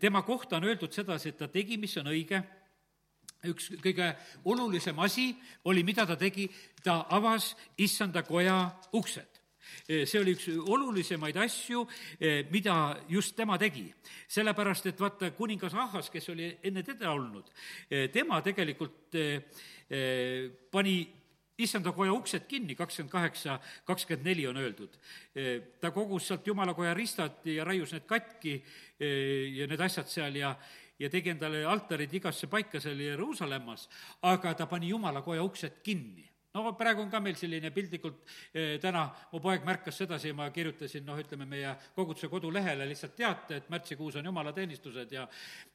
tema 0.00 0.22
kohta 0.22 0.56
on 0.56 0.64
öeldud 0.64 0.92
sedasi, 0.92 1.28
et 1.28 1.38
ta 1.38 1.48
tegi, 1.48 1.76
mis 1.76 1.96
on 1.96 2.10
õige, 2.12 2.42
üks 3.46 3.70
kõige 3.82 4.10
olulisem 4.44 4.98
asi 4.98 5.30
oli, 5.64 5.84
mida 5.86 6.06
ta 6.06 6.16
tegi, 6.16 6.48
ta 6.82 7.04
avas 7.10 7.54
issanda 7.78 8.22
koja 8.26 8.58
uksed. 8.96 9.42
See 9.86 10.18
oli 10.20 10.36
üks 10.36 10.46
olulisemaid 10.48 11.36
asju, 11.42 11.82
mida 12.50 12.76
just 13.10 13.36
tema 13.36 13.58
tegi. 13.58 13.92
sellepärast, 14.28 14.86
et 14.86 15.00
vaata, 15.00 15.30
kuningas 15.30 15.74
Ahas, 15.74 16.10
kes 16.10 16.28
oli 16.30 16.48
enne 16.62 16.82
teda 16.82 17.10
olnud, 17.10 17.50
tema 18.12 18.40
tegelikult 18.42 19.14
pani 20.70 20.96
issanda 21.58 21.92
koja 21.92 22.12
uksed 22.12 22.46
kinni, 22.48 22.74
kakskümmend 22.76 23.12
kaheksa, 23.12 23.58
kakskümmend 23.84 24.26
neli 24.26 24.46
on 24.46 24.56
öeldud. 24.56 24.98
ta 25.80 25.90
kogus 25.90 26.28
sealt 26.28 26.46
jumalakoja 26.46 26.94
ristad 26.94 27.44
ja 27.44 27.64
raius 27.64 27.92
need 27.92 28.06
katki 28.06 28.62
ja 28.98 29.66
need 29.68 29.80
asjad 29.80 30.08
seal 30.08 30.36
ja, 30.40 30.54
ja 30.98 31.10
tegi 31.12 31.30
endale 31.34 31.64
altarid 31.68 32.14
igasse 32.14 32.48
paika 32.48 32.80
seal 32.80 33.00
Jeruusalemmas, 33.00 33.88
aga 34.22 34.54
ta 34.54 34.66
pani 34.66 34.88
jumalakoja 34.94 35.44
uksed 35.44 35.82
kinni 35.84 36.24
no 36.56 36.72
praegu 36.76 37.02
on 37.04 37.10
ka 37.12 37.20
meil 37.22 37.36
selline 37.38 37.70
piltlikult 37.74 38.22
eh, 38.54 38.76
täna, 38.82 39.06
mu 39.32 39.40
poeg 39.44 39.64
märkas 39.66 40.00
sedasi, 40.00 40.32
ma 40.36 40.48
kirjutasin 40.54 41.04
noh, 41.06 41.18
ütleme 41.20 41.46
meie 41.48 41.74
koguduse 41.96 42.30
kodulehele 42.32 42.86
lihtsalt 42.88 43.16
teate, 43.18 43.60
et 43.60 43.68
märtsikuus 43.72 44.16
on 44.20 44.30
jumalateenistused 44.30 45.12
ja 45.12 45.26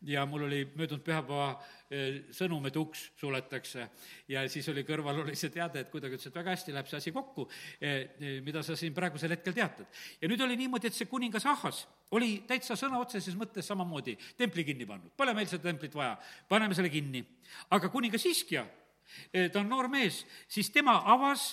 ja 0.09 0.25
mul 0.25 0.47
oli 0.47 0.63
möödunud 0.75 1.03
pühapäeva 1.05 1.51
eh, 1.91 2.21
sõnum, 2.33 2.65
et 2.67 2.77
uks 2.81 3.11
suletakse. 3.21 3.87
ja 4.27 4.47
siis 4.49 4.69
oli 4.73 4.83
kõrval 4.87 5.21
oli 5.23 5.35
see 5.37 5.53
teade, 5.53 5.85
et 5.85 5.93
kuidagi 5.93 6.17
ütles, 6.17 6.31
et 6.31 6.41
väga 6.41 6.55
hästi 6.55 6.75
läheb 6.75 6.89
see 6.89 7.01
asi 7.01 7.15
kokku 7.15 7.47
eh,, 7.79 8.41
mida 8.41 8.63
sa 8.65 8.75
siin 8.75 8.93
praegusel 8.97 9.37
hetkel 9.37 9.53
teatad. 9.53 9.87
ja 10.21 10.31
nüüd 10.31 10.41
oli 10.41 10.57
niimoodi, 10.57 10.89
et 10.89 10.97
see 10.97 11.09
kuningas 11.09 11.45
Ahhas 11.51 11.85
oli 12.17 12.41
täitsa 12.47 12.75
sõna 12.79 12.99
otseses 12.99 13.37
mõttes 13.39 13.67
samamoodi 13.67 14.17
templi 14.37 14.65
kinni 14.67 14.87
pannud, 14.87 15.13
pole 15.17 15.35
meil 15.37 15.47
seda 15.47 15.69
templit 15.69 15.95
vaja, 15.95 16.17
paneme 16.49 16.75
selle 16.75 16.89
kinni. 16.91 17.23
aga 17.69 17.89
kuningas 17.91 18.25
Iskja 18.25 18.65
ta 19.51 19.59
on 19.59 19.69
noor 19.69 19.89
mees, 19.91 20.25
siis 20.47 20.69
tema 20.73 20.97
avas 21.13 21.51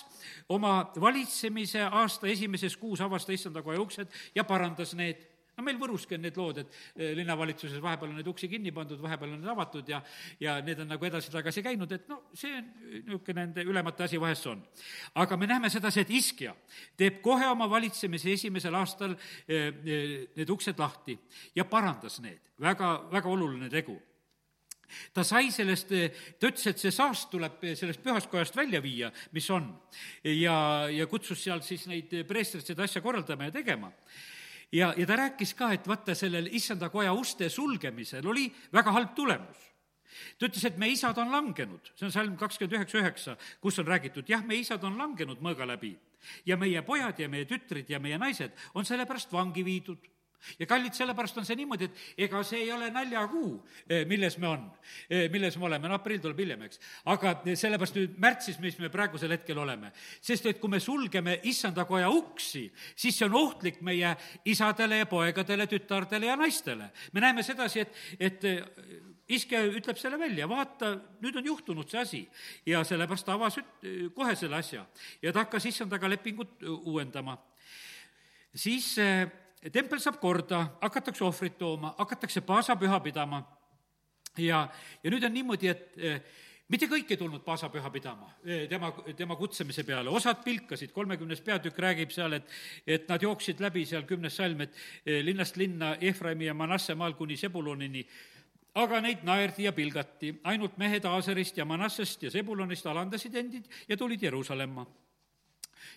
oma 0.49 0.91
valitsemise 0.99 1.83
aasta 1.87 2.27
esimeses 2.27 2.77
kuus, 2.77 3.01
avas 3.01 3.25
ta 3.25 3.35
issanda 3.35 3.63
koja 3.65 3.81
uksed 3.81 4.21
ja 4.35 4.43
parandas 4.43 4.95
need. 4.97 5.25
No 5.59 5.65
meil 5.67 5.75
Võruski 5.75 6.15
on 6.15 6.21
need 6.23 6.37
lood, 6.39 6.61
et 6.61 6.75
eh, 6.95 7.09
linnavalitsuses 7.17 7.81
vahepeal 7.83 8.13
on 8.13 8.19
neid 8.21 8.27
uksi 8.31 8.47
kinni 8.47 8.71
pandud, 8.71 8.95
vahepeal 9.03 9.33
on 9.33 9.41
need 9.41 9.51
avatud 9.51 9.89
ja, 9.91 9.97
ja 10.39 10.53
need 10.63 10.79
on 10.79 10.87
nagu 10.87 11.07
edasi-tagasi 11.09 11.63
käinud, 11.65 11.91
et 11.91 12.05
no 12.07 12.21
see 12.31 12.53
on 12.61 12.69
niisugune 12.93 13.41
nende 13.41 13.65
ülemate 13.67 14.05
asi 14.05 14.21
vahest 14.23 14.47
on. 14.47 14.61
aga 15.19 15.37
me 15.37 15.49
näeme 15.51 15.69
sedasi, 15.69 16.05
et 16.05 16.13
Iskja 16.15 16.53
teeb 16.95 17.19
kohe 17.25 17.49
oma 17.51 17.67
valitsemise 17.67 18.31
esimesel 18.37 18.79
aastal 18.79 19.17
eh, 19.51 19.67
need 20.37 20.55
uksed 20.55 20.79
lahti 20.79 21.17
ja 21.59 21.67
parandas 21.67 22.21
need, 22.23 22.39
väga, 22.55 22.95
väga 23.11 23.35
oluline 23.35 23.67
tegu 23.73 23.99
ta 25.13 25.23
sai 25.27 25.51
sellest, 25.53 25.93
ta 26.39 26.49
ütles, 26.49 26.65
et 26.71 26.81
see 26.81 26.91
saast 26.93 27.29
tuleb 27.31 27.63
sellest 27.77 28.03
pühast 28.03 28.29
kojast 28.31 28.55
välja 28.57 28.81
viia, 28.83 29.11
mis 29.35 29.49
on. 29.53 29.71
ja, 30.23 30.89
ja 30.91 31.07
kutsus 31.07 31.43
seal 31.43 31.63
siis 31.65 31.87
neid 31.91 32.13
preestreid 32.27 32.65
seda 32.65 32.85
asja 32.87 33.01
korraldama 33.01 33.49
ja 33.49 33.55
tegema. 33.59 33.91
ja, 34.71 34.93
ja 34.97 35.07
ta 35.07 35.15
rääkis 35.23 35.53
ka, 35.53 35.71
et 35.73 35.87
vaata, 35.87 36.15
sellel 36.15 36.49
issanda 36.51 36.89
koja 36.89 37.13
uste 37.13 37.49
sulgemisel 37.49 38.27
oli 38.27 38.49
väga 38.73 38.91
halb 38.91 39.15
tulemus 39.15 39.69
ta 40.39 40.47
ütles, 40.47 40.65
et 40.65 40.77
me 40.77 40.89
isad 40.91 41.17
on 41.21 41.31
langenud, 41.31 41.91
see 41.95 42.07
on 42.07 42.13
salm 42.13 42.37
kakskümmend 42.37 42.75
üheksa 42.79 42.99
üheksa, 42.99 43.35
kus 43.61 43.79
on 43.79 43.87
räägitud, 43.87 44.27
jah, 44.29 44.43
me 44.45 44.57
isad 44.59 44.83
on 44.83 44.97
langenud 44.99 45.41
mõõga 45.43 45.67
läbi 45.69 45.93
ja 46.45 46.57
meie 46.59 46.81
pojad 46.85 47.19
ja 47.19 47.29
meie 47.31 47.47
tütrid 47.47 47.89
ja 47.89 47.99
meie 48.03 48.17
naised 48.19 48.55
on 48.75 48.87
sellepärast 48.87 49.31
vangi 49.33 49.63
viidud 49.65 50.09
ja 50.59 50.67
kallid, 50.69 50.95
sellepärast 50.95 51.37
on 51.39 51.47
see 51.47 51.57
niimoodi, 51.59 51.89
et 51.89 52.25
ega 52.25 52.41
see 52.47 52.63
ei 52.63 52.71
ole 52.73 52.89
naljakuu, 52.93 53.51
eh, 53.89 54.05
milles 54.09 54.37
me 54.39 54.47
on, 54.47 54.65
eh, 55.09 55.27
milles 55.31 55.57
me 55.57 55.67
oleme, 55.67 55.87
no 55.87 55.97
aprill 55.99 56.21
tuleb 56.23 56.39
hiljem, 56.39 56.63
eks. 56.67 56.79
aga 57.11 57.35
sellepärast 57.45 57.99
nüüd 57.99 58.17
märtsis, 58.21 58.59
mis 58.63 58.79
me 58.79 58.89
praegusel 58.93 59.31
hetkel 59.35 59.57
oleme. 59.57 59.91
sest 60.21 60.45
et 60.45 60.59
kui 60.59 60.69
me 60.69 60.79
sulgeme 60.79 61.39
issanda 61.43 61.85
koja 61.85 62.09
uksi, 62.09 62.71
siis 62.95 63.17
see 63.17 63.25
on 63.25 63.35
ohtlik 63.35 63.81
meie 63.81 64.15
isadele 64.45 65.03
ja 65.03 65.05
poegadele, 65.05 65.67
tütardele 65.67 66.25
ja 66.25 66.35
naistele. 66.35 66.91
me 67.13 67.21
näeme 67.21 67.43
sedasi, 67.43 67.79
et, 67.79 67.93
et 68.19 68.43
eh, 68.43 68.63
iske 69.29 69.59
ütleb 69.77 69.97
selle 69.99 70.17
välja, 70.19 70.47
vaata, 70.49 70.95
nüüd 71.21 71.35
on 71.37 71.45
juhtunud 71.45 71.89
see 71.89 71.99
asi. 72.01 72.23
ja 72.65 72.83
sellepärast 72.83 73.25
ta 73.25 73.33
avas 73.33 73.59
kohe 74.15 74.35
selle 74.35 74.55
asja 74.55 74.85
ja 75.21 75.33
ta 75.33 75.43
hakkas 75.43 75.65
issandaga 75.65 76.09
lepingut 76.09 76.63
uuendama. 76.63 77.37
siis 78.55 78.95
tempel 79.67 79.99
saab 79.99 80.19
korda, 80.21 80.61
hakatakse 80.81 81.23
ohvrit 81.25 81.57
tooma, 81.59 81.93
hakatakse 81.97 82.41
paasapüha 82.41 82.99
pidama. 83.03 83.43
Ja, 84.37 84.67
ja 85.03 85.11
nüüd 85.11 85.25
on 85.25 85.33
niimoodi, 85.35 85.67
et 85.67 85.97
eh, 85.97 86.21
mitte 86.71 86.87
kõik 86.87 87.09
ei 87.11 87.17
tulnud 87.19 87.41
paasapüha 87.43 87.89
pidama 87.91 88.29
eh, 88.45 88.67
tema, 88.71 88.91
tema 89.17 89.35
kutsemise 89.35 89.83
peale, 89.83 90.11
osad 90.13 90.43
pilkasid, 90.45 90.93
kolmekümnes 90.95 91.41
peatükk 91.43 91.81
räägib 91.83 92.13
seal, 92.15 92.37
et, 92.37 92.53
et 92.87 93.09
nad 93.09 93.25
jooksid 93.25 93.59
läbi 93.59 93.83
seal 93.89 94.05
kümnes 94.07 94.37
salm, 94.39 94.63
et 94.63 94.77
eh, 95.03 95.19
linnast 95.25 95.59
linna 95.59 95.95
Efraimi 95.99 96.47
ja 96.47 96.55
Manasse 96.55 96.95
maal 96.95 97.17
kuni 97.19 97.35
Sebulonini, 97.41 98.05
aga 98.79 99.01
neid 99.03 99.25
naerdi 99.27 99.67
ja 99.67 99.75
pilgati, 99.75 100.37
ainult 100.47 100.77
mehed 100.79 101.09
Aaserist 101.09 101.57
ja 101.57 101.67
Manassest 101.67 102.23
ja 102.23 102.31
Sebulonist 102.31 102.87
alandasid 102.87 103.35
endid 103.35 103.67
ja 103.89 103.97
tulid 103.97 104.23
Jeruusalemma 104.23 104.85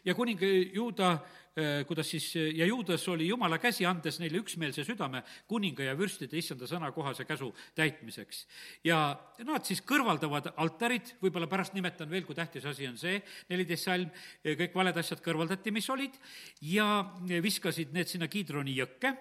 ja 0.05 0.15
kuning 0.15 0.41
Juuda, 0.75 1.13
eh, 1.57 1.85
kuidas 1.87 2.11
siis, 2.11 2.27
ja 2.35 2.67
Juudas 2.67 3.09
oli 3.09 3.29
Jumala 3.29 3.59
käsi, 3.59 3.87
andes 3.87 4.19
neile 4.21 4.41
üksmeelse 4.41 4.85
südame 4.85 5.23
kuninga 5.49 5.85
ja 5.85 5.97
vürstide 5.99 6.39
issanda 6.39 6.67
sõnakohase 6.67 7.25
käsu 7.25 7.53
täitmiseks. 7.75 8.47
ja 8.85 9.19
nad 9.45 9.65
siis 9.65 9.83
kõrvaldavad 9.83 10.53
altarid, 10.57 11.15
võib-olla 11.23 11.47
pärast 11.47 11.75
nimetan 11.75 12.11
veel, 12.11 12.25
kui 12.25 12.35
tähtis 12.35 12.65
asi 12.65 12.87
on 12.87 12.97
see, 12.99 13.23
neliteist 13.49 13.85
salm, 13.85 14.11
eh, 14.45 14.57
kõik 14.57 14.75
valed 14.75 14.97
asjad 14.97 15.21
kõrvaldati, 15.21 15.73
mis 15.73 15.91
olid, 15.91 16.17
ja 16.63 17.05
viskasid 17.43 17.93
need 17.93 18.09
sinna 18.09 18.29
Kiidroni 18.29 18.77
jõkke 18.77 19.17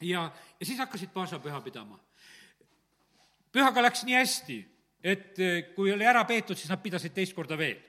ja, 0.00 0.30
ja 0.60 0.66
siis 0.66 0.78
hakkasid 0.78 1.10
paasapüha 1.14 1.60
pidama. 1.60 1.98
pühaga 3.52 3.82
läks 3.82 4.04
nii 4.04 4.14
hästi, 4.14 4.58
et 5.02 5.38
eh, 5.38 5.74
kui 5.74 5.92
oli 5.92 6.06
ära 6.06 6.24
peetud, 6.24 6.56
siis 6.56 6.70
nad 6.70 6.82
pidasid 6.82 7.14
teist 7.14 7.34
korda 7.34 7.58
veel 7.58 7.87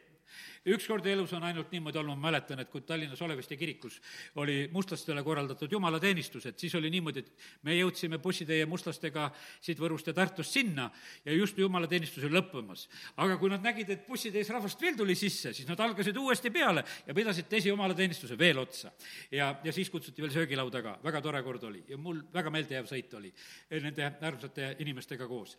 ükskord 0.66 1.06
elus 1.06 1.34
on 1.34 1.44
ainult 1.44 1.72
niimoodi 1.72 2.00
olnud, 2.02 2.18
ma 2.18 2.30
mäletan, 2.30 2.60
et 2.60 2.70
kui 2.70 2.82
Tallinnas 2.82 3.22
Oleviste 3.22 3.58
kirikus 3.58 4.00
oli 4.36 4.70
mustlastele 4.72 5.24
korraldatud 5.24 5.72
jumalateenistused, 5.72 6.58
siis 6.60 6.76
oli 6.76 6.90
niimoodi, 6.94 7.20
et 7.20 7.48
me 7.64 7.76
jõudsime 7.78 8.20
bussitäie 8.20 8.66
mustlastega 8.70 9.30
siit 9.62 9.80
Võrust 9.80 10.08
ja 10.10 10.14
Tartust 10.14 10.54
sinna 10.54 10.90
ja 11.26 11.34
just 11.34 11.58
jumalateenistus 11.58 12.24
oli 12.24 12.38
lõppemas. 12.40 12.88
aga 13.18 13.38
kui 13.38 13.50
nad 13.50 13.64
nägid, 13.64 13.90
et 13.90 14.08
bussitäis 14.08 14.50
rahvast 14.50 14.82
veel 14.82 14.98
tuli 14.98 15.16
sisse, 15.16 15.54
siis 15.54 15.68
nad 15.68 15.80
algasid 15.80 16.18
uuesti 16.18 16.50
peale 16.50 16.84
ja 17.08 17.14
pidasid 17.14 17.48
teise 17.50 17.70
jumalateenistuse 17.70 18.38
veel 18.38 18.58
otsa. 18.60 18.92
ja, 19.32 19.56
ja 19.64 19.74
siis 19.74 19.90
kutsuti 19.90 20.22
veel 20.22 20.32
söögilaud 20.32 20.72
taga, 20.72 20.98
väga 21.04 21.22
tore 21.22 21.44
kord 21.44 21.64
oli 21.64 21.84
ja 21.88 21.98
mul 21.98 22.22
väga 22.34 22.50
meeldejääv 22.50 22.90
sõit 22.90 23.14
oli 23.18 23.34
nende 23.70 24.12
armsate 24.22 24.76
inimestega 24.80 25.28
koos. 25.28 25.58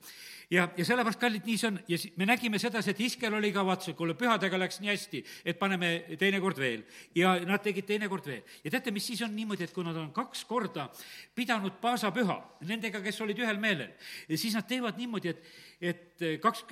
ja, 0.51 0.69
ja 0.77 0.85
sellepärast, 0.85 1.21
kallid, 1.21 1.47
nii 1.47 1.59
see 1.59 1.69
on 1.69 1.81
ja 1.89 1.99
si-, 1.99 2.13
me 2.17 2.27
nägime 2.27 2.59
sedasi, 2.59 2.91
et 2.91 3.01
Iskel 3.01 3.35
oli 3.35 3.53
kavatsus, 3.53 3.95
kuule, 3.99 4.15
pühadega 4.19 4.59
läks 4.59 4.81
nii 4.81 4.91
hästi, 4.93 5.00
et 5.45 5.59
paneme 5.59 6.17
teinekord 6.19 6.59
veel. 6.59 6.85
ja 7.15 7.37
nad 7.47 7.63
tegid 7.63 7.87
teinekord 7.87 8.27
veel. 8.27 8.43
ja 8.65 8.71
teate, 8.71 8.91
mis 8.91 9.07
siis 9.07 9.23
on 9.23 9.35
niimoodi, 9.37 9.65
et 9.65 9.73
kui 9.73 9.85
nad 9.85 9.97
on 9.97 10.13
kaks 10.13 10.45
korda 10.45 10.91
pidanud 11.35 11.81
paasapüha 11.81 12.39
nendega, 12.69 13.01
kes 13.01 13.21
olid 13.21 13.39
ühel 13.39 13.59
meelel, 13.63 13.95
siis 14.35 14.55
nad 14.55 14.69
teevad 14.69 14.99
niimoodi, 15.01 15.35
et, 15.35 15.51
et 15.81 16.29
kaks, 16.43 16.67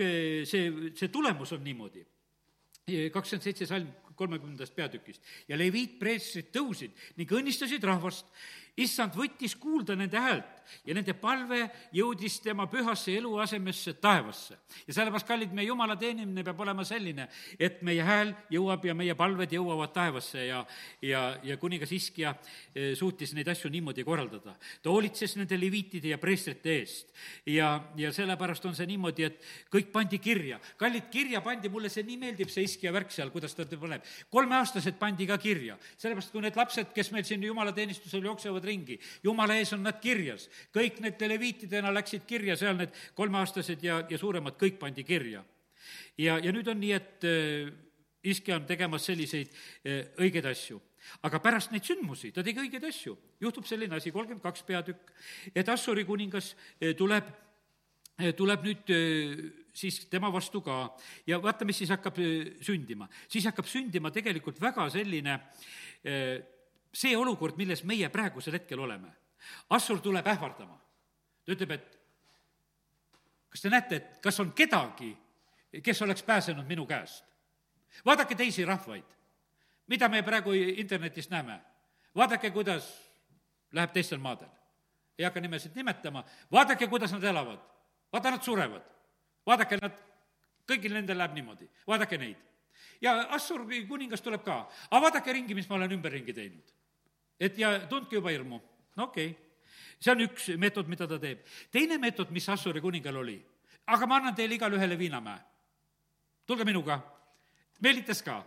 see, 0.51 0.93
see 0.95 1.09
tulemus 1.13 1.53
on 1.57 1.65
niimoodi 1.65 2.05
kakskümmend 3.13 3.45
seitse 3.45 3.67
salm 3.69 3.89
kolmekümnendast 4.19 4.75
peatükist. 4.75 5.23
ja 5.49 5.59
leviit 5.59 5.99
preestrid 6.01 6.51
tõusid 6.55 6.95
ning 7.17 7.31
õnnistasid 7.41 7.85
rahvast. 7.85 8.27
Issand 8.79 9.17
võttis 9.19 9.57
kuulda 9.59 9.97
nende 9.99 10.21
häält 10.23 10.59
ja 10.87 10.95
nende 10.97 11.15
palve 11.19 11.61
jõudis 11.95 12.39
tema 12.45 12.67
pühasse 12.71 13.15
eluasemesse 13.19 13.95
taevasse. 14.03 14.59
ja 14.87 14.95
sellepärast, 14.95 15.27
kallid, 15.27 15.53
meie 15.57 15.69
jumala 15.69 15.97
teenimine 15.97 16.45
peab 16.45 16.61
olema 16.61 16.85
selline, 16.85 17.29
et 17.59 17.83
meie 17.83 18.05
hääl 18.05 18.35
jõuab 18.53 18.85
ja 18.85 18.95
meie 18.95 19.15
palved 19.19 19.53
jõuavad 19.53 19.93
taevasse 19.95 20.47
ja, 20.47 20.65
ja, 21.03 21.23
ja 21.43 21.57
kuningas 21.57 21.93
Iskja 21.93 22.35
eh, 22.75 22.95
suutis 22.99 23.35
neid 23.35 23.49
asju 23.49 23.71
niimoodi 23.73 24.05
korraldada. 24.05 24.57
ta 24.83 24.91
hoolitses 24.91 25.37
nende 25.37 25.59
leviitide 25.61 26.13
ja 26.15 26.19
preestrite 26.19 26.77
eest 26.79 27.15
ja, 27.47 27.73
ja 27.97 28.13
sellepärast 28.13 28.67
on 28.69 28.77
see 28.77 28.87
niimoodi, 28.91 29.25
et 29.25 29.41
kõik 29.73 29.93
pandi 29.93 30.19
kirja. 30.19 30.61
kallid, 30.77 31.09
kirja 31.11 31.41
pandi, 31.45 31.69
mulle 31.69 31.89
see 31.93 32.05
nii 32.07 32.21
meeldib, 32.21 32.53
see 32.53 32.67
Iskja 32.69 32.93
värk 32.93 33.13
seal, 33.15 33.33
kuidas 33.35 33.55
ta 33.57 33.65
paneb. 33.65 34.05
kolmeaastased 34.31 34.99
pandi 35.01 35.27
ka 35.27 35.39
kirja, 35.39 35.79
sellepärast 35.97 36.33
kui 36.33 36.45
need 36.45 36.57
lapsed, 36.57 36.93
kes 36.95 37.13
meil 37.13 37.25
siin 37.25 37.43
jumalateenistusel 37.43 38.25
jooksevad 38.25 38.68
ringi, 38.69 38.99
jumala 39.25 39.57
ees 39.59 39.73
on 39.77 39.85
nad 39.87 39.99
kirjas 40.03 40.49
kõik 40.75 41.01
need 41.05 41.19
televiitidena 41.21 41.93
läksid 41.95 42.27
kirja, 42.29 42.57
seal 42.59 42.77
need 42.79 42.95
kolmeaastased 43.19 43.85
ja, 43.85 44.03
ja 44.11 44.19
suuremad, 44.21 44.59
kõik 44.61 44.79
pandi 44.81 45.05
kirja. 45.07 45.45
ja, 46.19 46.39
ja 46.39 46.53
nüüd 46.53 46.69
on 46.69 46.81
nii, 46.81 46.93
et 46.97 47.27
äh, 47.29 47.73
iske 48.29 48.55
on 48.55 48.67
tegemas 48.69 49.07
selliseid 49.09 49.51
äh, 49.51 50.05
õigeid 50.21 50.49
asju 50.51 50.81
aga 51.25 51.41
pärast 51.41 51.73
neid 51.73 51.87
sündmusi 51.87 52.33
ta 52.35 52.43
tegi 52.45 52.61
õigeid 52.61 52.85
asju. 52.89 53.17
juhtub 53.41 53.67
selline 53.67 53.97
asi, 53.97 54.13
kolmkümmend 54.13 54.45
kaks 54.45 54.65
peatükk, 54.67 55.13
et 55.55 55.69
Assuri 55.69 56.05
kuningas 56.05 56.55
äh, 56.81 56.95
tuleb, 56.99 57.31
tuleb 58.35 58.65
nüüd 58.67 58.89
siis 59.79 60.01
tema 60.11 60.27
vastu 60.35 60.59
ka 60.67 60.89
ja 61.27 61.39
vaata, 61.39 61.63
mis 61.65 61.79
siis 61.79 61.93
hakkab 61.95 62.19
sündima. 62.67 63.07
siis 63.31 63.47
hakkab 63.47 63.67
sündima 63.71 64.11
tegelikult 64.11 64.59
väga 64.61 64.89
selline 64.91 65.39
see 66.99 67.17
olukord, 67.17 67.57
milles 67.57 67.85
meie 67.87 68.09
praegusel 68.11 68.59
hetkel 68.59 68.81
oleme 68.83 69.13
Assur 69.71 70.01
tuleb 70.01 70.27
ähvardama. 70.27 70.79
ta 71.45 71.53
ütleb, 71.53 71.71
et 71.71 71.99
kas 73.49 73.63
te 73.63 73.71
näete, 73.71 73.97
et 73.97 74.19
kas 74.23 74.41
on 74.41 74.53
kedagi, 74.53 75.17
kes 75.83 76.03
oleks 76.03 76.23
pääsenud 76.23 76.67
minu 76.67 76.87
käest? 76.87 77.25
vaadake 78.05 78.35
teisi 78.35 78.65
rahvaid, 78.65 79.05
mida 79.87 80.09
me 80.09 80.23
praegu 80.23 80.53
internetist 80.53 81.31
näeme. 81.31 81.61
vaadake, 82.17 82.51
kuidas 82.51 83.11
läheb 83.73 83.93
teistel 83.93 84.19
maadel. 84.19 84.49
ei 85.19 85.25
hakka 85.25 85.41
nimesid 85.41 85.75
nimetama, 85.75 86.25
vaadake, 86.53 86.87
kuidas 86.87 87.13
nad 87.13 87.25
elavad. 87.25 87.61
vaata, 88.13 88.31
nad 88.31 88.43
surevad. 88.43 88.83
vaadake, 89.47 89.79
nad, 89.83 90.05
kõigil 90.67 90.93
nendel 90.93 91.19
läheb 91.19 91.35
niimoodi, 91.35 91.71
vaadake 91.87 92.19
neid. 92.19 92.37
ja 93.01 93.29
Assuri 93.31 93.87
kuningas 93.87 94.21
tuleb 94.21 94.45
ka, 94.45 94.69
aga 94.91 95.01
vaadake 95.01 95.33
ringi, 95.33 95.55
mis 95.55 95.69
ma 95.69 95.77
olen 95.77 95.93
ümberringi 95.93 96.33
teinud. 96.33 96.78
Et 97.41 97.59
ja 97.59 97.79
tundke 97.89 98.17
juba 98.17 98.31
hirmu 98.31 98.61
no 98.97 99.05
okei 99.05 99.31
okay., 99.31 99.49
see 99.99 100.13
on 100.13 100.23
üks 100.23 100.51
meetod, 100.59 100.89
mida 100.89 101.07
ta 101.11 101.19
teeb. 101.19 101.43
teine 101.71 101.99
meetod, 101.99 102.31
mis 102.31 102.49
Assuri 102.49 102.81
kuningal 102.81 103.17
oli, 103.17 103.39
aga 103.87 104.07
ma 104.07 104.21
annan 104.21 104.35
teile 104.35 104.55
igale 104.55 104.79
ühele 104.79 104.99
viinamäe. 104.99 105.39
tulge 106.47 106.65
minuga. 106.65 107.01
meelitas 107.81 108.23
ka. 108.23 108.45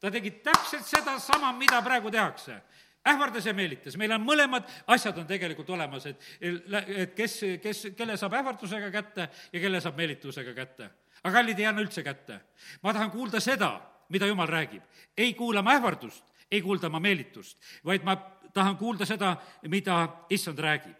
ta 0.00 0.10
tegi 0.10 0.30
täpselt 0.42 0.86
sedasama, 0.86 1.52
mida 1.52 1.82
praegu 1.82 2.10
tehakse 2.10 2.60
ähvardas 3.02 3.46
ja 3.46 3.54
meelitas, 3.54 3.96
meil 3.98 4.12
on 4.14 4.22
mõlemad 4.22 4.68
asjad 4.94 5.16
on 5.18 5.26
tegelikult 5.26 5.70
olemas, 5.74 6.06
et, 6.06 6.26
et 6.40 7.14
kes, 7.18 7.38
kes, 7.62 7.86
kelle 7.98 8.16
saab 8.16 8.36
ähvardusega 8.38 8.90
kätte 8.94 9.28
ja 9.52 9.62
kelle 9.62 9.80
saab 9.82 9.98
meelitusega 9.98 10.54
kätte. 10.54 10.90
aga 11.22 11.32
kallid 11.34 11.58
ei 11.58 11.66
anna 11.66 11.82
üldse 11.82 12.02
kätte. 12.02 12.40
ma 12.82 12.92
tahan 12.92 13.10
kuulda 13.10 13.40
seda, 13.40 13.80
mida 14.08 14.26
jumal 14.26 14.48
räägib. 14.48 14.82
ei 15.16 15.34
kuula 15.34 15.62
ma 15.62 15.74
ähvardust, 15.74 16.24
ei 16.52 16.62
kuulda 16.62 16.90
ma 16.92 17.00
meelitust, 17.00 17.58
vaid 17.84 18.04
ma 18.04 18.16
tahan 18.52 18.76
kuulda 18.76 19.08
seda, 19.08 19.36
mida 19.72 20.02
issand 20.30 20.60
räägib. 20.60 20.98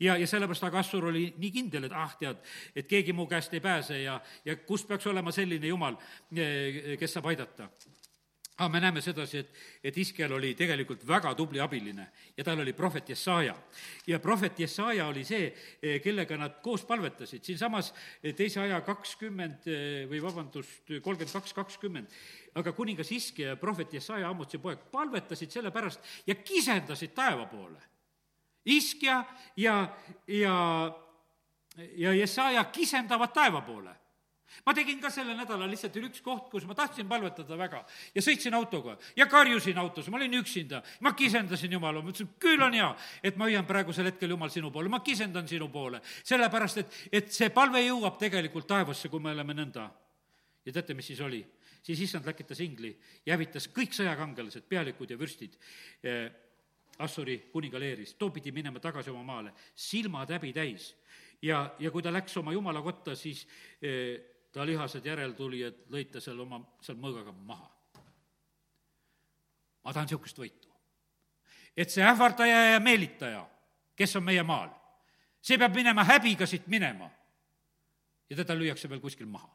Ja, 0.00 0.16
ja 0.20 0.26
sellepärast 0.28 0.64
Agassur 0.68 1.06
oli 1.08 1.30
nii 1.40 1.50
kindel, 1.50 1.86
et 1.88 1.94
ah, 1.96 2.12
tead, 2.20 2.42
et 2.76 2.88
keegi 2.88 3.14
mu 3.16 3.24
käest 3.26 3.54
ei 3.56 3.60
pääse 3.64 4.02
ja, 4.02 4.18
ja 4.44 4.56
kus 4.68 4.84
peaks 4.84 5.06
olema 5.08 5.32
selline 5.32 5.70
jumal, 5.70 5.96
kes 7.00 7.14
saab 7.16 7.30
aidata 7.32 7.70
aga 8.62 8.70
me 8.70 8.80
näeme 8.80 9.00
sedasi, 9.02 9.40
et, 9.42 9.56
et 9.82 9.96
Iskel 9.98 10.32
oli 10.32 10.52
tegelikult 10.54 11.02
väga 11.06 11.32
tubli 11.34 11.60
abiline 11.60 12.06
ja 12.36 12.44
tal 12.46 12.60
oli 12.62 12.72
prohvet 12.72 13.08
Jesaja. 13.10 13.54
ja 14.06 14.18
prohvet 14.22 14.60
Jesaja 14.60 15.06
oli 15.10 15.24
see, 15.26 15.48
eh, 15.82 16.00
kellega 16.02 16.36
nad 16.38 16.60
koos 16.62 16.84
palvetasid, 16.86 17.42
siinsamas 17.44 17.92
eh, 18.22 18.34
teise 18.38 18.60
aja 18.62 18.80
kakskümmend 18.86 19.66
või 20.10 20.20
vabandust, 20.22 20.86
kolmkümmend 21.02 21.32
kaks, 21.32 21.54
kakskümmend, 21.56 22.12
aga 22.54 22.72
kuningas 22.72 23.10
Iske 23.12 23.48
ja 23.48 23.56
prohvet 23.56 23.94
Jesaja, 23.98 24.30
Ammutsi 24.30 24.60
poeg, 24.62 24.86
palvetasid 24.92 25.50
selle 25.50 25.72
pärast 25.74 26.00
ja 26.26 26.38
kisendasid 26.38 27.14
taeva 27.16 27.48
poole. 27.50 27.80
Iskja 28.64 29.24
ja, 29.58 29.76
ja, 30.30 30.54
ja 31.98 32.14
Jesaja 32.14 32.64
kisendavad 32.70 33.34
taeva 33.34 33.64
poole 33.66 34.01
ma 34.66 34.74
tegin 34.74 35.00
ka 35.00 35.10
sellel 35.10 35.36
nädalal, 35.38 35.70
lihtsalt 35.70 35.96
oli 35.96 36.10
üks 36.10 36.22
koht, 36.24 36.48
kus 36.52 36.66
ma 36.68 36.76
tahtsin 36.78 37.08
palvetada 37.08 37.58
väga 37.58 37.82
ja 38.14 38.24
sõitsin 38.24 38.54
autoga 38.58 38.96
ja 39.16 39.26
karjusin 39.30 39.78
autos, 39.78 40.08
ma 40.12 40.20
olin 40.20 40.38
üksinda, 40.40 40.82
ma 41.00 41.14
kisendasin 41.18 41.72
Jumala, 41.72 42.02
ma 42.02 42.12
ütlesin, 42.12 42.30
küll 42.42 42.62
on 42.62 42.76
hea, 42.76 42.90
et 43.22 43.40
ma 43.40 43.48
hoian 43.48 43.66
praegusel 43.68 44.10
hetkel, 44.10 44.34
Jumal, 44.34 44.52
sinu 44.52 44.70
poole, 44.74 44.92
ma 44.92 45.00
kisendan 45.00 45.48
sinu 45.48 45.68
poole. 45.72 46.02
sellepärast, 46.24 46.84
et, 46.84 47.00
et 47.12 47.32
see 47.32 47.50
palve 47.50 47.82
jõuab 47.84 48.18
tegelikult 48.20 48.68
taevasse, 48.68 49.08
kui 49.08 49.20
me 49.20 49.32
oleme 49.32 49.56
nõnda. 49.56 49.90
ja 50.64 50.72
teate, 50.72 50.94
mis 50.94 51.06
siis 51.06 51.20
oli? 51.20 51.42
siis 51.82 52.00
issand 52.00 52.26
läkitas 52.26 52.60
ingli 52.62 52.92
ja 53.26 53.34
hävitas 53.34 53.68
kõik 53.74 53.94
sõjakangelased, 53.96 54.68
pealikud 54.68 55.10
ja 55.10 55.18
vürstid 55.18 55.58
eh, 56.02 56.30
Assuri 57.02 57.38
kuninga 57.52 57.80
leeris. 57.80 58.14
too 58.14 58.30
pidi 58.30 58.52
minema 58.52 58.80
tagasi 58.80 59.10
oma 59.10 59.22
maale, 59.22 59.52
silmad 59.74 60.30
häbi 60.30 60.52
täis. 60.52 60.94
ja, 61.42 61.74
ja 61.78 61.90
kui 61.90 62.02
ta 62.02 62.12
läks 62.12 62.36
oma 62.36 62.52
jumala 62.52 62.82
kotta, 62.82 63.16
siis 63.16 63.46
eh, 63.82 64.31
ta 64.52 64.66
lihased 64.66 65.06
järeltulijad 65.06 65.86
lõid 65.90 66.10
ta 66.12 66.20
seal 66.20 66.40
oma, 66.40 66.60
seal 66.80 66.98
mõõgaga 67.00 67.32
maha. 67.32 67.70
ma 69.84 69.92
tahan 69.92 70.06
niisugust 70.06 70.38
võitu. 70.38 70.68
et 71.76 71.90
see 71.90 72.04
ähvardaja 72.04 72.72
ja 72.72 72.80
meelitaja, 72.80 73.46
kes 73.96 74.16
on 74.16 74.24
meie 74.24 74.42
maal, 74.42 74.70
see 75.40 75.58
peab 75.58 75.74
minema 75.74 76.04
häbiga 76.04 76.46
siit 76.46 76.66
minema. 76.66 77.10
ja 78.30 78.36
teda 78.36 78.54
lüüakse 78.54 78.88
veel 78.88 79.00
kuskil 79.00 79.26
maha. 79.26 79.50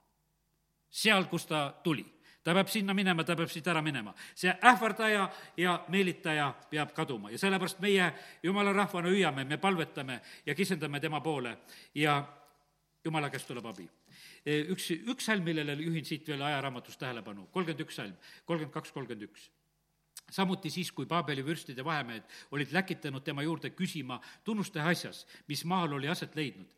seal, 0.89 1.25
kust 1.25 1.49
ta 1.49 1.73
tuli 1.83 2.17
ta 2.47 2.53
peab 2.53 2.69
sinna 2.71 2.93
minema, 2.93 3.23
ta 3.27 3.35
peab 3.35 3.49
siit 3.51 3.67
ära 3.67 3.81
minema. 3.81 4.13
see 4.35 4.53
ähvardaja 4.63 5.29
ja 5.57 5.83
meelitaja 5.87 6.53
peab 6.69 6.93
kaduma 6.95 7.29
ja 7.29 7.37
sellepärast 7.37 7.79
meie 7.83 8.13
jumala 8.43 8.73
rahvana 8.73 9.09
hüüame, 9.11 9.43
me 9.43 9.57
palvetame 9.57 10.21
ja 10.45 10.55
kisendame 10.55 10.99
tema 10.99 11.21
poole 11.21 11.57
ja 11.95 12.23
jumala 13.03 13.29
käest 13.29 13.47
tuleb 13.47 13.65
abi. 13.65 13.89
Üks, 14.47 14.89
üks 15.11 15.27
salm, 15.27 15.43
millele 15.43 15.75
juhin 15.81 16.05
siit 16.07 16.27
veel 16.27 16.41
ajaraamatust 16.47 16.99
tähelepanu, 17.01 17.47
kolmkümmend 17.51 17.83
üks 17.85 17.99
salm, 17.99 18.15
kolmkümmend 18.45 18.73
kaks, 18.73 18.95
kolmkümmend 18.95 19.29
üks 19.29 19.49
samuti 20.33 20.67
siis, 20.67 20.89
kui 20.91 21.05
Paabeli 21.07 21.43
vürstide 21.45 21.85
vahemehed 21.87 22.23
olid 22.51 22.73
läkitanud 22.75 23.23
tema 23.23 23.45
juurde 23.45 23.69
küsima 23.71 24.17
tunnuste 24.43 24.81
asjas, 24.83 25.21
mis 25.47 25.61
maal 25.63 25.93
oli 25.95 26.09
aset 26.11 26.35
leidnud 26.35 26.73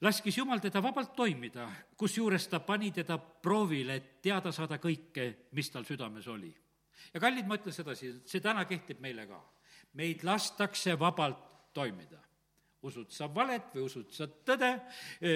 laskis 0.00 0.38
Jumal 0.38 0.60
teda 0.60 0.82
vabalt 0.82 1.12
toimida, 1.16 1.68
kusjuures 1.96 2.48
ta 2.48 2.60
pani 2.64 2.90
teda 2.92 3.18
proovile, 3.18 3.96
et 3.96 4.22
teada 4.22 4.52
saada 4.52 4.80
kõike, 4.80 5.26
mis 5.56 5.70
tal 5.70 5.84
südames 5.84 6.26
oli. 6.28 6.54
ja 7.14 7.20
kallid, 7.20 7.46
ma 7.46 7.58
ütlen 7.58 7.74
sedasi, 7.74 8.12
see 8.26 8.40
täna 8.40 8.64
kehtib 8.64 9.00
meile 9.00 9.26
ka. 9.26 9.40
meid 9.94 10.24
lastakse 10.24 10.98
vabalt 10.98 11.72
toimida. 11.74 12.18
Usud 12.86 13.10
sa 13.12 13.28
valet 13.28 13.74
või 13.74 13.84
usud 13.84 14.08
sa 14.14 14.26
tõde, 14.26 14.70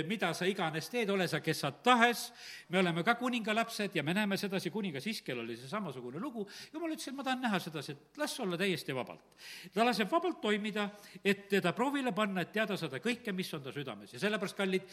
mida 0.08 0.30
sa 0.36 0.46
iganes 0.48 0.88
teed, 0.88 1.10
ole 1.12 1.26
sa 1.28 1.42
kes 1.44 1.60
sa 1.64 1.70
tahes, 1.84 2.30
me 2.72 2.80
oleme 2.80 3.04
ka 3.04 3.16
kuningalapsed 3.20 3.98
ja 3.98 4.04
me 4.06 4.14
näeme 4.16 4.38
sedasi, 4.40 4.72
kuningas 4.72 5.06
Iskel 5.10 5.42
oli 5.42 5.58
see 5.60 5.68
samasugune 5.68 6.22
lugu, 6.22 6.46
jumal 6.72 6.94
ütles, 6.94 7.10
et 7.10 7.18
ma 7.18 7.26
tahan 7.26 7.44
näha 7.44 7.60
sedasi, 7.60 7.92
et 7.92 8.22
las 8.22 8.38
olla 8.40 8.56
täiesti 8.60 8.96
vabalt. 8.96 9.33
Ta 9.74 9.84
laseb 9.86 10.10
vabalt 10.10 10.40
toimida, 10.42 10.88
et 11.24 11.46
teda 11.52 11.72
proovile 11.76 12.14
panna, 12.16 12.44
et 12.44 12.52
teada 12.54 12.76
saada 12.80 13.00
kõike, 13.04 13.32
mis 13.36 13.52
on 13.54 13.62
ta 13.64 13.72
südames 13.74 14.12
ja 14.14 14.22
sellepärast, 14.22 14.56
kallid, 14.58 14.88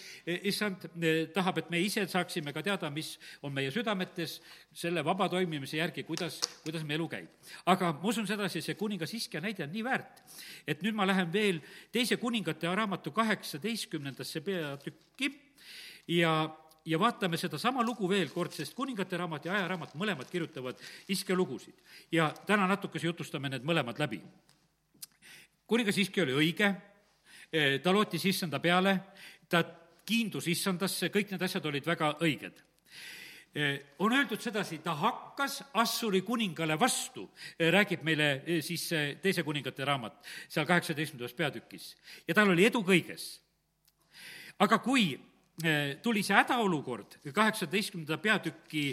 issand 0.52 0.88
tahab, 1.34 1.62
et 1.64 1.72
me 1.74 1.82
ise 1.82 2.06
saaksime 2.12 2.54
ka 2.54 2.64
teada, 2.66 2.90
mis 2.94 3.16
on 3.42 3.54
meie 3.54 3.72
südametes, 3.72 4.40
selle 4.74 5.04
vaba 5.06 5.30
toimimise 5.32 5.80
järgi, 5.80 6.04
kuidas, 6.08 6.40
kuidas 6.66 6.86
meie 6.88 7.00
elu 7.00 7.08
käib. 7.12 7.28
aga 7.66 7.94
ma 7.94 8.08
usun 8.10 8.28
sedasi, 8.28 8.62
see 8.62 8.76
kuningas 8.76 9.14
Iske 9.14 9.42
näide 9.42 9.66
on 9.66 9.72
nii 9.74 9.84
väärt, 9.84 10.22
et 10.68 10.82
nüüd 10.84 10.96
ma 10.96 11.06
lähen 11.08 11.32
veel 11.34 11.60
teise 11.92 12.18
kuninga 12.18 12.52
kuningate 12.52 12.76
raamatu 12.76 13.12
kaheksateistkümnendasse 13.12 14.42
peatükki 14.42 15.32
ja, 16.08 16.50
ja 16.86 17.00
vaatame 17.00 17.38
sedasama 17.38 17.84
lugu 17.84 18.10
veel 18.10 18.30
kord, 18.30 18.54
sest 18.54 18.74
kuningate 18.74 19.18
raamat 19.18 19.46
ja 19.46 19.54
ajaraamat 19.54 19.94
mõlemad 19.96 20.30
kirjutavad 20.30 20.80
iskelugusid. 21.08 21.76
ja 22.12 22.34
täna 22.46 22.68
natukese 22.68 23.08
jutustame 23.08 23.50
need 23.50 23.64
mõlemad 23.64 24.00
läbi. 24.00 24.22
kuningas 25.68 25.98
Iske 25.98 26.22
oli 26.22 26.34
õige, 26.34 26.76
eh, 27.54 27.82
ta 27.82 27.92
lootis 27.94 28.26
issanda 28.26 28.60
peale, 28.60 29.00
ta 29.50 29.64
kiindus 30.06 30.48
issandasse, 30.48 31.10
kõik 31.10 31.32
need 31.32 31.42
asjad 31.42 31.66
olid 31.66 31.86
väga 31.86 32.18
õiged 32.20 32.72
Eh, 33.56 33.82
on 34.00 34.14
öeldud 34.16 34.40
sedasi, 34.40 34.78
ta 34.80 34.94
hakkas 34.96 35.58
Assuri 35.74 36.22
kuningale 36.24 36.78
vastu, 36.80 37.26
eh, 37.60 37.68
räägib 37.68 38.04
meile 38.08 38.62
siis 38.64 38.86
teise 39.22 39.44
kuningate 39.44 39.84
raamat 39.86 40.24
seal 40.48 40.66
kaheksateistkümnendas 40.66 41.34
peatükis. 41.34 41.96
ja 42.28 42.34
tal 42.34 42.50
oli 42.50 42.66
edu 42.66 42.80
kõiges. 42.80 43.40
aga 44.60 44.80
kui 44.80 45.20
tuli 46.04 46.24
see 46.24 46.36
hädaolukord, 46.36 47.20
kaheksateistkümnenda 47.34 48.18
peatüki 48.22 48.86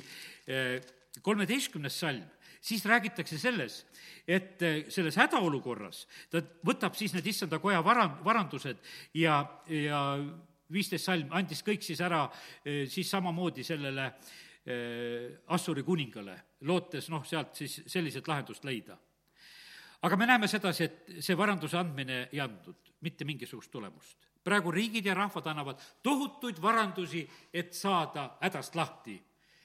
kolmeteistkümnes 1.23 2.01
salm, 2.01 2.27
siis 2.61 2.85
räägitakse 2.87 3.39
selles, 3.39 3.81
et 4.29 4.61
selles 4.93 5.17
hädaolukorras 5.17 6.05
ta 6.31 6.43
võtab 6.67 6.97
siis 6.99 7.15
need 7.15 7.27
issanda 7.31 7.61
koja 7.63 7.81
vara, 7.85 8.09
varandused 8.25 8.81
ja, 9.17 9.41
ja 9.71 10.03
viisteist 10.73 11.09
salm 11.09 11.33
andis 11.37 11.63
kõik 11.65 11.85
siis 11.87 12.01
ära 12.05 12.27
siis 12.65 13.11
samamoodi 13.11 13.65
sellele 13.67 14.11
Assuri 15.55 15.81
kuningale, 15.81 16.35
lootes 16.69 17.07
noh, 17.09 17.23
sealt 17.25 17.55
siis 17.57 17.79
selliselt 17.89 18.27
lahendust 18.29 18.67
leida. 18.69 18.99
aga 20.03 20.17
me 20.17 20.27
näeme 20.27 20.49
sedasi, 20.49 20.85
et 20.85 21.23
see 21.25 21.37
varanduse 21.37 21.79
andmine 21.79 22.29
ei 22.33 22.41
andnud 22.41 22.93
mitte 23.01 23.25
mingisugust 23.25 23.71
tulemust. 23.71 24.28
Praegu 24.49 24.73
riigid 24.75 25.07
ja 25.07 25.15
rahvad 25.15 25.47
annavad 25.53 25.85
tohutuid 26.03 26.63
varandusi, 26.63 27.23
et 27.53 27.77
saada 27.77 28.31
hädast 28.41 28.75
lahti. 28.79 29.19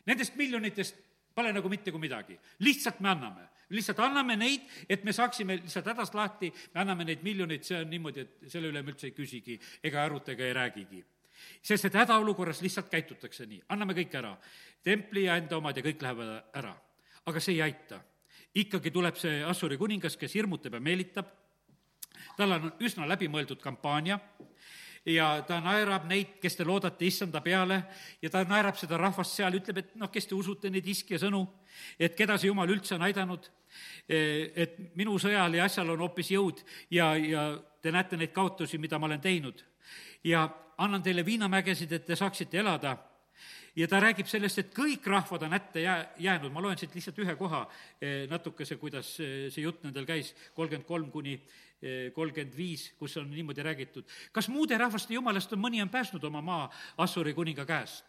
Nendest 0.05 0.36
miljonitest 0.36 0.99
pole 1.34 1.53
nagu 1.55 1.71
mitte 1.71 1.91
kui 1.91 2.03
midagi, 2.03 2.38
lihtsalt 2.59 2.99
me 2.99 3.15
anname 3.15 3.49
lihtsalt 3.73 4.03
anname 4.05 4.36
neid, 4.38 4.67
et 4.89 5.01
me 5.07 5.13
saaksime 5.15 5.55
lihtsalt 5.57 5.88
hädast 5.89 6.13
lahti, 6.13 6.51
me 6.75 6.81
anname 6.84 7.07
neid 7.07 7.23
miljoneid, 7.25 7.63
see 7.65 7.79
on 7.79 7.89
niimoodi, 7.89 8.21
et 8.27 8.51
selle 8.51 8.69
üle 8.69 8.84
me 8.84 8.93
üldse 8.93 9.07
ei 9.09 9.15
küsigi 9.17 9.57
ega 9.81 10.03
aruta 10.03 10.36
ega 10.36 10.45
ei 10.45 10.53
räägigi 10.53 10.99
sest 11.63 11.86
et 11.86 11.93
hädaolukorras 11.97 12.61
lihtsalt 12.61 12.89
käitutakse 12.91 13.45
nii, 13.49 13.61
anname 13.73 13.95
kõik 13.97 14.15
ära. 14.19 14.38
templi 14.84 15.23
ja 15.25 15.38
enda 15.39 15.57
omad 15.57 15.77
ja 15.77 15.84
kõik 15.84 16.01
lähevad 16.01 16.43
ära. 16.53 16.75
aga 17.25 17.39
see 17.39 17.55
ei 17.55 17.61
aita. 17.61 18.01
ikkagi 18.55 18.91
tuleb 18.91 19.15
see 19.15 19.43
Assuri 19.43 19.77
kuningas, 19.77 20.17
kes 20.17 20.36
hirmutab 20.36 20.73
ja 20.73 20.79
meelitab, 20.79 21.27
tal 22.38 22.51
on 22.51 22.71
üsna 22.79 23.07
läbimõeldud 23.07 23.61
kampaania 23.61 24.19
ja 25.06 25.28
ta 25.47 25.60
naerab 25.64 26.06
neid, 26.08 26.38
kes 26.41 26.56
te 26.56 26.66
loodate 26.68 27.06
issanda 27.06 27.41
peale 27.43 27.82
ja 28.22 28.30
ta 28.32 28.43
naerab 28.47 28.78
seda 28.80 28.97
rahvast 28.97 29.36
seal, 29.36 29.58
ütleb, 29.60 29.82
et 29.82 29.95
noh, 29.99 30.12
kes 30.12 30.30
te 30.30 30.36
usute 30.36 30.72
neid 30.72 30.88
iskja 30.88 31.20
sõnu, 31.20 31.43
et 31.99 32.16
keda 32.16 32.38
see 32.38 32.51
jumal 32.51 32.72
üldse 32.72 32.95
on 32.95 33.04
aidanud, 33.08 33.49
et 34.08 34.78
minu 34.95 35.18
sõjal 35.20 35.58
ja 35.58 35.68
asjal 35.68 35.91
on 35.93 36.04
hoopis 36.06 36.32
jõud 36.36 36.62
ja, 36.93 37.14
ja 37.18 37.47
te 37.82 37.91
näete 37.91 38.20
neid 38.20 38.32
kaotusi, 38.36 38.80
mida 38.80 38.99
ma 38.99 39.10
olen 39.10 39.22
teinud. 39.22 39.64
ja 40.24 40.47
annan 40.78 41.04
teile 41.04 41.26
viinamägesid, 41.26 41.91
et 41.91 42.06
te 42.06 42.16
saaksite 42.16 42.58
elada. 42.58 42.97
Ja 43.75 43.88
ta 43.89 43.99
räägib 44.03 44.29
sellest, 44.29 44.61
et 44.61 44.71
kõik 44.75 45.05
rahvad 45.09 45.47
on 45.47 45.55
hätta 45.55 45.81
jää, 45.81 45.99
jäänud, 46.21 46.53
ma 46.53 46.61
loen 46.61 46.77
siit 46.77 46.93
lihtsalt 46.95 47.19
ühe 47.23 47.36
koha 47.39 47.63
eh, 48.01 48.23
natukese, 48.29 48.77
kuidas 48.81 49.15
eh, 49.23 49.49
see 49.53 49.65
jutt 49.65 49.84
nendel 49.86 50.05
käis, 50.09 50.34
kolmkümmend 50.55 50.88
kolm 50.88 51.09
kuni 51.11 51.36
eh, 51.36 52.11
kolmkümmend 52.13 52.57
viis, 52.57 52.91
kus 52.99 53.17
on 53.17 53.31
niimoodi 53.31 53.65
räägitud. 53.65 54.05
kas 54.31 54.49
muude 54.49 54.77
rahvaste 54.77 55.13
jumalast 55.13 55.53
on 55.53 55.63
mõni 55.63 55.81
on 55.81 55.89
päästnud 55.89 56.23
oma 56.23 56.41
maa 56.41 56.69
Assuri 56.97 57.34
kuninga 57.34 57.65
käest? 57.65 58.05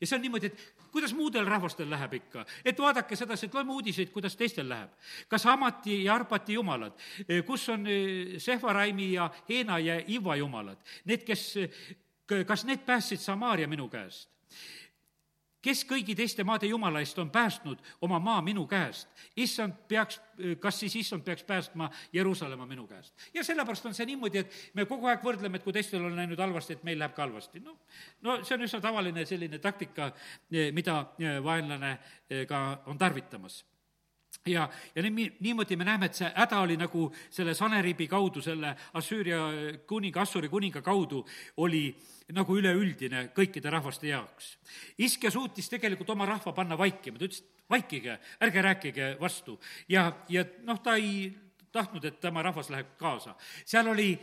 ja 0.00 0.06
see 0.06 0.16
on 0.16 0.22
niimoodi, 0.24 0.46
et 0.46 0.90
kuidas 0.90 1.12
muudel 1.14 1.46
rahvastel 1.46 1.90
läheb 1.90 2.14
ikka, 2.18 2.46
et 2.64 2.78
vaadake 2.80 3.16
sedasi, 3.16 3.46
et 3.46 3.54
loeme 3.54 3.72
uudiseid, 3.72 4.10
kuidas 4.10 4.36
teistel 4.36 4.68
läheb. 4.68 4.90
kas 5.28 5.44
Hamati 5.44 6.02
ja 6.04 6.14
Arpati 6.14 6.58
jumalad, 6.58 6.98
kus 7.46 7.68
on 7.68 7.86
eh, 7.86 8.40
Sehvaraimi 8.42 9.12
ja 9.12 9.30
Heena 9.48 9.78
ja 9.78 10.00
Iva 10.08 10.36
jumalad, 10.36 10.82
need, 11.04 11.22
kes, 11.22 11.52
kas 12.46 12.64
need 12.64 12.82
päästsid 12.82 13.22
Samaaria 13.22 13.68
minu 13.68 13.88
käest? 13.88 14.35
Kes 15.66 15.82
kõigi 15.88 16.14
teiste 16.14 16.44
maade 16.46 16.68
jumala 16.70 17.00
eest 17.02 17.18
on 17.18 17.30
päästnud 17.34 17.80
oma 18.06 18.20
maa 18.22 18.42
minu 18.44 18.66
käest, 18.70 19.08
issand 19.36 19.74
peaks, 19.90 20.20
kas 20.62 20.80
siis 20.80 20.94
issand 21.02 21.24
peaks 21.26 21.42
päästma 21.48 21.90
Jeruusalemma 22.12 22.66
minu 22.66 22.86
käest? 22.86 23.14
ja 23.34 23.44
sellepärast 23.44 23.86
on 23.90 23.94
see 23.94 24.06
niimoodi, 24.06 24.44
et 24.44 24.58
me 24.74 24.86
kogu 24.86 25.10
aeg 25.10 25.24
võrdleme, 25.26 25.58
et 25.58 25.66
kui 25.66 25.74
teistel 25.74 26.04
on 26.06 26.16
läinud 26.16 26.40
halvasti, 26.40 26.78
et 26.78 26.84
meil 26.86 27.00
läheb 27.02 27.16
ka 27.16 27.26
halvasti. 27.26 27.62
no, 27.64 27.78
no 28.22 28.42
see 28.44 28.58
on 28.58 28.66
üsna 28.68 28.82
tavaline 28.84 29.26
selline 29.26 29.58
taktika, 29.58 30.12
mida 30.50 31.00
vaenlane 31.44 31.96
ka 32.48 32.66
on 32.86 32.98
tarvitamas 32.98 33.64
ja, 34.46 34.68
ja 34.94 35.02
nii, 35.02 35.28
niimoodi 35.40 35.76
me 35.76 35.84
näeme, 35.84 36.06
et 36.06 36.18
see 36.18 36.28
häda 36.34 36.60
oli 36.64 36.76
nagu 36.80 37.08
selle 37.30 37.54
Saneribi 37.54 38.08
kaudu, 38.08 38.42
selle 38.42 38.74
Assüüria 38.98 39.40
kuninga, 39.86 40.22
Assuri 40.22 40.48
kuninga 40.48 40.82
kaudu 40.82 41.24
oli 41.62 41.88
nagu 42.34 42.56
üleüldine 42.58 43.28
kõikide 43.36 43.70
rahvaste 43.70 44.08
jaoks. 44.10 44.56
Iske 44.98 45.30
suutis 45.30 45.70
tegelikult 45.70 46.10
oma 46.14 46.26
rahva 46.26 46.52
panna 46.52 46.78
vaikima, 46.78 47.18
ta 47.18 47.28
ütles, 47.28 47.42
et 47.42 47.70
vaikige, 47.70 48.18
ärge 48.42 48.62
rääkige 48.62 49.10
vastu. 49.20 49.58
ja, 49.88 50.12
ja 50.28 50.44
noh, 50.64 50.80
ta 50.82 50.96
ei 50.96 51.30
tahtnud, 51.72 52.04
et 52.04 52.20
tema 52.20 52.42
rahvas 52.42 52.70
läheb 52.70 52.96
kaasa. 52.98 53.34
seal 53.64 53.88
oli 53.92 54.14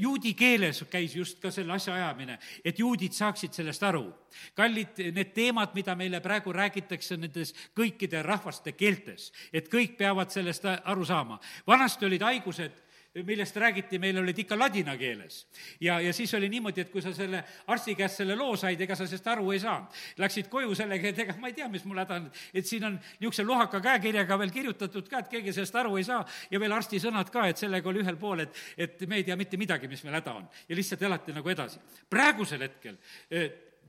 juudi 0.00 0.34
keeles 0.34 0.84
käis 0.90 1.16
just 1.16 1.40
ka 1.42 1.50
selle 1.50 1.74
asja 1.76 1.94
ajamine, 1.94 2.38
et 2.64 2.78
juudid 2.78 3.12
saaksid 3.12 3.52
sellest 3.52 3.82
aru. 3.82 4.06
kallid, 4.54 4.98
need 5.12 5.32
teemad, 5.34 5.74
mida 5.74 5.94
meile 5.96 6.20
praegu 6.20 6.52
räägitakse 6.52 7.16
nendes 7.16 7.54
kõikide 7.76 8.22
rahvaste 8.22 8.72
keeltes, 8.72 9.32
et 9.52 9.68
kõik 9.72 9.96
peavad 9.96 10.30
sellest 10.30 10.64
aru 10.64 11.04
saama. 11.04 11.40
vanasti 11.66 12.06
olid 12.06 12.22
haigused 12.22 12.85
millest 13.24 13.56
räägiti, 13.56 13.98
meil 13.98 14.18
olid 14.18 14.38
ikka 14.38 14.58
ladina 14.58 14.96
keeles. 14.96 15.46
ja, 15.80 16.00
ja 16.00 16.12
siis 16.12 16.34
oli 16.34 16.48
niimoodi, 16.48 16.80
et 16.80 16.90
kui 16.90 17.02
sa 17.02 17.12
selle 17.14 17.42
arsti 17.66 17.94
käest 17.94 18.20
selle 18.20 18.36
loo 18.36 18.56
said, 18.56 18.80
ega 18.80 18.96
sa 18.96 19.06
sellest 19.06 19.26
aru 19.32 19.50
ei 19.52 19.60
saanud. 19.62 20.00
Läksid 20.18 20.50
koju 20.52 20.74
sellega, 20.74 21.08
et 21.08 21.18
ega 21.24 21.36
ma 21.40 21.50
ei 21.50 21.56
tea, 21.56 21.68
mis 21.72 21.84
mul 21.84 22.00
häda 22.02 22.20
on, 22.20 22.30
et 22.54 22.66
siin 22.66 22.84
on 22.84 22.98
niisuguse 23.20 23.44
lohaka 23.46 23.80
käekirjaga 23.84 24.38
veel 24.38 24.52
kirjutatud 24.54 25.08
ka, 25.08 25.22
et 25.24 25.30
keegi 25.32 25.54
sellest 25.56 25.78
aru 25.82 25.96
ei 25.96 26.04
saa 26.08 26.24
ja 26.50 26.60
veel 26.60 26.76
arsti 26.76 27.00
sõnad 27.02 27.30
ka, 27.32 27.46
et 27.50 27.60
sellega 27.60 27.88
oli 27.88 28.04
ühel 28.04 28.18
pool, 28.20 28.44
et, 28.44 28.64
et 28.76 29.06
me 29.08 29.20
ei 29.20 29.24
tea 29.24 29.36
mitte 29.36 29.60
midagi, 29.60 29.88
mis 29.88 30.04
meil 30.04 30.20
häda 30.20 30.36
on. 30.42 30.50
ja 30.68 30.76
lihtsalt 30.76 31.02
elati 31.02 31.36
nagu 31.36 31.54
edasi. 31.54 31.80
praegusel 32.10 32.68
hetkel 32.68 33.00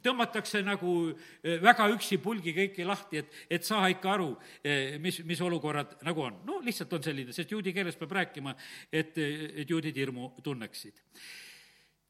tõmmatakse 0.04 0.62
nagu 0.66 0.94
eh, 1.10 1.58
väga 1.64 1.88
üksi 1.94 2.20
pulgi 2.24 2.54
kõiki 2.56 2.86
lahti, 2.88 3.24
et, 3.24 3.34
et 3.50 3.66
saa 3.66 3.90
ikka 3.94 4.14
aru, 4.14 4.30
eh, 4.64 4.98
mis, 5.04 5.22
mis 5.28 5.42
olukorrad 5.42 5.98
nagu 6.08 6.28
on. 6.28 6.40
no 6.48 6.62
lihtsalt 6.66 6.94
on 6.94 7.04
selline, 7.04 7.36
sest 7.36 7.52
juudi 7.52 7.74
keeles 7.74 7.98
peab 8.00 8.16
rääkima, 8.22 8.56
et, 8.92 9.18
et 9.18 9.70
juudid 9.70 9.96
hirmu 9.98 10.34
tunneksid 10.44 11.04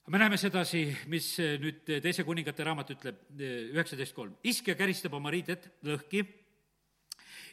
me 0.08 0.20
näeme 0.22 0.38
sedasi, 0.40 0.86
mis 1.12 1.34
nüüd 1.60 1.82
Teise 2.04 2.24
kuningate 2.24 2.64
raamat 2.64 2.94
ütleb, 2.96 3.24
eh, 3.36 3.56
üheksateist 3.76 4.16
kolm. 4.16 4.38
iskja 4.44 4.76
käristab 4.76 5.14
oma 5.14 5.32
riided 5.34 5.68
lõhki 5.84 6.24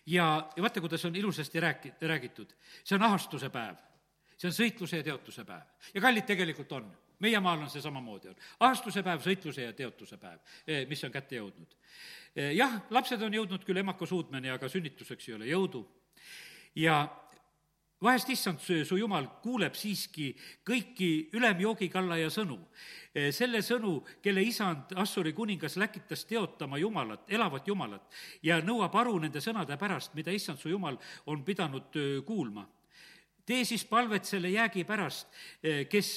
ja, 0.07 0.51
ja 0.57 0.63
vaata, 0.63 0.81
kuidas 0.81 1.05
on 1.05 1.17
ilusasti 1.17 1.61
rääki-, 1.61 1.95
räägitud. 2.01 2.55
see 2.85 2.97
on 2.97 3.03
ahastuse 3.03 3.51
päev, 3.51 3.77
see 4.37 4.49
on 4.49 4.55
sõitluse 4.55 5.01
ja 5.03 5.03
teotuse 5.03 5.45
päev. 5.45 5.67
ja 5.95 6.01
kallid 6.01 6.27
tegelikult 6.27 6.73
on 6.73 6.93
meie 7.25 7.41
maal 7.43 7.65
on 7.65 7.73
see 7.73 7.83
samamoodi 7.85 8.33
on. 8.33 8.39
ahastuse 8.61 9.03
päev, 9.07 9.25
sõitluse 9.25 9.67
ja 9.67 9.73
teotuse 9.77 10.19
päev, 10.21 10.39
eh, 10.67 10.85
mis 10.91 11.03
on 11.07 11.13
kätte 11.15 11.41
jõudnud. 11.41 11.77
Eh, 12.35 12.55
jah, 12.59 12.81
lapsed 12.91 13.23
on 13.23 13.35
jõudnud 13.41 13.65
küll 13.67 13.83
emaka 13.83 14.07
suudmeni, 14.07 14.51
aga 14.51 14.69
sünnituseks 14.69 15.29
ei 15.29 15.37
ole 15.39 15.53
jõudu. 15.53 15.85
ja 16.75 17.09
vahest, 18.03 18.31
issand, 18.35 18.59
su 18.59 18.97
jumal 18.99 19.29
kuuleb 19.43 19.77
siiski 19.79 20.33
kõiki 20.67 21.31
ülemjoogi 21.33 21.89
kallaja 21.89 22.27
sõnu. 22.31 22.59
Eh, 23.15 23.31
selle 23.33 23.63
sõnu, 23.63 24.03
kelle 24.21 24.43
isand, 24.43 24.93
Assuri 24.97 25.33
kuningas, 25.33 25.77
läkitas 25.77 26.25
teotama 26.25 26.79
Jumalat, 26.79 27.31
elavat 27.31 27.69
Jumalat 27.69 28.03
ja 28.43 28.61
nõuab 28.61 28.95
aru 28.95 29.19
nende 29.19 29.39
sõnade 29.39 29.79
pärast, 29.79 30.15
mida 30.15 30.33
issand 30.33 30.59
su 30.59 30.69
jumal 30.69 30.99
on 31.27 31.45
pidanud 31.45 31.95
kuulma 32.27 32.67
tee 33.47 33.65
siis 33.65 33.85
palvet 33.85 34.25
selle 34.25 34.51
jäägi 34.51 34.85
pärast, 34.89 35.29
kes 35.91 36.11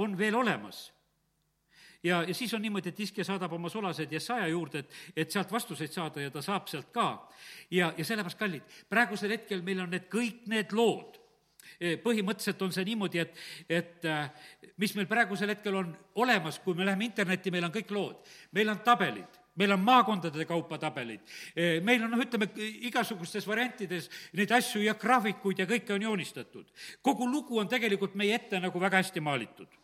on 0.00 0.18
veel 0.18 0.34
olemas 0.34 0.86
ja, 2.04 2.22
ja 2.22 2.34
siis 2.34 2.54
on 2.54 2.62
niimoodi, 2.62 2.92
et 2.92 3.00
iskja 3.00 3.24
saadab 3.24 3.52
oma 3.52 3.68
sulased 3.72 4.12
Jesaja 4.12 4.46
juurde, 4.48 4.84
et, 4.84 4.96
et 5.16 5.30
sealt 5.30 5.52
vastuseid 5.52 5.92
saada 5.92 6.24
ja 6.24 6.32
ta 6.32 6.42
saab 6.44 6.68
sealt 6.68 6.92
ka. 6.92 7.08
ja, 7.70 7.92
ja 7.96 8.04
sellepärast, 8.04 8.38
kallid, 8.38 8.78
praegusel 8.88 9.36
hetkel 9.36 9.62
meil 9.62 9.84
on 9.84 9.92
need 9.94 10.08
kõik 10.12 10.48
need 10.52 10.72
lood 10.76 11.20
põhimõtteliselt 12.04 12.60
on 12.62 12.72
see 12.74 12.84
niimoodi, 12.86 13.22
et, 13.22 13.38
et 13.68 14.04
mis 14.80 14.92
meil 14.94 15.08
praegusel 15.10 15.50
hetkel 15.50 15.74
on 15.80 15.94
olemas, 16.22 16.60
kui 16.62 16.76
me 16.76 16.86
läheme 16.86 17.08
internetti, 17.08 17.50
meil 17.50 17.66
on 17.66 17.72
kõik 17.74 17.90
lood. 17.94 18.20
meil 18.52 18.68
on 18.70 18.78
tabelid, 18.84 19.40
meil 19.56 19.72
on 19.72 19.80
maakondade 19.80 20.44
kaupa 20.48 20.78
tabelid, 20.82 21.20
meil 21.82 22.02
on 22.02 22.10
noh, 22.10 22.24
ütleme, 22.24 22.48
igasugustes 22.88 23.46
variantides 23.46 24.10
neid 24.34 24.50
asju 24.52 24.82
ja 24.82 24.96
graafikuid 24.98 25.62
ja 25.62 25.68
kõike 25.70 25.94
on 25.94 26.02
joonistatud. 26.02 26.66
kogu 27.02 27.28
lugu 27.30 27.58
on 27.58 27.68
tegelikult 27.68 28.14
meie 28.14 28.34
ette 28.34 28.60
nagu 28.60 28.80
väga 28.80 29.02
hästi 29.02 29.20
maalitud 29.20 29.80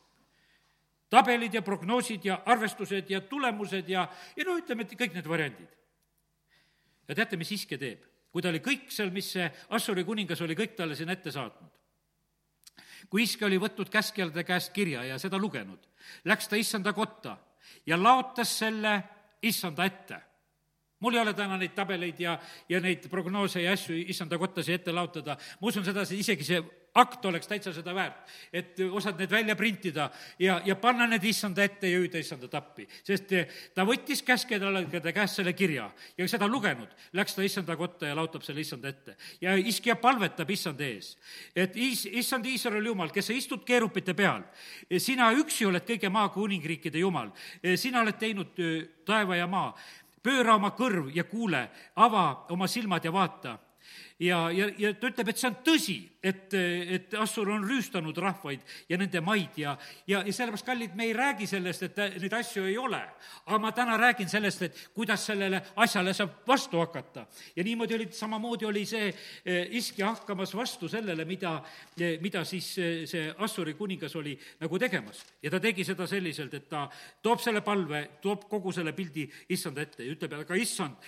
tabelid 1.10 1.54
ja 1.54 1.62
prognoosid 1.62 2.24
ja 2.24 2.38
arvestused 2.46 3.10
ja 3.10 3.20
tulemused 3.20 3.88
ja, 3.88 4.06
ja 4.36 4.46
no 4.46 4.56
ütleme, 4.58 4.86
et 4.86 4.94
kõik 4.94 5.16
need 5.16 5.28
variandid. 5.28 5.68
ja 7.08 7.18
teate, 7.18 7.36
mis 7.36 7.50
Iske 7.52 7.78
teeb? 7.78 8.06
kui 8.30 8.42
ta 8.42 8.52
oli 8.52 8.60
kõik 8.62 8.92
seal, 8.94 9.10
mis 9.10 9.32
see 9.34 9.48
Assuri 9.74 10.04
kuningas 10.06 10.40
oli 10.46 10.54
kõik 10.54 10.76
talle 10.78 10.94
sinna 10.94 11.16
ette 11.18 11.32
saatnud. 11.34 11.70
kui 13.10 13.26
Iske 13.26 13.44
oli 13.44 13.58
võtnud 13.58 13.90
käskjade 13.90 14.44
käest 14.46 14.72
kirja 14.72 15.04
ja 15.04 15.18
seda 15.18 15.38
lugenud, 15.38 15.82
läks 16.24 16.48
ta 16.48 16.56
issanda 16.56 16.92
kotta 16.94 17.36
ja 17.86 17.98
laotas 17.98 18.58
selle 18.62 19.00
issanda 19.42 19.84
ette. 19.84 20.20
Mul 21.00 21.16
ei 21.16 21.22
ole 21.22 21.32
täna 21.34 21.56
neid 21.56 21.72
tabeleid 21.72 22.18
ja, 22.20 22.34
ja 22.68 22.80
neid 22.80 23.06
prognoose 23.08 23.62
ja 23.62 23.72
asju 23.72 23.96
issanda 24.12 24.38
kotta 24.38 24.62
siia 24.62 24.76
ette 24.76 24.92
laotada, 24.92 25.36
ma 25.60 25.68
usun 25.68 25.84
sedasi, 25.84 26.18
isegi 26.20 26.44
see 26.44 26.60
akt 26.94 27.24
oleks 27.24 27.46
täitsa 27.46 27.72
seda 27.74 27.94
väärt, 27.94 28.30
et 28.52 28.80
osad 28.90 29.18
need 29.20 29.30
välja 29.30 29.54
printida 29.56 30.08
ja, 30.38 30.60
ja 30.66 30.74
panna 30.76 31.06
need 31.06 31.24
issanda 31.30 31.62
ette 31.62 31.90
ja 31.90 32.00
hüüda 32.00 32.18
issanda 32.18 32.48
tappi. 32.50 32.86
sest 33.06 33.32
eh, 33.32 33.46
ta 33.74 33.84
võttis 33.86 34.24
käskedalade 34.26 35.12
käest 35.14 35.38
selle 35.38 35.52
kirja 35.52 35.90
ja 36.18 36.28
seda 36.28 36.48
lugenud, 36.50 36.90
läks 37.12 37.36
ta 37.36 37.46
issanda 37.46 37.76
kotta 37.78 38.10
ja 38.10 38.16
laotab 38.18 38.42
selle 38.42 38.60
issanda 38.60 38.90
ette. 38.90 39.16
ja 39.40 39.54
iskja 39.54 39.96
palvetab 39.96 40.50
issanda 40.50 40.84
ees, 40.84 41.14
et 41.54 41.76
is-, 41.76 42.08
issand 42.10 42.46
Iisraeli 42.50 42.90
jumal, 42.90 43.14
kes 43.14 43.30
sa 43.30 43.38
istud 43.38 43.64
keerupite 43.64 44.14
peal, 44.14 44.42
sina 44.98 45.30
üksi 45.36 45.68
oled 45.70 45.86
kõige 45.86 46.10
maa 46.10 46.28
kuningriikide 46.34 46.98
jumal, 46.98 47.30
sina 47.76 48.02
oled 48.02 48.18
teinud 48.18 48.58
taeva 49.06 49.38
ja 49.38 49.46
maa, 49.46 49.74
pööra 50.22 50.58
oma 50.58 50.74
kõrv 50.76 51.14
ja 51.14 51.24
kuule, 51.24 51.68
ava 51.96 52.46
oma 52.50 52.66
silmad 52.68 53.04
ja 53.04 53.12
vaata 53.14 53.58
ja, 54.20 54.50
ja, 54.52 54.68
ja 54.78 54.92
ta 54.94 55.08
ütleb, 55.08 55.30
et 55.32 55.40
see 55.40 55.48
on 55.48 55.56
tõsi, 55.64 55.96
et, 56.22 56.52
et 56.52 57.14
Assur 57.16 57.48
on 57.54 57.62
rüüstanud 57.64 58.16
rahvaid 58.20 58.64
ja 58.90 58.98
nende 59.00 59.22
maid 59.24 59.56
ja, 59.60 59.72
ja, 60.08 60.20
ja 60.20 60.34
sellepärast, 60.34 60.66
kallid, 60.66 60.96
me 60.98 61.06
ei 61.08 61.14
räägi 61.16 61.48
sellest, 61.48 61.86
et 61.88 62.00
neid 62.20 62.34
asju 62.36 62.66
ei 62.68 62.76
ole. 62.78 63.00
aga 63.46 63.58
ma 63.58 63.72
täna 63.72 63.96
räägin 64.00 64.28
sellest, 64.28 64.62
et 64.62 64.82
kuidas 64.94 65.24
sellele 65.26 65.62
asjale 65.80 66.12
saab 66.14 66.42
vastu 66.46 66.78
hakata. 66.82 67.26
ja 67.56 67.64
niimoodi 67.64 67.94
oli, 67.96 68.08
samamoodi 68.12 68.68
oli 68.68 68.84
see 68.86 69.08
eh, 69.08 69.68
iskja 69.80 70.12
hakkamas 70.12 70.54
vastu 70.54 70.88
sellele, 70.88 71.24
mida, 71.24 71.56
eh, 71.96 72.18
mida 72.20 72.44
siis 72.44 72.68
eh, 72.78 73.06
see 73.08 73.32
Assuri 73.38 73.74
kuningas 73.74 74.16
oli 74.16 74.38
nagu 74.60 74.78
tegemas. 74.78 75.24
ja 75.42 75.50
ta 75.50 75.60
tegi 75.60 75.84
seda 75.84 76.06
selliselt, 76.06 76.54
et 76.54 76.68
ta 76.68 76.88
toob 77.22 77.40
selle 77.40 77.64
palve, 77.64 78.04
toob 78.20 78.44
kogu 78.50 78.72
selle 78.72 78.92
pildi 78.92 79.30
issanda 79.48 79.80
ette 79.80 80.04
ja 80.04 80.12
ütleb, 80.12 80.36
aga 80.44 80.54
issand, 80.60 81.00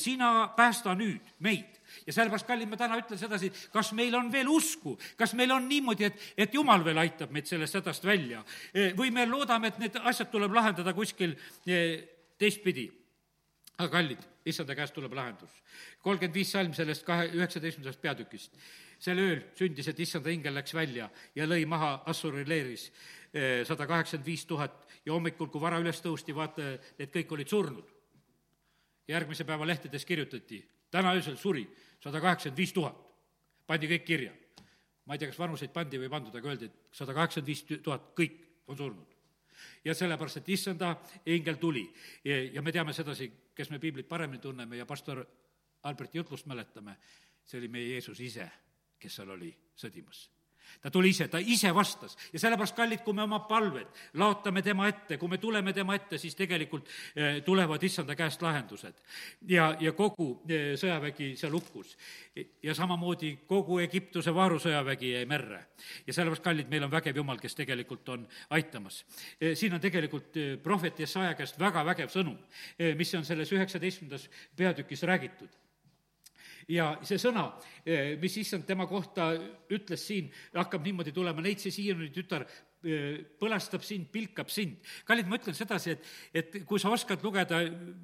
sina 0.00 0.48
päästa 0.56 0.94
nüüd 0.96 1.34
meid 1.44 1.83
ja 2.06 2.12
sellepärast, 2.12 2.46
kallid, 2.46 2.70
ma 2.70 2.78
täna 2.80 2.98
ütlen 3.00 3.20
sedasi, 3.20 3.50
kas 3.72 3.92
meil 3.96 4.14
on 4.18 4.30
veel 4.32 4.48
usku, 4.50 4.96
kas 5.18 5.34
meil 5.38 5.52
on 5.54 5.68
niimoodi, 5.68 6.08
et, 6.10 6.26
et 6.46 6.54
jumal 6.54 6.84
veel 6.84 7.00
aitab 7.04 7.32
meid 7.34 7.48
sellest 7.50 7.80
hädast 7.80 8.04
välja 8.04 8.42
või 8.98 9.12
me 9.14 9.26
loodame, 9.28 9.70
et 9.70 9.80
need 9.82 9.96
asjad 10.02 10.30
tuleb 10.32 10.54
lahendada 10.54 10.94
kuskil 10.96 11.34
eh, 11.66 12.04
teistpidi. 12.38 12.90
aga 13.78 13.90
kallid, 13.90 14.20
issanda 14.46 14.74
käest 14.74 14.94
tuleb 14.94 15.12
lahendus. 15.12 15.50
kolmkümmend 16.02 16.34
viis 16.34 16.52
salm 16.52 16.74
sellest 16.74 17.04
kahe, 17.04 17.28
üheksateistkümnendast 17.32 18.00
peatükist. 18.00 18.56
sel 18.98 19.18
ööl 19.18 19.42
sündis, 19.54 19.88
et 19.88 20.00
issanda 20.00 20.30
ingel 20.30 20.54
läks 20.54 20.74
välja 20.74 21.10
ja 21.34 21.46
lõi 21.46 21.66
maha 21.66 22.02
Assuri 22.06 22.44
leeris 22.48 22.90
eh, 23.32 23.64
sada 23.64 23.86
kaheksakümmend 23.86 24.26
viis 24.26 24.44
tuhat 24.46 24.86
ja 25.04 25.12
hommikul, 25.12 25.48
kui 25.48 25.60
vara 25.60 25.78
üles 25.78 26.00
tõusti, 26.00 26.34
vaata, 26.34 26.78
need 26.98 27.10
kõik 27.12 27.32
olid 27.32 27.48
surnud. 27.48 27.90
järgmise 29.08 29.44
päeva 29.44 29.66
lehtedes 29.66 30.04
kirjutati, 30.04 30.64
täna 30.90 31.12
öösel 31.12 31.36
suri 31.36 31.66
sada 32.04 32.20
kaheksakümmend 32.20 32.60
viis 32.60 32.72
tuhat, 32.76 32.98
pandi 33.66 33.88
kõik 33.88 34.04
kirja. 34.04 34.32
ma 35.04 35.14
ei 35.14 35.20
tea, 35.20 35.28
kas 35.28 35.38
vanuseid 35.38 35.72
pandi 35.72 35.98
või 36.00 36.08
ei 36.08 36.12
pandud, 36.12 36.36
aga 36.36 36.48
öeldi, 36.48 36.68
et 36.70 36.96
sada 36.96 37.14
kaheksakümmend 37.16 37.48
viis 37.48 37.82
tuhat, 37.82 38.12
kõik 38.16 38.36
on 38.66 38.76
surnud. 38.76 39.16
ja 39.84 39.94
sellepärast, 39.94 40.42
et 40.42 40.48
issanda 40.48 40.94
ingel 41.26 41.56
tuli 41.56 41.86
ja, 42.24 42.62
me 42.62 42.72
teame 42.72 42.92
sedasi, 42.92 43.30
kes 43.54 43.70
me 43.70 43.78
piiblit 43.78 44.08
paremini 44.08 44.42
tunneme 44.42 44.76
ja 44.76 44.86
pastor 44.86 45.24
Alberti 45.84 46.18
jutlust 46.18 46.46
mäletame, 46.46 46.96
see 47.44 47.58
oli 47.60 47.68
meie 47.68 47.92
Jeesus 47.92 48.20
ise, 48.20 48.48
kes 48.98 49.20
seal 49.20 49.30
oli 49.36 49.52
sõdimas 49.76 50.33
ta 50.82 50.90
tuli 50.90 51.08
ise, 51.14 51.28
ta 51.28 51.38
ise 51.38 51.70
vastas 51.74 52.16
ja 52.32 52.38
sellepärast, 52.38 52.76
kallid, 52.76 53.02
kui 53.04 53.14
me 53.16 53.24
oma 53.24 53.40
palved 53.48 53.88
laotame 54.20 54.62
tema 54.62 54.88
ette, 54.88 55.18
kui 55.18 55.28
me 55.32 55.38
tuleme 55.38 55.72
tema 55.72 55.96
ette, 55.96 56.18
siis 56.20 56.36
tegelikult 56.36 56.88
eh, 57.16 57.40
tulevad 57.46 57.82
issanda 57.82 58.16
käest 58.16 58.42
lahendused. 58.42 59.00
ja, 59.48 59.70
ja 59.80 59.92
kogu 59.92 60.28
eh, 60.48 60.74
sõjavägi 60.80 61.34
seal 61.40 61.52
hukkus. 61.56 61.96
ja 62.62 62.74
samamoodi 62.74 63.36
kogu 63.48 63.78
Egiptuse 63.78 64.34
vaarusõjavägi 64.34 65.14
jäi 65.14 65.26
merre. 65.26 65.64
ja 66.06 66.12
sellepärast, 66.12 66.44
kallid, 66.44 66.70
meil 66.70 66.84
on 66.84 66.92
vägev 66.92 67.16
Jumal, 67.16 67.38
kes 67.38 67.54
tegelikult 67.54 68.08
on 68.08 68.28
aitamas. 68.50 69.04
Eh, 69.40 69.56
siin 69.56 69.74
on 69.74 69.80
tegelikult 69.80 70.36
prohvet 70.62 71.00
Jesaja 71.00 71.34
käest 71.34 71.58
väga 71.58 71.84
vägev 71.84 72.12
sõnum, 72.12 72.38
mis 72.96 73.14
on 73.14 73.24
selles 73.24 73.52
üheksateistkümnendas 73.52 74.28
peatükis 74.56 75.02
räägitud 75.02 75.63
ja 76.70 76.92
see 77.04 77.18
sõna, 77.20 77.48
eh, 77.84 78.14
mis 78.20 78.36
issand 78.40 78.66
tema 78.66 78.86
kohta 78.88 79.32
ütles 79.72 80.06
siin, 80.06 80.30
hakkab 80.54 80.84
niimoodi 80.84 81.12
tulema, 81.12 81.42
neid 81.44 81.60
see 81.62 81.72
Siionini 81.74 82.12
tütar 82.14 82.44
eh, 82.44 83.24
põlastab 83.40 83.84
sind, 83.84 84.08
pilkab 84.12 84.50
sind. 84.50 84.78
kallid, 85.04 85.28
ma 85.28 85.38
ütlen 85.40 85.56
sedasi, 85.56 85.96
et, 85.96 86.08
et 86.34 86.56
kui 86.64 86.80
sa 86.80 86.92
oskad 86.94 87.22
lugeda 87.24 87.60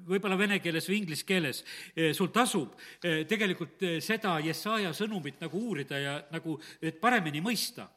võib-olla 0.07 0.37
vene 0.37 0.59
keeles 0.59 0.89
või 0.89 1.01
inglise 1.01 1.25
keeles, 1.25 1.63
eh, 1.95 2.13
sul 2.13 2.31
tasub 2.33 2.77
tegelikult 3.01 3.83
seda 4.01 4.39
Jesaja 4.43 4.93
sõnumit 4.93 5.41
nagu 5.41 5.57
uurida 5.57 5.99
ja 5.99 6.15
nagu, 6.31 6.59
et 6.81 6.99
paremini 7.01 7.41
mõista. 7.41 7.89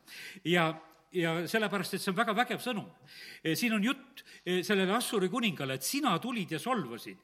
ja, 0.45 0.73
ja 1.13 1.35
sellepärast, 1.47 1.95
et 1.95 2.03
see 2.03 2.11
on 2.11 2.17
väga 2.17 2.35
vägev 2.35 2.61
sõnum. 2.61 2.89
siin 3.55 3.73
on 3.73 3.85
jutt 3.85 4.25
sellele 4.45 4.93
Assuri 4.93 5.29
kuningale, 5.29 5.75
et 5.75 5.83
sina 5.83 6.19
tulid 6.19 6.51
ja 6.51 6.59
solvasid 6.59 7.17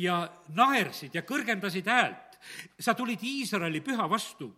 ja 0.00 0.20
naersid 0.54 1.14
ja 1.14 1.22
kõrgendasid 1.22 1.86
häält 1.86 2.27
sa 2.78 2.94
tulid 2.94 3.22
Iisraeli 3.22 3.80
püha 3.84 4.08
vastu. 4.10 4.50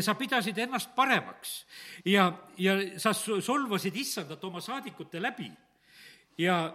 Sa 0.00 0.14
pidasid 0.16 0.56
ennast 0.62 0.94
paremaks 0.96 1.66
ja, 2.06 2.30
ja 2.56 2.76
sa 3.02 3.12
solvasid 3.12 3.96
issandat 3.96 4.44
oma 4.44 4.60
saadikute 4.64 5.20
läbi. 5.20 5.50
Ja 6.38 6.72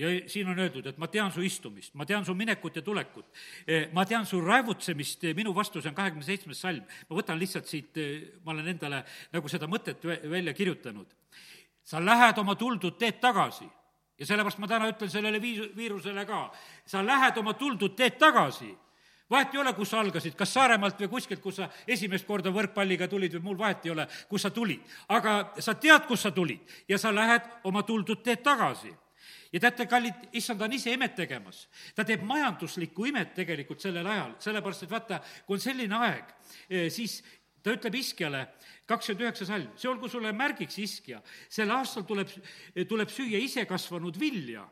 ja 0.00 0.08
siin 0.30 0.48
on 0.48 0.58
öeldud, 0.58 0.86
et 0.86 0.98
ma 0.98 1.08
tean 1.12 1.32
su 1.34 1.42
istumist, 1.44 1.92
ma 1.98 2.06
tean 2.08 2.24
su 2.24 2.34
minekut 2.34 2.78
ja 2.78 2.82
tulekut, 2.82 3.26
ma 3.92 4.04
tean 4.08 4.24
su 4.26 4.40
raevutsemist, 4.40 5.26
minu 5.36 5.52
vastus 5.54 5.86
on 5.86 5.96
kahekümne 5.96 6.24
seitsmes 6.24 6.62
salm, 6.62 6.86
ma 7.08 7.18
võtan 7.18 7.38
lihtsalt 7.40 7.68
siit, 7.68 7.98
ma 8.44 8.54
olen 8.54 8.70
endale 8.72 9.02
nagu 9.34 9.50
seda 9.50 9.68
mõtet 9.68 10.06
välja 10.06 10.54
kirjutanud. 10.56 11.16
sa 11.84 11.98
lähed 11.98 12.38
oma 12.38 12.54
tuldud 12.54 12.96
teed 12.98 13.18
tagasi 13.20 13.66
ja 14.20 14.26
sellepärast 14.26 14.60
ma 14.60 14.68
täna 14.68 14.90
ütlen 14.92 15.10
sellele 15.10 15.40
viis-, 15.42 15.72
viirusele 15.76 16.24
ka, 16.28 16.44
sa 16.86 17.02
lähed 17.06 17.40
oma 17.40 17.54
tuldud 17.58 17.96
teed 17.96 18.18
tagasi. 18.20 18.70
vahet 19.30 19.54
ei 19.54 19.60
ole, 19.60 19.72
kus 19.72 19.90
sa 19.90 20.00
algasid, 20.00 20.34
kas 20.34 20.54
Saaremaalt 20.54 21.00
või 21.00 21.08
kuskilt, 21.08 21.40
kus 21.40 21.56
sa 21.56 21.68
esimest 21.86 22.26
korda 22.26 22.50
võrkpalliga 22.50 23.08
tulid 23.08 23.34
või 23.38 23.42
mul 23.42 23.58
vahet 23.58 23.86
ei 23.86 23.90
ole, 23.90 24.06
kus 24.28 24.42
sa 24.42 24.50
tulid. 24.50 24.80
aga 25.08 25.52
sa 25.58 25.74
tead, 25.74 26.06
kust 26.06 26.22
sa 26.22 26.30
tulid 26.30 26.60
ja 26.88 26.98
sa 26.98 27.14
lähed 27.14 27.42
oma 27.64 27.82
tuldud 27.82 28.22
teed 28.22 28.42
tagasi 28.42 28.92
ja 29.52 29.60
teate, 29.60 29.86
kallid, 29.86 30.28
issand 30.32 30.60
on 30.62 30.72
ise 30.72 30.92
imet 30.92 31.14
tegemas. 31.14 31.68
ta 31.94 32.04
teeb 32.04 32.22
majanduslikku 32.22 33.04
imet 33.04 33.34
tegelikult 33.34 33.80
sellel 33.80 34.06
ajal, 34.06 34.34
sellepärast 34.38 34.82
et 34.86 34.90
vaata, 34.90 35.20
kui 35.46 35.58
on 35.58 35.60
selline 35.60 35.96
aeg, 35.96 36.34
eh, 36.68 36.90
siis 36.90 37.22
ta 37.62 37.74
ütleb 37.74 37.96
iskjale, 38.00 38.44
kakskümmend 38.88 39.26
üheksa 39.26 39.46
salm, 39.48 39.70
see 39.78 39.88
olgu 39.90 40.08
sulle 40.08 40.32
märgiks, 40.36 40.78
iskja, 40.82 41.20
sel 41.52 41.70
aastal 41.74 42.06
tuleb, 42.08 42.30
tuleb 42.88 43.12
süüa 43.12 43.40
isekasvanud 43.46 44.20
vilja. 44.20 44.66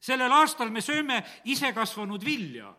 sellel 0.00 0.32
aastal 0.32 0.70
me 0.70 0.80
sööme 0.84 1.22
isekasvanud 1.44 2.24
vilja. 2.24 2.74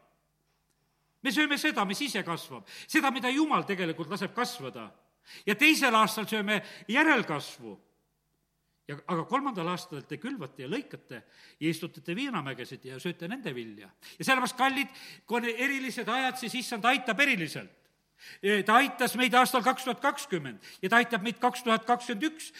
me 1.24 1.32
sööme 1.32 1.58
seda, 1.58 1.86
mis 1.86 2.02
ise 2.02 2.24
kasvab, 2.24 2.68
seda, 2.88 3.12
mida 3.12 3.30
Jumal 3.30 3.66
tegelikult 3.66 4.10
laseb 4.10 4.34
kasvada. 4.34 4.92
ja 5.46 5.56
teisel 5.56 5.96
aastal 5.96 6.28
sööme 6.28 6.62
järelkasvu 6.88 7.78
ja 8.88 8.96
aga 9.08 9.26
kolmandal 9.28 9.68
aastal 9.68 10.06
te 10.08 10.18
külvate 10.18 10.64
ja 10.64 10.70
lõikate 10.72 11.20
ja 11.60 11.70
istutate 11.70 12.16
viinamägesid 12.16 12.86
ja 12.86 13.00
sööte 13.00 13.28
nende 13.28 13.54
vilja. 13.56 13.90
ja 14.20 14.24
sellepärast, 14.24 14.58
kallid, 14.58 14.88
kui 15.26 15.42
on 15.42 15.50
erilised 15.50 16.08
ajad, 16.08 16.40
siis 16.40 16.56
issand 16.56 16.86
aitab 16.86 17.20
eriliselt 17.20 17.87
ta 18.66 18.76
aitas 18.76 19.16
meid 19.16 19.34
aastal 19.38 19.64
kaks 19.66 19.84
tuhat 19.84 20.00
kakskümmend 20.02 20.64
ja 20.82 20.90
ta 20.90 21.02
aitab 21.02 21.24
meid 21.26 21.40
kaks 21.42 21.64
tuhat 21.64 21.86
kakskümmend 21.86 22.28
üks 22.30 22.52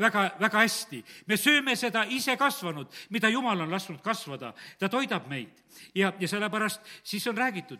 väga, 0.00 0.24
väga 0.40 0.62
hästi. 0.64 1.02
me 1.26 1.36
sööme 1.36 1.76
seda 1.76 2.04
ise 2.08 2.36
kasvanud, 2.36 2.88
mida 3.10 3.28
Jumal 3.28 3.60
on 3.60 3.70
lasknud 3.70 4.00
kasvada, 4.02 4.52
ta 4.78 4.88
toidab 4.88 5.28
meid. 5.28 5.62
ja, 5.94 6.12
ja 6.20 6.28
sellepärast 6.28 6.80
siis 7.04 7.26
on 7.26 7.36
räägitud, 7.36 7.78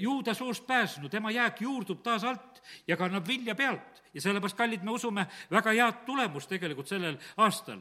juuda 0.00 0.34
suust 0.34 0.66
pääsnud, 0.66 1.10
tema 1.10 1.30
jääk 1.30 1.60
juurdub 1.60 2.02
taas 2.02 2.24
alt 2.24 2.62
ja 2.88 2.96
kannab 2.96 3.26
vilja 3.28 3.54
pealt. 3.54 4.02
ja 4.14 4.20
sellepärast, 4.20 4.56
kallid, 4.56 4.82
me 4.82 4.90
usume 4.90 5.26
väga 5.50 5.72
head 5.72 6.04
tulemust 6.06 6.48
tegelikult 6.48 6.88
sellel 6.88 7.18
aastal. 7.36 7.80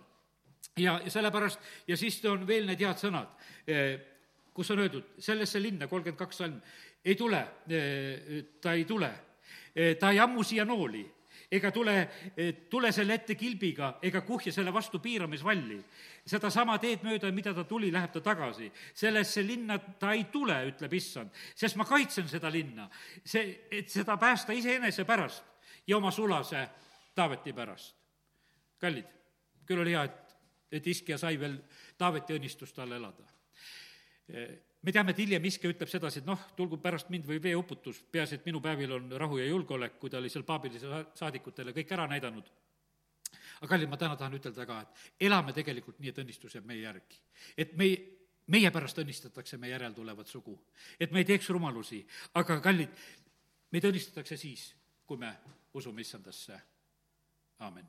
ja, 0.78 1.00
ja 1.04 1.12
sellepärast, 1.12 1.60
ja 1.88 1.98
siis 1.98 2.26
on 2.26 2.48
veel 2.48 2.66
need 2.68 2.82
head 2.82 2.98
sõnad, 2.98 3.30
kus 4.54 4.72
on 4.72 4.80
öeldud, 4.80 5.16
sellesse 5.20 5.62
linna, 5.62 5.88
kolmkümmend 5.88 6.20
kaks 6.20 6.38
salm, 6.38 6.60
ei 7.06 7.16
tule, 7.16 7.41
ta 8.62 8.74
ei 8.74 8.86
tule, 8.86 9.12
ta 9.99 10.12
ei 10.12 10.20
ammu 10.20 10.43
siia 10.43 10.66
nooli 10.66 11.04
ega 11.54 11.72
tule, 11.72 11.95
tule 12.70 12.91
selle 12.91 13.18
ette 13.20 13.36
kilbiga 13.38 13.97
ega 14.04 14.24
kuhja 14.26 14.54
selle 14.54 14.74
vastu 14.74 14.99
piiramisvalli. 14.99 15.78
sedasama 16.26 16.78
teed 16.80 17.04
mööda, 17.04 17.30
mida 17.36 17.54
ta 17.54 17.64
tuli, 17.68 17.91
läheb 17.91 18.12
ta 18.12 18.22
tagasi. 18.22 18.72
sellesse 18.93 19.43
linna 19.45 19.78
ta 19.78 20.14
ei 20.14 20.26
tule, 20.32 20.56
ütleb 20.72 20.93
issand, 20.93 21.30
sest 21.56 21.76
ma 21.76 21.86
kaitsen 21.86 22.28
seda 22.30 22.51
linna. 22.51 22.89
see, 23.26 23.68
et 23.72 23.89
seda 23.89 24.18
päästa 24.18 24.54
iseenese 24.54 25.06
pärast 25.06 25.43
ja 25.88 25.97
oma 25.97 26.12
sulase 26.12 26.68
Taaveti 27.16 27.54
pärast. 27.54 27.95
kallid, 28.80 29.06
küll 29.66 29.80
oli 29.80 29.91
hea, 29.91 30.04
et, 30.04 30.38
et 30.72 30.88
Iskja 30.88 31.18
sai 31.18 31.39
veel 31.39 31.60
Taaveti 31.97 32.34
õnnistust 32.34 32.80
all 32.80 32.97
elada 32.97 33.30
me 34.84 34.92
teame, 34.92 35.14
et 35.14 35.22
hiljem 35.24 35.46
Iske 35.48 35.70
ütleb 35.72 35.90
sedasi, 35.90 36.22
et 36.22 36.28
noh, 36.28 36.42
tulgu 36.58 36.78
pärast 36.84 37.12
mind 37.14 37.28
või 37.28 37.40
veeuputus, 37.44 38.02
peaasi, 38.12 38.40
et 38.40 38.48
minu 38.48 38.62
päevil 38.64 38.98
on 38.98 39.08
rahu 39.20 39.40
ja 39.40 39.48
julgeolek, 39.48 39.96
kui 40.00 40.12
ta 40.12 40.20
oli 40.20 40.32
seal 40.32 40.46
paabilise 40.48 40.90
saadikutele 41.20 41.76
kõik 41.76 41.94
ära 41.96 42.08
näidanud. 42.12 42.52
aga 43.62 43.70
kallid, 43.70 43.90
ma 43.90 43.98
täna 43.98 44.18
tahan 44.20 44.36
ütelda 44.36 44.66
ka, 44.68 44.82
et 44.82 45.28
elame 45.30 45.54
tegelikult 45.54 46.00
nii, 46.00 46.12
et 46.12 46.20
õnnistus 46.20 46.56
jääb 46.56 46.68
meie 46.68 46.82
järgi. 46.82 47.22
et 47.58 47.78
me 47.78 47.86
ei, 47.86 47.98
meie 48.48 48.72
pärast 48.72 49.00
õnnistatakse 49.00 49.58
meie 49.58 49.72
järeltulevat 49.72 50.28
sugu. 50.28 50.60
et 51.00 51.12
me 51.12 51.20
ei 51.20 51.26
teeks 51.26 51.50
rumalusi, 51.50 52.06
aga 52.34 52.60
kallid, 52.60 52.90
meid 53.72 53.86
õnnistatakse 53.86 54.38
siis, 54.38 54.76
kui 55.06 55.18
me 55.18 55.34
usume 55.74 56.02
issandasse. 56.02 56.62
aamen. 57.60 57.88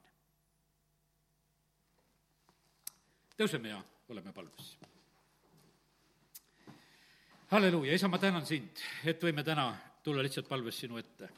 tõuseme 3.37 3.69
ja 3.69 3.83
oleme 4.09 4.33
palves 4.33 4.94
halleluuja, 7.55 7.95
isa, 7.95 8.09
ma 8.11 8.19
tänan 8.19 8.43
sind, 8.47 8.81
et 9.07 9.23
võime 9.23 9.45
täna 9.47 9.69
tulla 10.03 10.23
lihtsalt 10.27 10.49
palves 10.51 10.79
sinu 10.81 10.99
ette. 10.99 11.29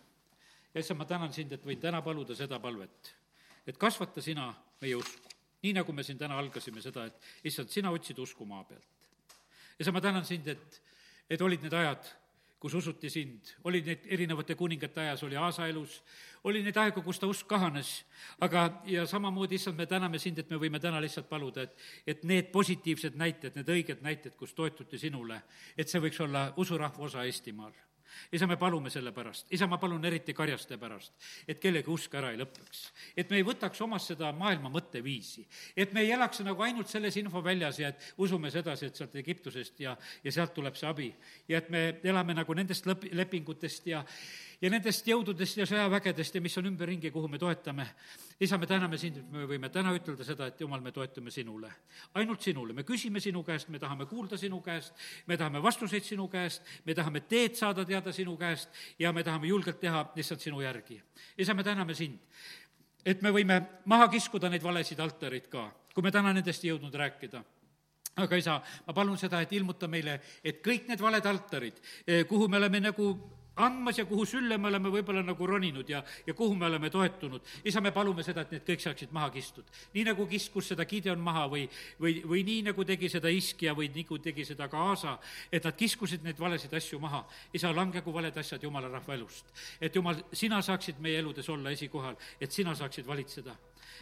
ja 0.73 0.81
isa, 0.81 0.95
ma 0.97 1.05
tänan 1.05 1.33
sind, 1.33 1.53
et 1.53 1.65
võin 1.65 1.81
täna 1.81 2.01
paluda 2.03 2.35
seda 2.35 2.57
palvet, 2.61 3.11
et 3.69 3.77
kasvata 3.77 4.23
sina 4.25 4.47
meie 4.81 4.97
usku. 4.97 5.29
nii, 5.63 5.75
nagu 5.77 5.93
me 5.93 6.03
siin 6.07 6.19
täna 6.19 6.39
algasime 6.39 6.81
seda, 6.81 7.05
et 7.11 7.51
issand, 7.51 7.69
sina 7.69 7.91
otsid 7.93 8.19
usku 8.19 8.47
maa 8.49 8.65
pealt. 8.65 9.11
isa, 9.79 9.93
ma 9.93 10.01
tänan 10.01 10.25
sind, 10.25 10.49
et, 10.49 10.81
et 11.29 11.43
olid 11.43 11.63
need 11.63 11.77
ajad, 11.77 12.09
kus 12.61 12.75
usuti 12.75 13.11
sind, 13.13 13.51
oli 13.65 13.83
neid 13.85 14.07
erinevate 14.11 14.55
kuningate 14.57 15.01
ajas, 15.01 15.23
oli 15.27 15.37
Aasa 15.37 15.67
elus, 15.69 15.99
oli 16.45 16.63
neid 16.65 16.77
aegu, 16.81 17.03
kus 17.05 17.21
ta 17.21 17.29
usk 17.29 17.47
kahanes, 17.51 17.91
aga, 18.41 18.67
ja 18.89 19.07
samamoodi, 19.07 19.59
issand, 19.61 19.77
me 19.77 19.87
täname 19.87 20.19
sind, 20.23 20.41
et 20.41 20.51
me 20.51 20.61
võime 20.61 20.81
täna 20.81 21.01
lihtsalt 21.05 21.29
paluda, 21.29 21.67
et, 21.67 21.77
et 22.07 22.25
need 22.25 22.49
positiivsed 22.55 23.19
näited, 23.21 23.59
need 23.59 23.75
õiged 23.77 24.01
näited, 24.07 24.37
kus 24.41 24.55
toetuti 24.57 24.99
sinule, 24.99 25.43
et 25.77 25.93
see 25.93 26.01
võiks 26.01 26.23
olla 26.25 26.49
usurahva 26.57 27.09
osa 27.11 27.27
Eestimaal 27.29 27.77
isa, 28.33 28.47
me 28.47 28.57
palume 28.57 28.91
selle 28.91 29.13
pärast, 29.13 29.51
isa, 29.55 29.67
ma 29.67 29.79
palun 29.83 30.05
eriti 30.05 30.35
karjaste 30.37 30.79
pärast, 30.81 31.15
et 31.49 31.61
kellegi 31.63 31.91
usk 31.93 32.15
ära 32.19 32.33
ei 32.33 32.41
lõpeks. 32.41 32.83
et 33.17 33.31
me 33.31 33.41
ei 33.41 33.47
võtaks 33.47 33.83
omas 33.85 34.07
seda 34.13 34.33
maailma 34.33 34.71
mõtteviisi, 34.73 35.47
et 35.77 35.93
me 35.93 36.05
ei 36.05 36.13
elaks 36.17 36.41
nagu 36.47 36.63
ainult 36.63 36.89
selles 36.89 37.17
infoväljas 37.17 37.81
ja 37.81 37.93
et 37.95 38.13
usume 38.19 38.51
sedasi, 38.51 38.87
et 38.87 38.97
sealt 38.97 39.15
Egiptusest 39.17 39.81
ja, 39.81 39.97
ja 40.25 40.33
sealt 40.33 40.55
tuleb 40.55 40.77
see 40.77 40.89
abi. 40.89 41.13
ja 41.49 41.59
et 41.59 41.71
me 41.71 41.87
elame 42.05 42.35
nagu 42.35 42.55
nendest 42.55 42.87
lõp-, 42.87 43.09
lepingutest 43.13 43.87
ja, 43.87 44.05
ja 44.61 44.71
nendest 44.71 45.07
jõududest 45.09 45.61
ja 45.61 45.67
sõjavägedest 45.69 46.39
ja 46.39 46.43
mis 46.45 46.57
on 46.59 46.69
ümberringi, 46.71 47.11
kuhu 47.13 47.29
me 47.29 47.39
toetame. 47.39 47.87
isa, 48.41 48.59
me 48.59 48.67
täname 48.67 48.99
sind, 48.99 49.17
et 49.17 49.31
me 49.33 49.47
võime 49.47 49.69
täna 49.73 49.93
ütelda 49.97 50.25
seda, 50.25 50.47
et 50.47 50.61
jumal, 50.61 50.81
me 50.81 50.93
toetume 50.93 51.31
sinule. 51.31 51.71
ainult 52.15 52.43
sinule, 52.43 52.73
me 52.73 52.83
küsime 52.83 53.21
sinu 53.21 53.43
käest, 53.45 53.69
me 53.69 53.79
tahame 53.79 54.07
kuulda 54.07 54.37
sinu 54.37 54.61
käest, 54.61 54.95
me 55.27 55.37
tahame 55.37 55.63
vastuseid 55.63 56.05
sinu 56.05 56.29
käest, 56.29 56.63
me 56.85 56.95
tahame 56.95 57.21
teed 57.21 57.55
saada 57.55 57.85
teada 57.85 58.13
sinu 58.13 58.37
käest 58.37 58.69
ja 58.99 59.13
me 59.13 59.25
tahame 59.25 59.47
julgelt 59.47 59.81
teha 59.81 60.13
lihtsalt 60.17 60.41
sinu 60.41 60.61
järgi. 60.61 61.03
isa, 61.39 61.55
me 61.55 61.65
täname 61.65 61.95
sind 61.95 62.19
et 63.07 63.23
me 63.23 63.31
võime 63.31 63.61
maha 63.87 64.09
kiskuda 64.09 64.49
neid 64.51 64.63
valesid 64.63 65.01
altareid 65.01 65.47
ka, 65.49 65.71
kui 65.95 66.03
me 66.03 66.11
täna 66.11 66.33
nendest 66.33 66.65
ei 66.65 66.73
jõudnud 66.73 66.95
rääkida 66.95 67.45
aga 68.17 68.37
isa, 68.41 68.61
ma 68.87 68.95
palun 68.97 69.19
seda, 69.21 69.43
et 69.45 69.53
ilmuta 69.53 69.89
meile, 69.93 70.17
et 70.45 70.63
kõik 70.65 70.89
need 70.89 71.01
valed 71.01 71.27
altarid, 71.29 71.81
eh, 72.07 72.25
kuhu 72.25 72.49
me 72.49 72.57
oleme 72.57 72.81
nagu 72.81 73.11
andmas 73.57 73.99
ja 73.99 74.05
kuhu 74.05 74.27
sülle 74.27 74.59
me 74.59 74.69
oleme 74.69 74.91
võib-olla 74.93 75.23
nagu 75.25 75.47
roninud 75.47 75.89
ja, 75.89 76.03
ja 76.27 76.35
kuhu 76.35 76.55
me 76.55 76.67
oleme 76.67 76.91
toetunud. 76.91 77.41
isa, 77.65 77.81
me 77.81 77.93
palume 77.93 78.23
seda, 78.23 78.45
et 78.45 78.53
need 78.57 78.65
kõik 78.67 78.85
saaksid 78.85 79.13
maha 79.17 79.31
kistud. 79.35 79.65
nii 79.95 80.05
nagu 80.11 80.27
kiskus 80.27 80.73
seda 80.73 80.85
Gideon 80.85 81.21
maha 81.21 81.47
või, 81.53 81.65
või, 82.01 82.21
või 82.25 82.45
nii, 82.45 82.63
nagu 82.71 82.85
tegi 82.85 83.09
seda 83.13 83.33
Iskja 83.33 83.75
või 83.75 83.89
nagu 83.95 84.19
tegi 84.19 84.45
seda 84.45 84.69
ka 84.69 84.83
Aasa, 84.91 85.17
et 85.53 85.65
nad 85.65 85.77
kiskusid 85.77 86.25
neid 86.25 86.39
valesid 86.41 86.75
asju 86.75 87.01
maha. 87.01 87.25
isa, 87.53 87.73
langegu 87.73 88.13
valed 88.13 88.37
asjad 88.37 88.63
jumala 88.63 88.89
rahva 88.93 89.15
elust. 89.15 89.53
et 89.81 89.95
jumal, 89.95 90.21
sina 90.33 90.63
saaksid 90.63 91.01
meie 91.01 91.19
eludes 91.19 91.49
olla 91.49 91.71
esikohal, 91.71 92.17
et 92.41 92.53
sina 92.53 92.75
saaksid 92.75 93.07
valitseda. 93.07 93.57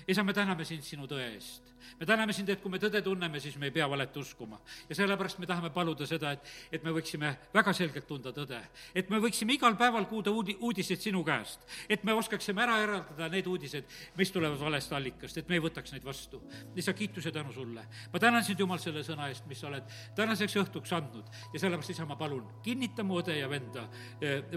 Isa, 0.07 0.25
me 0.25 0.33
täname 0.33 0.65
sind 0.65 0.83
sinu 0.83 1.09
tõe 1.11 1.33
eest 1.35 1.75
me 2.01 2.07
täname 2.07 2.33
sind, 2.35 2.49
et 2.51 2.61
kui 2.63 2.73
me 2.73 2.79
tõde 2.83 3.01
tunneme, 3.05 3.41
siis 3.43 3.57
me 3.61 3.69
ei 3.69 3.75
pea 3.75 3.87
valet 3.91 4.17
uskuma. 4.17 4.59
ja 4.89 4.97
sellepärast 4.97 5.39
me 5.39 5.47
tahame 5.47 5.71
paluda 5.75 6.07
seda, 6.07 6.33
et, 6.35 6.53
et 6.73 6.85
me 6.85 6.93
võiksime 6.95 7.31
väga 7.55 7.73
selgelt 7.77 8.07
tunda 8.09 8.33
tõde. 8.35 8.61
et 8.95 9.11
me 9.11 9.21
võiksime 9.23 9.55
igal 9.55 9.77
päeval 9.77 10.07
kuulda 10.11 10.31
uudi-, 10.31 10.57
uudiseid 10.61 11.01
sinu 11.01 11.25
käest. 11.25 11.61
et 11.89 12.05
me 12.05 12.13
oskaksime 12.13 12.63
ära 12.63 12.79
eraldada 12.83 13.29
need 13.33 13.47
uudised, 13.47 13.85
mis 14.17 14.33
tulevad 14.33 14.59
valest 14.61 14.93
allikast, 14.93 15.39
et 15.39 15.49
me 15.49 15.59
ei 15.59 15.65
võtaks 15.65 15.95
neid 15.95 16.05
vastu. 16.05 16.43
lihtsalt 16.75 16.99
kiitus 16.99 17.27
ja 17.27 17.33
tänu 17.33 17.53
sulle. 17.53 17.87
ma 18.13 18.21
tänan 18.21 18.45
sind, 18.45 18.61
Jumal, 18.61 18.79
selle 18.79 19.05
sõna 19.05 19.29
eest, 19.29 19.47
mis 19.47 19.61
sa 19.61 19.69
oled 19.69 19.95
tänaseks 20.17 20.57
õhtuks 20.63 20.93
andnud 20.97 21.31
ja 21.53 21.61
sellepärast, 21.61 21.95
isa, 21.95 22.07
ma 22.07 22.17
palun, 22.17 22.45
kinnita 22.63 23.05
mu 23.05 23.21
õde 23.21 23.39
ja 23.39 23.49
venda 23.51 23.89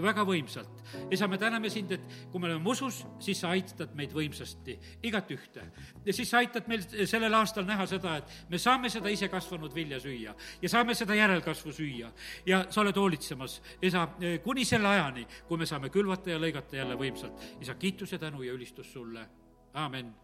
väga 0.02 0.24
võimsalt. 0.26 0.82
isa, 1.10 1.28
me 1.28 1.38
täname 1.38 1.70
sind, 1.70 1.92
et 1.92 2.18
kui 2.32 2.40
me 2.40 2.50
oleme 2.50 2.70
usus, 2.70 3.04
siis 3.22 3.40
sa 3.40 3.52
aitad 3.54 3.94
meid 3.98 4.12
võimsasti, 4.14 4.78
igat 5.18 5.30
ühte. 5.34 5.64
ja 6.04 6.12
siis 6.12 6.30
sa 6.30 6.38
aitad 6.38 6.68
meil 6.68 6.82
selle 6.82 7.28
sellel 7.28 7.34
aastal 7.34 7.66
näha 7.66 7.86
seda, 7.86 8.16
et 8.16 8.50
me 8.50 8.58
saame 8.58 8.90
seda 8.90 9.08
isekasvanud 9.08 9.74
vilja 9.74 9.98
süüa 10.00 10.34
ja 10.62 10.68
saame 10.68 10.94
seda 10.94 11.14
järelkasvu 11.14 11.72
süüa. 11.72 12.10
ja 12.46 12.64
sa 12.70 12.80
oled 12.80 12.96
hoolitsemas, 12.96 13.60
isa, 13.82 14.08
kuni 14.44 14.64
selle 14.64 14.88
ajani, 14.88 15.26
kui 15.48 15.58
me 15.58 15.66
saame 15.66 15.90
külvata 15.90 16.30
ja 16.30 16.38
lõigata 16.38 16.76
jälle 16.76 16.94
võimsalt. 16.94 17.60
isa, 17.60 17.74
kiitus 17.74 18.12
ja 18.12 18.18
tänu 18.18 18.42
ja 18.42 18.52
ülistus 18.52 18.92
sulle, 18.92 19.26
aamen 19.74 20.14